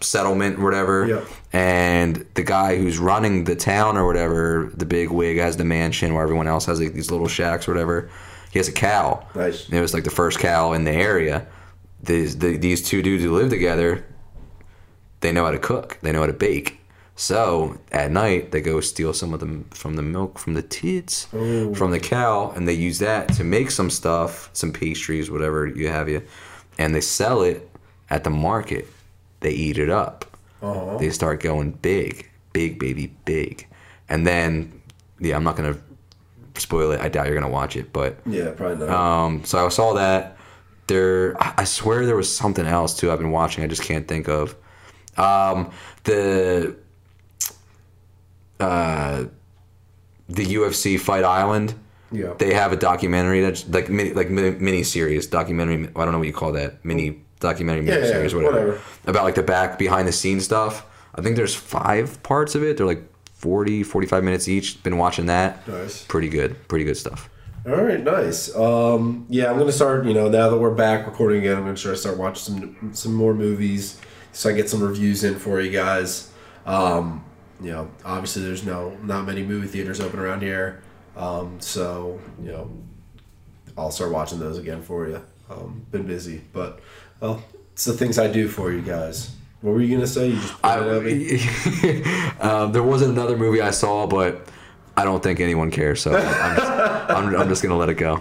settlement 0.00 0.58
or 0.58 0.64
whatever. 0.64 1.06
Yep. 1.06 1.26
And 1.52 2.26
the 2.34 2.42
guy 2.42 2.76
who's 2.76 2.98
running 2.98 3.44
the 3.44 3.56
town 3.56 3.96
or 3.96 4.06
whatever, 4.06 4.70
the 4.74 4.86
big 4.86 5.10
wig 5.10 5.38
has 5.38 5.56
the 5.56 5.64
mansion 5.64 6.14
where 6.14 6.22
everyone 6.22 6.48
else 6.48 6.66
has 6.66 6.80
like 6.80 6.92
these 6.94 7.10
little 7.10 7.28
shacks 7.28 7.68
or 7.68 7.72
whatever. 7.72 8.10
He 8.50 8.58
has 8.58 8.68
a 8.68 8.72
cow. 8.72 9.26
Nice. 9.34 9.66
And 9.66 9.74
it 9.74 9.80
was 9.80 9.94
like 9.94 10.04
the 10.04 10.10
first 10.10 10.38
cow 10.38 10.72
in 10.72 10.84
the 10.84 10.92
area. 10.92 11.46
These 12.04 12.38
the, 12.38 12.56
these 12.56 12.82
two 12.82 13.02
dudes 13.02 13.22
who 13.24 13.32
live 13.34 13.50
together, 13.50 14.04
they 15.20 15.32
know 15.32 15.44
how 15.44 15.50
to 15.52 15.58
cook. 15.58 15.98
They 16.02 16.12
know 16.12 16.20
how 16.20 16.26
to 16.26 16.32
bake. 16.32 16.80
So 17.16 17.78
at 17.92 18.10
night 18.10 18.50
they 18.50 18.60
go 18.60 18.80
steal 18.80 19.12
some 19.12 19.32
of 19.32 19.40
them 19.40 19.66
from 19.70 19.94
the 19.94 20.02
milk 20.02 20.38
from 20.38 20.54
the 20.54 20.62
tits 20.62 21.26
from 21.74 21.90
the 21.92 22.00
cow, 22.00 22.52
and 22.56 22.66
they 22.66 22.72
use 22.74 22.98
that 22.98 23.28
to 23.34 23.44
make 23.44 23.70
some 23.70 23.88
stuff, 23.90 24.50
some 24.52 24.72
pastries, 24.72 25.30
whatever 25.30 25.66
you 25.66 25.88
have 25.88 26.08
you, 26.08 26.22
and 26.78 26.92
they 26.94 27.00
sell 27.00 27.42
it 27.42 27.70
at 28.10 28.24
the 28.24 28.30
market. 28.30 28.86
They 29.40 29.52
eat 29.52 29.78
it 29.78 29.90
up. 29.90 30.24
uh 30.62 30.98
They 30.98 31.10
start 31.10 31.40
going 31.40 31.70
big, 31.82 32.28
big 32.52 32.78
baby, 32.80 33.12
big, 33.24 33.66
and 34.08 34.26
then 34.26 34.72
yeah, 35.20 35.36
I'm 35.36 35.44
not 35.44 35.56
gonna 35.56 35.78
spoil 36.56 36.90
it. 36.92 37.00
I 37.00 37.08
doubt 37.08 37.26
you're 37.26 37.34
gonna 37.40 37.48
watch 37.60 37.76
it, 37.76 37.92
but 37.92 38.18
yeah, 38.26 38.50
probably 38.50 38.86
not. 38.86 38.90
um, 38.90 39.44
so 39.44 39.64
I 39.64 39.68
saw 39.68 39.94
that. 39.94 40.36
There, 40.86 41.34
I 41.40 41.64
swear 41.64 42.04
there 42.04 42.16
was 42.16 42.34
something 42.34 42.66
else 42.66 42.94
too. 42.96 43.10
I've 43.10 43.18
been 43.18 43.30
watching. 43.30 43.64
I 43.64 43.66
just 43.66 43.82
can't 43.82 44.06
think 44.06 44.28
of. 44.28 44.54
Um, 45.16 45.70
the 46.04 46.76
uh, 48.60 49.24
the 50.28 50.44
UFC 50.44 50.98
Fight 50.98 51.24
Island. 51.24 51.74
yeah. 52.12 52.34
They 52.38 52.54
have 52.54 52.72
a 52.72 52.76
documentary 52.76 53.40
that's 53.40 53.66
like 53.68 53.88
mini, 53.88 54.12
like 54.12 54.30
mini 54.30 54.82
series 54.82 55.26
documentary. 55.26 55.88
I 55.96 56.04
don't 56.04 56.12
know 56.12 56.18
what 56.18 56.26
you 56.26 56.32
call 56.32 56.52
that 56.52 56.84
mini 56.84 57.20
documentary 57.40 57.86
Yeah, 57.86 57.94
mini 57.94 58.06
yeah, 58.06 58.12
series, 58.12 58.34
whatever. 58.34 58.54
whatever. 58.60 58.80
About 59.06 59.24
like 59.24 59.34
the 59.34 59.42
back 59.42 59.78
behind 59.78 60.06
the 60.08 60.12
scenes 60.12 60.44
stuff. 60.44 60.86
I 61.14 61.20
think 61.22 61.36
there's 61.36 61.54
five 61.54 62.22
parts 62.22 62.54
of 62.54 62.62
it. 62.62 62.76
They're 62.76 62.86
like 62.86 63.02
40, 63.34 63.82
45 63.82 64.24
minutes 64.24 64.48
each. 64.48 64.82
Been 64.82 64.96
watching 64.98 65.26
that. 65.26 65.66
Nice. 65.68 66.04
Pretty 66.04 66.28
good. 66.28 66.56
Pretty 66.68 66.84
good 66.84 66.96
stuff. 66.96 67.28
All 67.66 67.82
right, 67.82 68.02
nice. 68.02 68.54
Um, 68.54 69.24
yeah, 69.30 69.50
I'm 69.50 69.56
gonna 69.56 69.72
start. 69.72 70.04
You 70.04 70.12
know, 70.12 70.28
now 70.28 70.50
that 70.50 70.58
we're 70.58 70.74
back 70.74 71.06
recording 71.06 71.38
again, 71.38 71.56
I'm 71.56 71.62
gonna 71.62 71.76
try 71.76 71.92
to 71.92 71.96
start 71.96 72.18
watching 72.18 72.42
some 72.42 72.92
some 72.92 73.14
more 73.14 73.32
movies, 73.32 73.98
so 74.32 74.50
I 74.50 74.52
get 74.52 74.68
some 74.68 74.82
reviews 74.82 75.24
in 75.24 75.36
for 75.36 75.62
you 75.62 75.70
guys. 75.70 76.30
Um, 76.66 77.24
you 77.62 77.70
know, 77.70 77.90
obviously 78.04 78.42
there's 78.42 78.66
no 78.66 78.90
not 79.02 79.24
many 79.24 79.42
movie 79.44 79.66
theaters 79.66 79.98
open 79.98 80.18
around 80.18 80.42
here, 80.42 80.82
um, 81.16 81.58
so 81.58 82.20
you 82.42 82.52
know, 82.52 82.70
I'll 83.78 83.90
start 83.90 84.12
watching 84.12 84.38
those 84.38 84.58
again 84.58 84.82
for 84.82 85.08
you. 85.08 85.22
Um, 85.48 85.86
been 85.90 86.06
busy, 86.06 86.42
but 86.52 86.80
well, 87.20 87.42
it's 87.72 87.86
the 87.86 87.94
things 87.94 88.18
I 88.18 88.30
do 88.30 88.46
for 88.46 88.72
you 88.72 88.82
guys. 88.82 89.34
What 89.62 89.72
were 89.72 89.80
you 89.80 89.94
gonna 89.94 90.06
say? 90.06 90.28
You 90.28 90.36
just 90.36 90.60
pointed 90.60 90.88
at 90.88 91.02
me? 91.02 91.38
I, 91.40 92.36
um, 92.40 92.72
there 92.72 92.82
wasn't 92.82 93.12
another 93.12 93.38
movie 93.38 93.62
I 93.62 93.70
saw, 93.70 94.06
but 94.06 94.46
I 94.96 95.04
don't 95.04 95.22
think 95.22 95.40
anyone 95.40 95.70
cares, 95.70 96.00
so 96.02 96.14
I'm 96.16 96.56
just, 96.56 96.70
I'm, 97.10 97.36
I'm 97.36 97.48
just 97.48 97.62
gonna 97.62 97.76
let 97.76 97.88
it 97.88 97.94
go. 97.94 98.20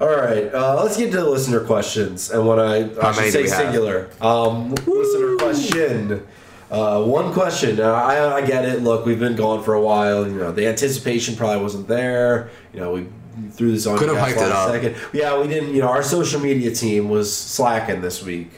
All 0.00 0.08
right, 0.08 0.52
uh, 0.52 0.82
let's 0.82 0.96
get 0.96 1.10
to 1.12 1.18
the 1.18 1.28
listener 1.28 1.60
questions. 1.60 2.30
And 2.30 2.46
when 2.46 2.58
I, 2.58 2.90
I 2.98 3.02
How 3.02 3.12
should 3.12 3.20
many 3.20 3.26
do 3.26 3.30
say 3.32 3.42
we 3.42 3.48
have? 3.48 3.58
singular, 3.58 4.10
um, 4.20 4.74
listener 4.86 5.36
question. 5.36 6.26
Uh, 6.70 7.04
one 7.04 7.32
question. 7.32 7.80
I, 7.80 8.34
I 8.34 8.46
get 8.46 8.64
it. 8.64 8.82
Look, 8.82 9.06
we've 9.06 9.20
been 9.20 9.36
gone 9.36 9.62
for 9.62 9.74
a 9.74 9.80
while. 9.80 10.26
You 10.26 10.34
know, 10.34 10.50
the 10.52 10.66
anticipation 10.66 11.36
probably 11.36 11.62
wasn't 11.62 11.86
there. 11.86 12.50
You 12.72 12.80
know, 12.80 12.92
we 12.92 13.06
threw 13.52 13.70
this 13.70 13.86
on. 13.86 13.96
Could 13.98 14.08
you 14.08 14.14
have 14.14 14.26
guys 14.28 14.36
hyped 14.36 14.46
it 14.46 14.50
last 14.50 14.68
up. 14.68 14.74
Second. 14.82 14.96
Yeah, 15.12 15.40
we 15.40 15.46
didn't. 15.46 15.74
You 15.74 15.82
know, 15.82 15.88
our 15.88 16.02
social 16.02 16.40
media 16.40 16.72
team 16.74 17.08
was 17.08 17.34
slacking 17.34 18.00
this 18.00 18.22
week. 18.22 18.50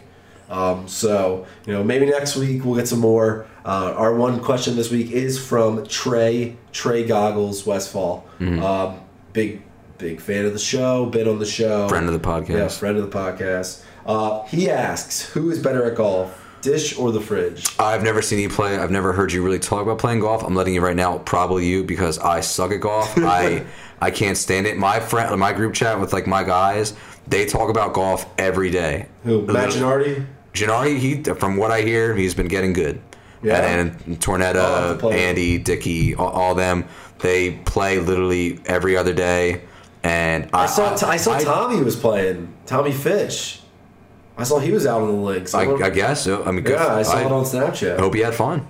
Um, 0.49 0.87
so 0.89 1.47
you 1.67 1.73
know, 1.73 1.83
maybe 1.83 2.07
next 2.07 2.37
week 2.37 2.65
we'll 2.65 2.77
get 2.77 2.89
some 2.89 3.01
more. 3.01 3.47
Uh, 3.65 3.95
our 3.97 4.15
one 4.15 4.41
question 4.41 4.77
this 4.77 4.91
week 4.91 5.11
is 5.11 5.45
from 5.45 5.87
Trey 5.87 6.57
Trey 6.73 7.05
Goggles 7.05 7.67
Westfall. 7.67 8.27
Mm-hmm. 8.39 8.63
Um, 8.63 9.01
big 9.33 9.63
big 9.99 10.21
fan 10.21 10.45
of 10.45 10.53
the 10.53 10.59
show. 10.59 11.07
Been 11.07 11.29
on 11.29 11.39
the 11.39 11.47
show. 11.47 11.89
Friend 11.89 12.07
of 12.07 12.13
the 12.13 12.29
podcast. 12.29 12.49
Yeah, 12.49 12.69
friend 12.69 12.97
of 12.97 13.11
the 13.11 13.17
podcast. 13.17 13.83
Uh, 14.05 14.45
he 14.45 14.71
asks, 14.71 15.29
who 15.31 15.51
is 15.51 15.59
better 15.59 15.85
at 15.85 15.97
golf, 15.97 16.47
dish 16.63 16.97
or 16.97 17.11
the 17.11 17.21
fridge? 17.21 17.67
I've 17.79 18.05
never 18.05 18.23
seen 18.23 18.39
you 18.39 18.49
play. 18.49 18.77
I've 18.77 18.91
never 18.91 19.13
heard 19.13 19.33
you 19.33 19.43
really 19.43 19.59
talk 19.59 19.83
about 19.83 19.99
playing 19.99 20.21
golf. 20.21 20.45
I'm 20.45 20.55
letting 20.55 20.75
you 20.75 20.81
right 20.81 20.95
now, 20.95 21.19
probably 21.19 21.67
you, 21.67 21.83
because 21.83 22.19
I 22.19 22.41
suck 22.41 22.71
at 22.71 22.81
golf. 22.81 23.13
I 23.19 23.67
I 24.01 24.11
can't 24.11 24.37
stand 24.37 24.67
it. 24.67 24.77
My 24.77 25.01
friend, 25.01 25.39
my 25.41 25.53
group 25.53 25.75
chat 25.75 26.01
with 26.01 26.13
like 26.13 26.27
my 26.27 26.45
guys, 26.45 26.95
they 27.27 27.47
talk 27.47 27.71
about 27.71 27.95
golf 27.95 28.27
every 28.39 28.71
day. 28.71 29.07
Who? 29.25 29.43
Matt 29.43 29.73
Gennardi, 30.57 30.99
he 30.99 31.23
from 31.23 31.57
what 31.57 31.71
I 31.71 31.83
hear, 31.83 32.15
he's 32.15 32.35
been 32.35 32.49
getting 32.49 32.73
good. 32.73 33.01
Yeah. 33.43 33.59
And, 33.61 33.91
and 33.91 34.27
I'll 34.27 34.37
have 34.39 34.99
to 34.99 35.07
Tornetta, 35.07 35.13
Andy, 35.15 35.59
Dicky, 35.59 36.15
all, 36.15 36.29
all 36.31 36.55
them, 36.55 36.87
they 37.19 37.53
play 37.53 37.99
literally 37.99 38.59
every 38.67 38.97
other 38.97 39.13
day. 39.13 39.63
And 40.03 40.49
I, 40.53 40.65
I 40.65 40.67
saw. 40.67 40.95
I 41.07 41.17
saw 41.17 41.35
I- 41.35 41.45
Tommy 41.45 41.83
was 41.83 41.97
playing. 41.97 42.55
Tommy 42.67 42.93
Fish. 42.93 43.61
I 44.39 44.45
saw 44.45 44.59
he 44.59 44.71
was 44.71 44.87
out 44.87 45.01
on 45.01 45.09
the 45.09 45.15
links. 45.15 45.55
I, 45.55 45.63
I 45.63 45.89
guess 45.91 46.25
so. 46.25 46.45
I 46.45 46.51
mean, 46.51 46.63
good. 46.63 46.79
yeah, 46.79 46.95
I 46.95 47.03
saw 47.03 47.17
I 47.17 47.21
it 47.23 47.33
on 47.33 47.45
Snapchat. 47.45 47.99
hope 47.99 48.15
he 48.15 48.21
had 48.21 48.35
fun. 48.35 48.67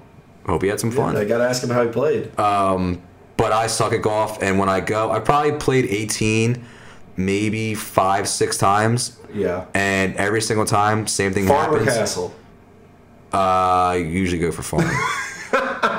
Hope 0.46 0.62
he 0.62 0.68
had 0.68 0.78
some 0.78 0.92
fun. 0.92 1.16
I 1.16 1.24
gotta 1.24 1.42
ask 1.44 1.62
him 1.62 1.70
how 1.70 1.84
he 1.84 1.90
played. 1.90 2.38
Um, 2.38 3.02
but 3.36 3.50
I 3.52 3.66
suck 3.66 3.92
at 3.92 4.00
golf, 4.00 4.40
and 4.42 4.58
when 4.60 4.68
I 4.68 4.78
go, 4.80 5.10
I 5.10 5.18
probably 5.18 5.52
played 5.58 5.86
18, 5.86 6.64
maybe 7.16 7.74
five, 7.74 8.28
six 8.28 8.58
times, 8.58 9.18
yeah. 9.32 9.66
and 9.74 10.14
every 10.16 10.42
single 10.42 10.66
time, 10.66 11.06
same 11.06 11.32
thing 11.32 11.46
Farm 11.46 11.74
or 11.74 11.78
happens. 11.78 11.96
Castle? 11.96 12.34
Uh, 13.32 13.36
I 13.36 13.96
usually 13.96 14.40
go 14.40 14.52
for 14.52 14.62
farm. 14.62 14.90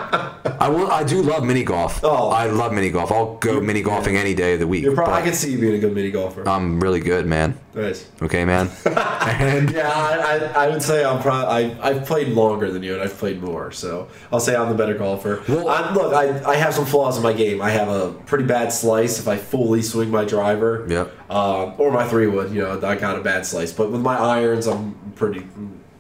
I 0.68 0.70
will. 0.70 0.92
I 0.92 1.04
do 1.06 1.22
love 1.22 1.46
mini 1.46 1.64
golf. 1.64 2.02
Oh. 2.04 2.28
I 2.30 2.48
love 2.48 2.74
mini 2.74 2.90
golf. 2.90 3.10
I'll 3.10 3.38
go 3.38 3.62
mini 3.62 3.82
golfing 3.82 4.18
any 4.18 4.34
day 4.34 4.56
of 4.56 4.60
the 4.60 4.68
week. 4.68 4.84
You're 4.84 4.94
probably. 4.94 5.14
I 5.14 5.20
but 5.20 5.26
can 5.28 5.34
see 5.34 5.54
you 5.54 5.60
being 5.60 5.76
a 5.76 5.80
good 5.80 5.96
mini 5.96 6.12
golfer. 6.12 6.48
I'm 6.48 6.82
really 6.82 7.00
good, 7.00 7.26
man. 7.26 7.58
nice. 7.74 8.10
Okay, 8.22 8.44
man. 8.44 8.70
and 8.86 9.72
Yeah, 9.72 9.90
I, 9.90 10.18
I, 10.18 10.66
I 10.66 10.70
would 10.70 10.82
say 10.82 11.06
I'm 11.06 11.22
probably 11.22 11.72
I, 11.80 11.90
I've 11.90 12.06
played 12.06 12.28
longer 12.30 12.70
than 12.70 12.84
you 12.84 12.94
and 12.96 13.02
I've 13.02 13.18
played 13.18 13.42
more, 13.42 13.72
so 13.72 14.10
I'll 14.30 14.42
say 14.42 14.58
I'm 14.58 14.68
the 14.68 14.76
better 14.76 14.96
golfer. 14.98 15.42
Well- 15.48 15.70
I, 15.70 15.94
look, 15.94 16.14
I, 16.14 16.44
I 16.52 16.56
have 16.58 16.74
some 16.74 16.86
flaws 16.86 17.16
in 17.16 17.24
my 17.24 17.34
game. 17.34 17.62
I 17.62 17.70
have 17.70 17.88
a 17.88 18.12
pretty 18.26 18.44
bad 18.44 18.74
slice 18.74 19.20
if 19.20 19.28
I 19.30 19.38
fully 19.38 19.82
swing 19.82 20.12
my 20.12 20.26
driver. 20.26 20.86
Yep. 20.90 21.32
Um, 21.32 21.76
or 21.78 21.92
my 21.92 22.06
three 22.10 22.28
wood, 22.28 22.52
you 22.52 22.62
know, 22.62 22.82
I 22.86 22.96
got 22.96 23.18
a 23.18 23.22
bad 23.22 23.46
slice. 23.46 23.72
But 23.72 23.90
with 23.90 24.02
my 24.02 24.18
irons, 24.18 24.68
I'm 24.68 25.14
pretty 25.16 25.48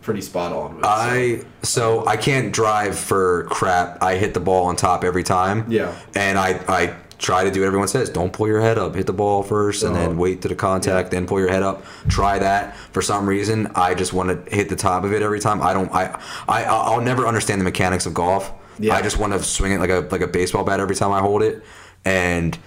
pretty 0.07 0.21
spot 0.21 0.51
on 0.53 0.75
with. 0.77 0.83
so. 0.85 0.89
I 0.89 1.41
so 1.63 2.05
I 2.07 2.17
can't 2.17 2.51
drive 2.53 2.97
for 2.97 3.43
crap. 3.57 4.01
I 4.01 4.15
hit 4.15 4.33
the 4.33 4.39
ball 4.39 4.65
on 4.67 4.75
top 4.75 5.03
every 5.03 5.23
time. 5.23 5.65
Yeah. 5.69 5.93
And 6.15 6.39
I 6.39 6.49
I 6.67 6.95
try 7.19 7.43
to 7.43 7.51
do 7.51 7.59
what 7.61 7.67
everyone 7.67 7.87
says. 7.89 8.09
Don't 8.09 8.31
pull 8.31 8.47
your 8.47 8.61
head 8.61 8.77
up. 8.77 8.95
Hit 8.95 9.05
the 9.07 9.13
ball 9.13 9.43
first, 9.43 9.83
and 9.83 9.95
then 9.95 10.11
Uh-huh. 10.11 10.19
wait 10.21 10.41
to 10.43 10.47
the 10.47 10.55
contact. 10.55 11.11
Then 11.11 11.25
pull 11.27 11.39
your 11.39 11.49
head 11.49 11.61
up. 11.63 11.83
Try 12.07 12.39
that. 12.39 12.75
For 12.95 13.01
some 13.01 13.27
reason, 13.27 13.67
I 13.75 13.93
just 13.95 14.13
want 14.13 14.29
to 14.29 14.55
hit 14.55 14.69
the 14.69 14.75
top 14.75 15.03
of 15.03 15.11
it 15.13 15.21
every 15.21 15.39
time. 15.41 15.61
I 15.61 15.73
don't. 15.73 15.91
I. 15.93 16.03
I. 16.47 16.63
I'll 16.63 17.01
never 17.01 17.27
understand 17.27 17.59
the 17.61 17.65
mechanics 17.65 18.05
of 18.05 18.13
golf. 18.13 18.51
Yeah. 18.79 18.95
I 18.95 19.01
just 19.01 19.17
want 19.17 19.33
to 19.33 19.43
swing 19.43 19.71
it 19.73 19.79
like 19.79 19.89
a 19.89 20.07
like 20.11 20.21
a 20.21 20.27
baseball 20.27 20.63
bat 20.63 20.79
every 20.79 20.95
time 20.95 21.11
I 21.11 21.19
hold 21.19 21.41
it, 21.43 21.63
and 22.05 22.57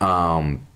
um, 0.00 0.66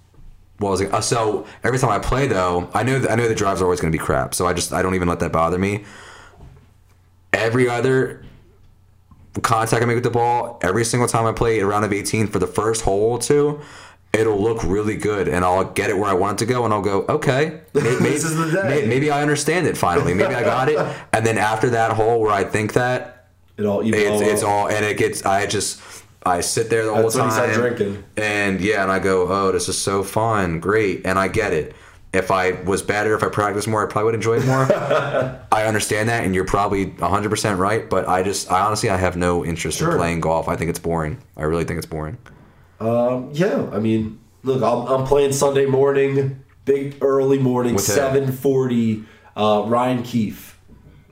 what 0.59 0.71
was 0.71 0.81
it? 0.83 0.93
Uh, 0.93 1.01
so 1.01 1.47
every 1.65 1.79
time 1.79 1.91
I 1.91 1.99
play 1.99 2.27
though, 2.29 2.69
I 2.75 2.83
know 2.83 2.97
I 3.11 3.17
know 3.17 3.27
the 3.29 3.35
drives 3.35 3.61
are 3.63 3.65
always 3.65 3.81
going 3.81 3.91
to 3.93 3.99
be 3.99 4.05
crap. 4.05 4.35
So 4.35 4.47
I 4.47 4.53
just 4.53 4.73
I 4.73 4.83
don't 4.83 4.95
even 4.95 5.09
let 5.09 5.21
that 5.21 5.33
bother 5.33 5.59
me. 5.59 5.85
Every 7.33 7.69
other 7.69 8.25
contact 9.43 9.83
I 9.83 9.87
make 9.87 9.95
with 9.95 10.05
the 10.05 10.11
ball, 10.11 10.59
every 10.63 10.85
single 10.85 11.09
time 11.09 11.25
I 11.27 11.33
play 11.33 11.59
a 11.61 11.67
round 11.67 11.85
of 11.85 11.93
18 11.93 12.27
for 12.27 12.39
the 12.39 12.47
first 12.47 12.83
hole 12.83 13.13
or 13.13 13.19
two, 13.19 13.61
it'll 14.13 14.41
look 14.41 14.63
really 14.63 14.97
good, 14.97 15.27
and 15.29 15.43
I'll 15.45 15.65
get 15.65 15.89
it 15.89 15.97
where 15.97 16.11
I 16.11 16.13
want 16.13 16.41
it 16.41 16.45
to 16.47 16.53
go, 16.53 16.65
and 16.67 16.75
I'll 16.75 16.83
go, 16.83 17.07
okay, 17.09 17.61
may- 17.75 17.81
maybe, 17.83 18.05
This 18.11 18.25
is 18.25 18.37
the 18.37 18.51
day. 18.63 18.69
may- 18.83 18.87
maybe 18.87 19.11
I 19.11 19.23
understand 19.23 19.67
it 19.67 19.77
finally. 19.79 20.13
Maybe 20.13 20.35
I 20.35 20.43
got 20.43 20.69
it, 20.69 20.79
and 21.15 21.25
then 21.25 21.39
after 21.39 21.71
that 21.71 21.93
hole 21.93 22.21
where 22.21 22.33
I 22.33 22.45
think 22.45 22.75
that, 22.75 23.29
It 23.57 23.65
all 23.65 23.83
you 23.83 23.95
it's, 23.95 24.21
blow 24.21 24.31
it's 24.31 24.43
all 24.43 24.69
and 24.69 24.85
it 24.85 24.97
gets 24.99 25.25
i 25.25 25.47
just 25.47 25.81
i 26.25 26.41
sit 26.41 26.71
there 26.71 26.85
the 26.87 26.93
whole 26.95 27.03
That's 27.11 27.17
time 27.17 27.53
drinking. 27.53 28.03
and 28.17 28.61
yeah 28.63 28.83
and 28.83 28.91
i 28.93 28.99
go 28.99 29.27
oh 29.29 29.53
this 29.53 29.69
is 29.69 29.77
so 29.77 30.03
fun 30.03 30.59
great 30.61 31.05
and 31.05 31.19
i 31.19 31.29
get 31.29 31.53
it 31.53 31.75
if 32.13 32.31
i 32.31 32.53
was 32.63 32.83
better 32.83 33.15
if 33.15 33.23
i 33.23 33.29
practiced 33.29 33.67
more 33.69 33.87
i 33.87 33.91
probably 33.91 34.07
would 34.07 34.15
enjoy 34.15 34.37
it 34.37 34.47
more 34.47 34.65
i 35.53 35.65
understand 35.65 36.09
that 36.09 36.25
and 36.25 36.35
you're 36.35 36.45
probably 36.45 36.87
100% 36.87 37.59
right 37.59 37.89
but 37.89 38.07
i 38.09 38.23
just 38.23 38.51
i 38.53 38.61
honestly 38.61 38.91
i 38.91 38.97
have 38.97 39.17
no 39.17 39.45
interest 39.45 39.79
Sure. 39.79 39.93
in 39.93 39.97
playing 39.99 40.21
golf 40.21 40.49
i 40.49 40.57
think 40.57 40.69
it's 40.71 40.79
boring 40.79 41.19
i 41.37 41.43
really 41.43 41.65
think 41.65 41.79
it's 41.79 41.87
boring 41.87 42.19
Um, 42.81 43.31
yeah, 43.33 43.69
I 43.73 43.79
mean, 43.79 44.19
look, 44.43 44.61
I'm, 44.63 44.87
I'm 44.93 45.07
playing 45.07 45.33
Sunday 45.33 45.67
morning, 45.67 46.43
big 46.65 46.97
early 47.01 47.39
morning, 47.39 47.79
seven 47.79 48.33
forty. 48.33 49.05
Uh, 49.37 49.65
Ryan 49.67 50.03
Keefe, 50.03 50.59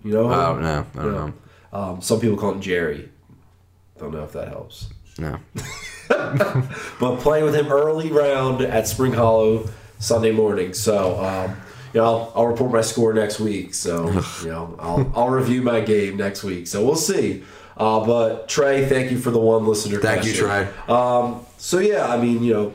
you 0.05 0.13
know? 0.13 0.25
oh 0.33 0.59
no 0.59 0.87
i 0.95 1.03
don't 1.03 1.05
Yeah. 1.15 1.19
know 1.27 1.33
Um, 1.73 2.01
some 2.03 2.19
people 2.21 2.37
call 2.37 2.53
him 2.53 2.61
Jerry. 2.61 3.09
Don't 3.99 4.13
know 4.13 4.25
if 4.25 4.33
that 4.33 4.49
helps. 4.49 4.89
no 5.19 5.39
But 6.09 7.21
playing 7.21 7.45
with 7.45 7.55
him 7.55 7.69
early 7.71 8.11
round 8.11 8.61
at 8.63 8.89
Spring 8.89 9.13
Hollow 9.13 9.69
Sunday 10.01 10.33
morning. 10.33 10.73
So, 10.73 11.23
um, 11.23 11.61
you 11.93 12.01
know, 12.01 12.07
I'll, 12.07 12.33
I'll 12.35 12.47
report 12.47 12.73
my 12.73 12.81
score 12.81 13.13
next 13.13 13.39
week. 13.39 13.75
So, 13.75 14.11
you 14.43 14.49
know, 14.49 14.75
I'll, 14.81 15.13
I'll 15.15 15.29
review 15.31 15.63
my 15.63 15.81
game 15.81 16.17
next 16.17 16.43
week. 16.43 16.67
So 16.67 16.85
we'll 16.85 16.97
see. 16.97 17.45
Uh, 17.77 18.05
but 18.05 18.49
Trey, 18.49 18.87
thank 18.87 19.11
you 19.11 19.19
for 19.19 19.31
the 19.31 19.39
one 19.39 19.67
listener. 19.67 20.01
Thank 20.01 20.25
you. 20.25 20.33
Trey. 20.33 20.69
Um, 20.89 21.47
so 21.57 21.79
yeah, 21.79 22.07
I 22.09 22.21
mean, 22.21 22.43
you 22.43 22.53
know, 22.53 22.75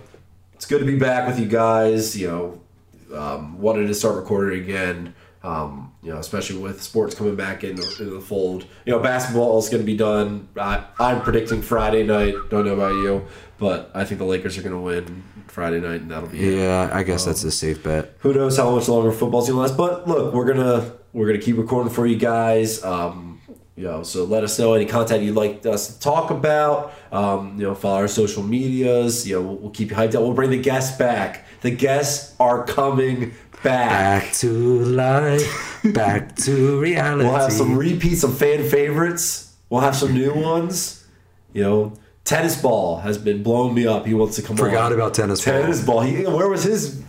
it's 0.53 0.65
good 0.65 0.79
to 0.79 0.85
be 0.85 0.97
back 0.97 1.27
with 1.27 1.39
you 1.39 1.47
guys. 1.47 2.17
You 2.17 2.27
know, 2.27 3.17
um, 3.17 3.59
wanted 3.59 3.87
to 3.87 3.93
start 3.93 4.15
recording 4.15 4.61
again. 4.63 5.13
Um, 5.43 5.93
you 6.01 6.11
know, 6.11 6.17
especially 6.17 6.57
with 6.57 6.81
sports 6.81 7.13
coming 7.13 7.35
back 7.35 7.63
in, 7.63 7.71
into 7.71 8.05
the 8.05 8.19
fold. 8.19 8.65
You 8.85 8.93
know, 8.93 8.99
basketball 8.99 9.59
is 9.59 9.69
going 9.69 9.81
to 9.81 9.85
be 9.85 9.97
done. 9.97 10.47
I, 10.57 10.83
I'm 10.97 11.21
predicting 11.21 11.61
Friday 11.61 12.03
night. 12.03 12.33
Don't 12.49 12.65
know 12.65 12.73
about 12.73 12.93
you, 12.93 13.27
but 13.59 13.91
I 13.93 14.05
think 14.05 14.17
the 14.17 14.25
Lakers 14.25 14.57
are 14.57 14.63
going 14.63 14.73
to 14.73 14.79
win 14.79 15.23
Friday 15.55 15.79
night, 15.79 16.01
and 16.01 16.11
that'll 16.11 16.27
be 16.27 16.37
it. 16.49 16.59
yeah 16.59 16.89
i 16.91 17.01
guess 17.01 17.23
that's 17.23 17.43
a 17.45 17.51
safe 17.63 17.79
bet 17.81 18.03
Who 18.19 18.33
knows 18.33 18.57
how 18.57 18.67
much 18.75 18.87
longer 18.89 19.11
football's 19.13 19.47
going 19.49 19.55
to 19.57 19.61
last? 19.61 19.77
But 19.77 20.05
look, 20.11 20.33
we're 20.33 20.49
gonna 20.51 20.91
we're 21.13 21.27
gonna 21.27 21.39
keep 21.47 21.57
recording 21.57 21.93
for 21.97 22.05
you 22.05 22.17
guys. 22.17 22.83
Um, 22.83 23.39
you 23.77 23.83
know, 23.89 24.03
so 24.03 24.23
let 24.25 24.43
us 24.43 24.57
know 24.59 24.73
any 24.73 24.85
content 24.85 25.23
you'd 25.23 25.35
like 25.43 25.65
us 25.65 25.81
to 25.87 25.99
talk 25.99 26.29
about. 26.31 26.93
Um, 27.11 27.55
you 27.57 27.63
know, 27.67 27.73
follow 27.75 27.99
our 28.03 28.07
social 28.07 28.43
medias. 28.43 29.27
You 29.27 29.35
know, 29.35 29.41
we'll, 29.47 29.57
we'll 29.61 29.71
keep 29.79 29.89
you 29.91 29.95
hyped 29.95 30.15
up. 30.15 30.21
We'll 30.23 30.33
bring 30.41 30.49
the 30.49 30.61
guests 30.61 30.97
back. 30.97 31.45
The 31.61 31.71
guests 31.71 32.35
are 32.39 32.65
coming 32.65 33.33
back. 33.63 34.23
back 34.23 34.33
to 34.43 34.49
life 34.83 35.79
back 35.93 36.35
to 36.45 36.79
reality 36.81 37.23
We'll 37.29 37.35
have 37.35 37.51
some 37.51 37.77
repeats, 37.77 38.21
some 38.21 38.33
fan 38.35 38.67
favorites. 38.69 39.53
We'll 39.69 39.81
have 39.81 39.95
some 39.95 40.13
new 40.13 40.33
ones. 40.33 41.05
You 41.53 41.63
know, 41.63 41.93
tennis 42.25 42.61
ball 42.61 42.97
has 42.99 43.17
been 43.17 43.41
blowing 43.43 43.73
me 43.73 43.87
up. 43.87 44.05
He 44.05 44.13
wants 44.13 44.35
to 44.35 44.41
come 44.41 44.59
on. 44.59 44.65
forgot 44.65 44.91
about 44.91 45.13
tennis 45.13 45.43
ball. 45.45 45.53
tennis 45.53 45.85
ball. 45.85 46.01
He, 46.01 46.23
where 46.25 46.49
was 46.49 46.63
his? 46.63 47.01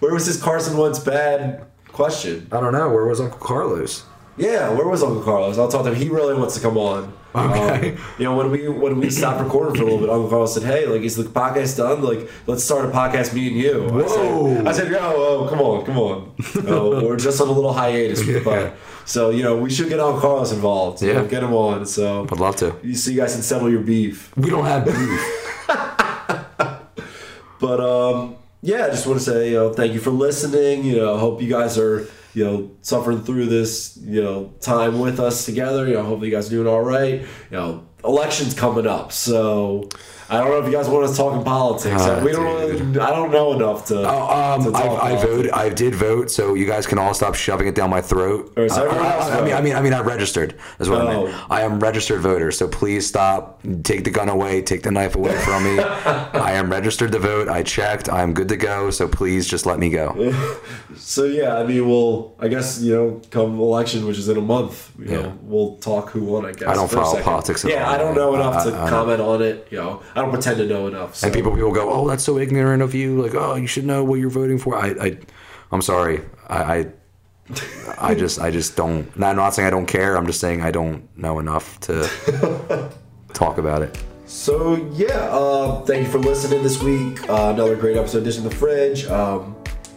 Where 0.00 0.12
was 0.12 0.26
his 0.26 0.42
Carson 0.42 0.76
Wentz 0.76 0.98
bad 0.98 1.64
question? 1.88 2.48
i 2.50 2.58
don't 2.58 2.72
know 2.72 2.88
where 2.88 3.04
was 3.04 3.20
uncle 3.20 3.38
carlos 3.38 4.04
Yeah, 4.36 4.70
where 4.70 4.88
was 4.88 5.02
Uncle 5.02 5.22
Carlos? 5.22 5.58
I'll 5.58 5.68
talk 5.68 5.84
to 5.84 5.90
him. 5.92 5.96
He 5.96 6.08
really 6.08 6.34
wants 6.34 6.54
to 6.54 6.60
come 6.60 6.78
on. 6.78 7.12
Okay. 7.34 7.92
Um, 7.92 7.98
you 8.18 8.24
know, 8.24 8.36
when 8.36 8.50
we 8.50 8.68
when 8.68 9.00
we 9.00 9.08
stopped 9.10 9.40
recording 9.40 9.74
for 9.74 9.82
a 9.82 9.84
little 9.84 10.00
bit, 10.00 10.10
Uncle 10.10 10.28
Carlos 10.28 10.54
said, 10.54 10.64
"Hey, 10.64 10.86
like, 10.86 11.02
is 11.02 11.16
the 11.16 11.24
podcast 11.24 11.78
done? 11.78 12.02
Like, 12.02 12.28
let's 12.46 12.62
start 12.62 12.84
a 12.84 12.88
podcast, 12.88 13.32
me 13.32 13.48
and 13.48 13.56
you." 13.56 13.84
I 13.86 13.90
Whoa. 13.90 14.54
said, 14.56 14.66
I 14.66 14.72
said, 14.72 14.90
"Yo, 14.90 14.98
oh, 15.00 15.46
come 15.48 15.60
on, 15.60 15.86
come 15.86 15.98
on. 15.98 16.34
Uh, 16.56 17.00
we're 17.06 17.16
just 17.16 17.40
on 17.40 17.48
a 17.48 17.52
little 17.52 17.72
hiatus, 17.72 18.22
but 18.44 18.74
so 19.06 19.30
you 19.30 19.42
know, 19.42 19.56
we 19.56 19.70
should 19.70 19.88
get 19.88 19.98
Uncle 19.98 20.20
Carlos 20.20 20.52
involved. 20.52 21.02
Yeah. 21.02 21.24
get 21.24 21.42
him 21.42 21.54
on. 21.54 21.86
So 21.86 22.24
I'd 22.30 22.38
love 22.38 22.56
to 22.56 22.76
you 22.82 22.94
so 22.94 23.10
you 23.10 23.16
guys 23.18 23.32
can 23.32 23.42
settle 23.42 23.70
your 23.70 23.80
beef. 23.80 24.30
we 24.36 24.50
don't 24.50 24.66
have 24.66 24.84
beef 24.84 25.68
But 27.60 27.80
um, 27.80 28.36
yeah, 28.60 28.86
I 28.86 28.90
just 28.90 29.06
want 29.06 29.20
to 29.20 29.24
say, 29.24 29.50
you 29.50 29.56
know, 29.56 29.72
thank 29.72 29.94
you 29.94 30.00
for 30.00 30.10
listening. 30.10 30.84
You 30.84 30.96
know, 30.96 31.16
hope 31.16 31.40
you 31.40 31.48
guys 31.48 31.78
are, 31.78 32.06
you 32.34 32.44
know, 32.44 32.70
suffering 32.80 33.22
through 33.22 33.46
this, 33.46 33.98
you 34.02 34.22
know, 34.22 34.52
time 34.60 34.98
with 34.98 35.20
us 35.20 35.44
together. 35.44 35.86
You 35.86 35.94
know, 35.94 36.04
hopefully 36.04 36.30
you 36.30 36.34
guys 36.34 36.48
are 36.48 36.50
doing 36.50 36.66
all 36.66 36.80
right. 36.80 37.20
You 37.20 37.26
know, 37.50 37.86
elections 38.04 38.54
coming 38.54 38.86
up, 38.86 39.12
so 39.12 39.88
I 40.32 40.38
don't 40.38 40.48
know 40.48 40.58
if 40.60 40.66
you 40.66 40.72
guys 40.72 40.88
want 40.88 41.04
us 41.04 41.16
talking 41.16 41.44
politics. 41.44 42.00
Ah, 42.00 42.22
we 42.24 42.32
don't. 42.32 42.92
dude. 42.92 42.98
I 42.98 43.10
don't 43.10 43.30
know 43.30 43.52
enough 43.52 43.84
to. 43.86 43.98
Oh, 43.98 44.62
to 44.62 44.66
um, 44.68 44.72
talk 44.72 45.02
I, 45.04 45.12
I 45.12 45.16
voted. 45.22 45.50
I 45.50 45.68
did 45.68 45.94
vote, 45.94 46.30
so 46.30 46.54
you 46.54 46.64
guys 46.66 46.86
can 46.86 46.98
all 46.98 47.12
stop 47.12 47.34
shoving 47.34 47.66
it 47.68 47.74
down 47.74 47.90
my 47.90 48.00
throat. 48.00 48.52
Uh, 48.56 48.62
I, 48.62 48.86
I- 48.86 49.38
I 49.38 49.44
mean. 49.44 49.52
I 49.54 49.60
mean, 49.60 49.74
I 49.74 49.80
mean, 49.82 49.92
I 49.92 50.00
registered. 50.00 50.54
Is 50.80 50.88
what 50.88 51.06
I 51.06 51.14
Oh. 51.14 51.24
meant. 51.26 51.50
I 51.50 51.60
am 51.62 51.78
registered 51.80 52.20
voter, 52.22 52.50
so 52.50 52.66
please 52.66 53.06
stop. 53.06 53.60
Take 53.82 54.04
the 54.04 54.10
gun 54.10 54.28
away. 54.30 54.62
Take 54.62 54.82
the 54.82 54.90
knife 54.90 55.14
away 55.16 55.36
from 55.40 55.64
me. 55.64 55.78
I 55.82 56.52
am 56.52 56.70
registered 56.70 57.12
to 57.12 57.18
vote. 57.18 57.48
I 57.48 57.62
checked. 57.62 58.08
I 58.08 58.22
am 58.22 58.32
good 58.32 58.48
to 58.48 58.56
go. 58.56 58.90
So 58.90 59.06
please 59.08 59.46
just 59.46 59.66
let 59.66 59.78
me 59.78 59.90
go. 59.90 60.32
So 60.94 61.24
yeah, 61.24 61.56
I 61.56 61.64
mean, 61.64 61.88
we'll. 61.88 62.34
I 62.38 62.48
guess 62.48 62.80
you 62.80 62.94
know, 62.94 63.20
come 63.30 63.58
election, 63.58 64.06
which 64.06 64.18
is 64.18 64.28
in 64.28 64.36
a 64.36 64.40
month. 64.42 64.92
You 64.98 65.04
Yeah. 65.10 65.22
know, 65.22 65.38
we'll 65.42 65.76
talk 65.78 66.10
who 66.10 66.22
won. 66.24 66.44
I 66.46 66.52
guess. 66.52 66.68
I 66.68 66.74
don't 66.74 66.90
follow 66.90 67.20
politics 67.22 67.64
at 67.64 67.70
Yeah, 67.70 67.90
I 67.90 67.96
don't 67.98 68.14
know 68.14 68.34
enough 68.34 68.56
I- 68.66 68.70
to 68.70 68.76
I- 68.76 68.86
I 68.86 68.90
comment 68.90 69.20
on 69.20 69.42
it. 69.42 69.66
You 69.70 69.78
know, 69.78 70.02
I 70.22 70.24
don't 70.26 70.34
pretend 70.34 70.58
to 70.58 70.66
know 70.66 70.86
enough. 70.86 71.16
So. 71.16 71.26
And 71.26 71.34
people, 71.34 71.52
people 71.52 71.72
go, 71.72 71.90
"Oh, 71.90 72.08
that's 72.08 72.22
so 72.22 72.38
ignorant 72.38 72.80
of 72.80 72.94
you." 72.94 73.20
Like, 73.20 73.34
"Oh, 73.34 73.56
you 73.56 73.66
should 73.66 73.84
know 73.84 74.04
what 74.04 74.20
you're 74.20 74.30
voting 74.30 74.56
for." 74.56 74.76
I, 74.76 74.94
I 75.00 75.18
I'm 75.72 75.82
sorry. 75.82 76.20
I, 76.46 76.62
I, 76.62 76.86
I 77.98 78.14
just, 78.22 78.40
I 78.40 78.52
just 78.52 78.76
don't. 78.76 79.10
I'm 79.16 79.34
not 79.34 79.52
saying 79.54 79.66
I 79.66 79.70
don't 79.70 79.86
care. 79.86 80.16
I'm 80.16 80.26
just 80.26 80.38
saying 80.38 80.62
I 80.62 80.70
don't 80.70 81.08
know 81.18 81.40
enough 81.40 81.80
to 81.80 82.92
talk 83.32 83.58
about 83.58 83.82
it. 83.82 83.98
So 84.26 84.76
yeah, 84.92 85.08
uh, 85.08 85.80
thank 85.86 86.06
you 86.06 86.12
for 86.12 86.18
listening 86.18 86.62
this 86.62 86.80
week. 86.80 87.28
Uh, 87.28 87.50
another 87.52 87.74
great 87.74 87.96
episode 87.96 88.18
of 88.18 88.24
Dish 88.24 88.38
in 88.38 88.44
the 88.44 88.50
Fridge. 88.50 89.06
Um, 89.06 89.56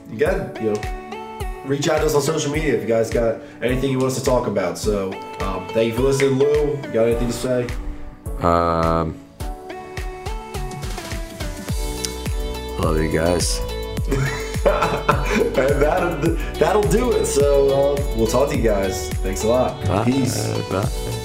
you 0.09 0.17
got 0.17 0.59
you 0.59 0.73
know, 0.73 1.61
reach 1.65 1.87
out 1.87 1.99
to 1.99 2.07
us 2.07 2.15
on 2.15 2.23
social 2.23 2.51
media 2.51 2.73
if 2.73 2.81
you 2.81 2.87
guys 2.87 3.11
got 3.11 3.41
anything 3.61 3.91
you 3.91 3.99
want 3.99 4.13
us 4.13 4.19
to 4.19 4.25
talk 4.25 4.47
about. 4.47 4.79
So 4.79 5.13
um, 5.41 5.67
thank 5.67 5.91
you 5.91 5.93
for 5.93 6.01
listening, 6.01 6.39
Lou. 6.39 6.77
You 6.77 6.91
got 6.91 7.05
anything 7.05 7.27
to 7.27 7.33
say? 7.33 7.67
Um, 8.39 9.19
love 12.79 12.97
you 12.97 13.11
guys. 13.11 13.59
And 15.35 15.81
that'll 15.81 16.35
that'll 16.59 16.81
do 16.83 17.11
it. 17.11 17.25
So 17.25 17.67
uh, 17.95 18.15
we'll 18.15 18.27
talk 18.27 18.49
to 18.49 18.55
you 18.55 18.63
guys. 18.63 19.09
Thanks 19.15 19.43
a 19.43 19.47
lot. 19.47 20.05
Peace. 20.05 20.47
Bye. 20.69 20.81
Bye. 20.81 21.21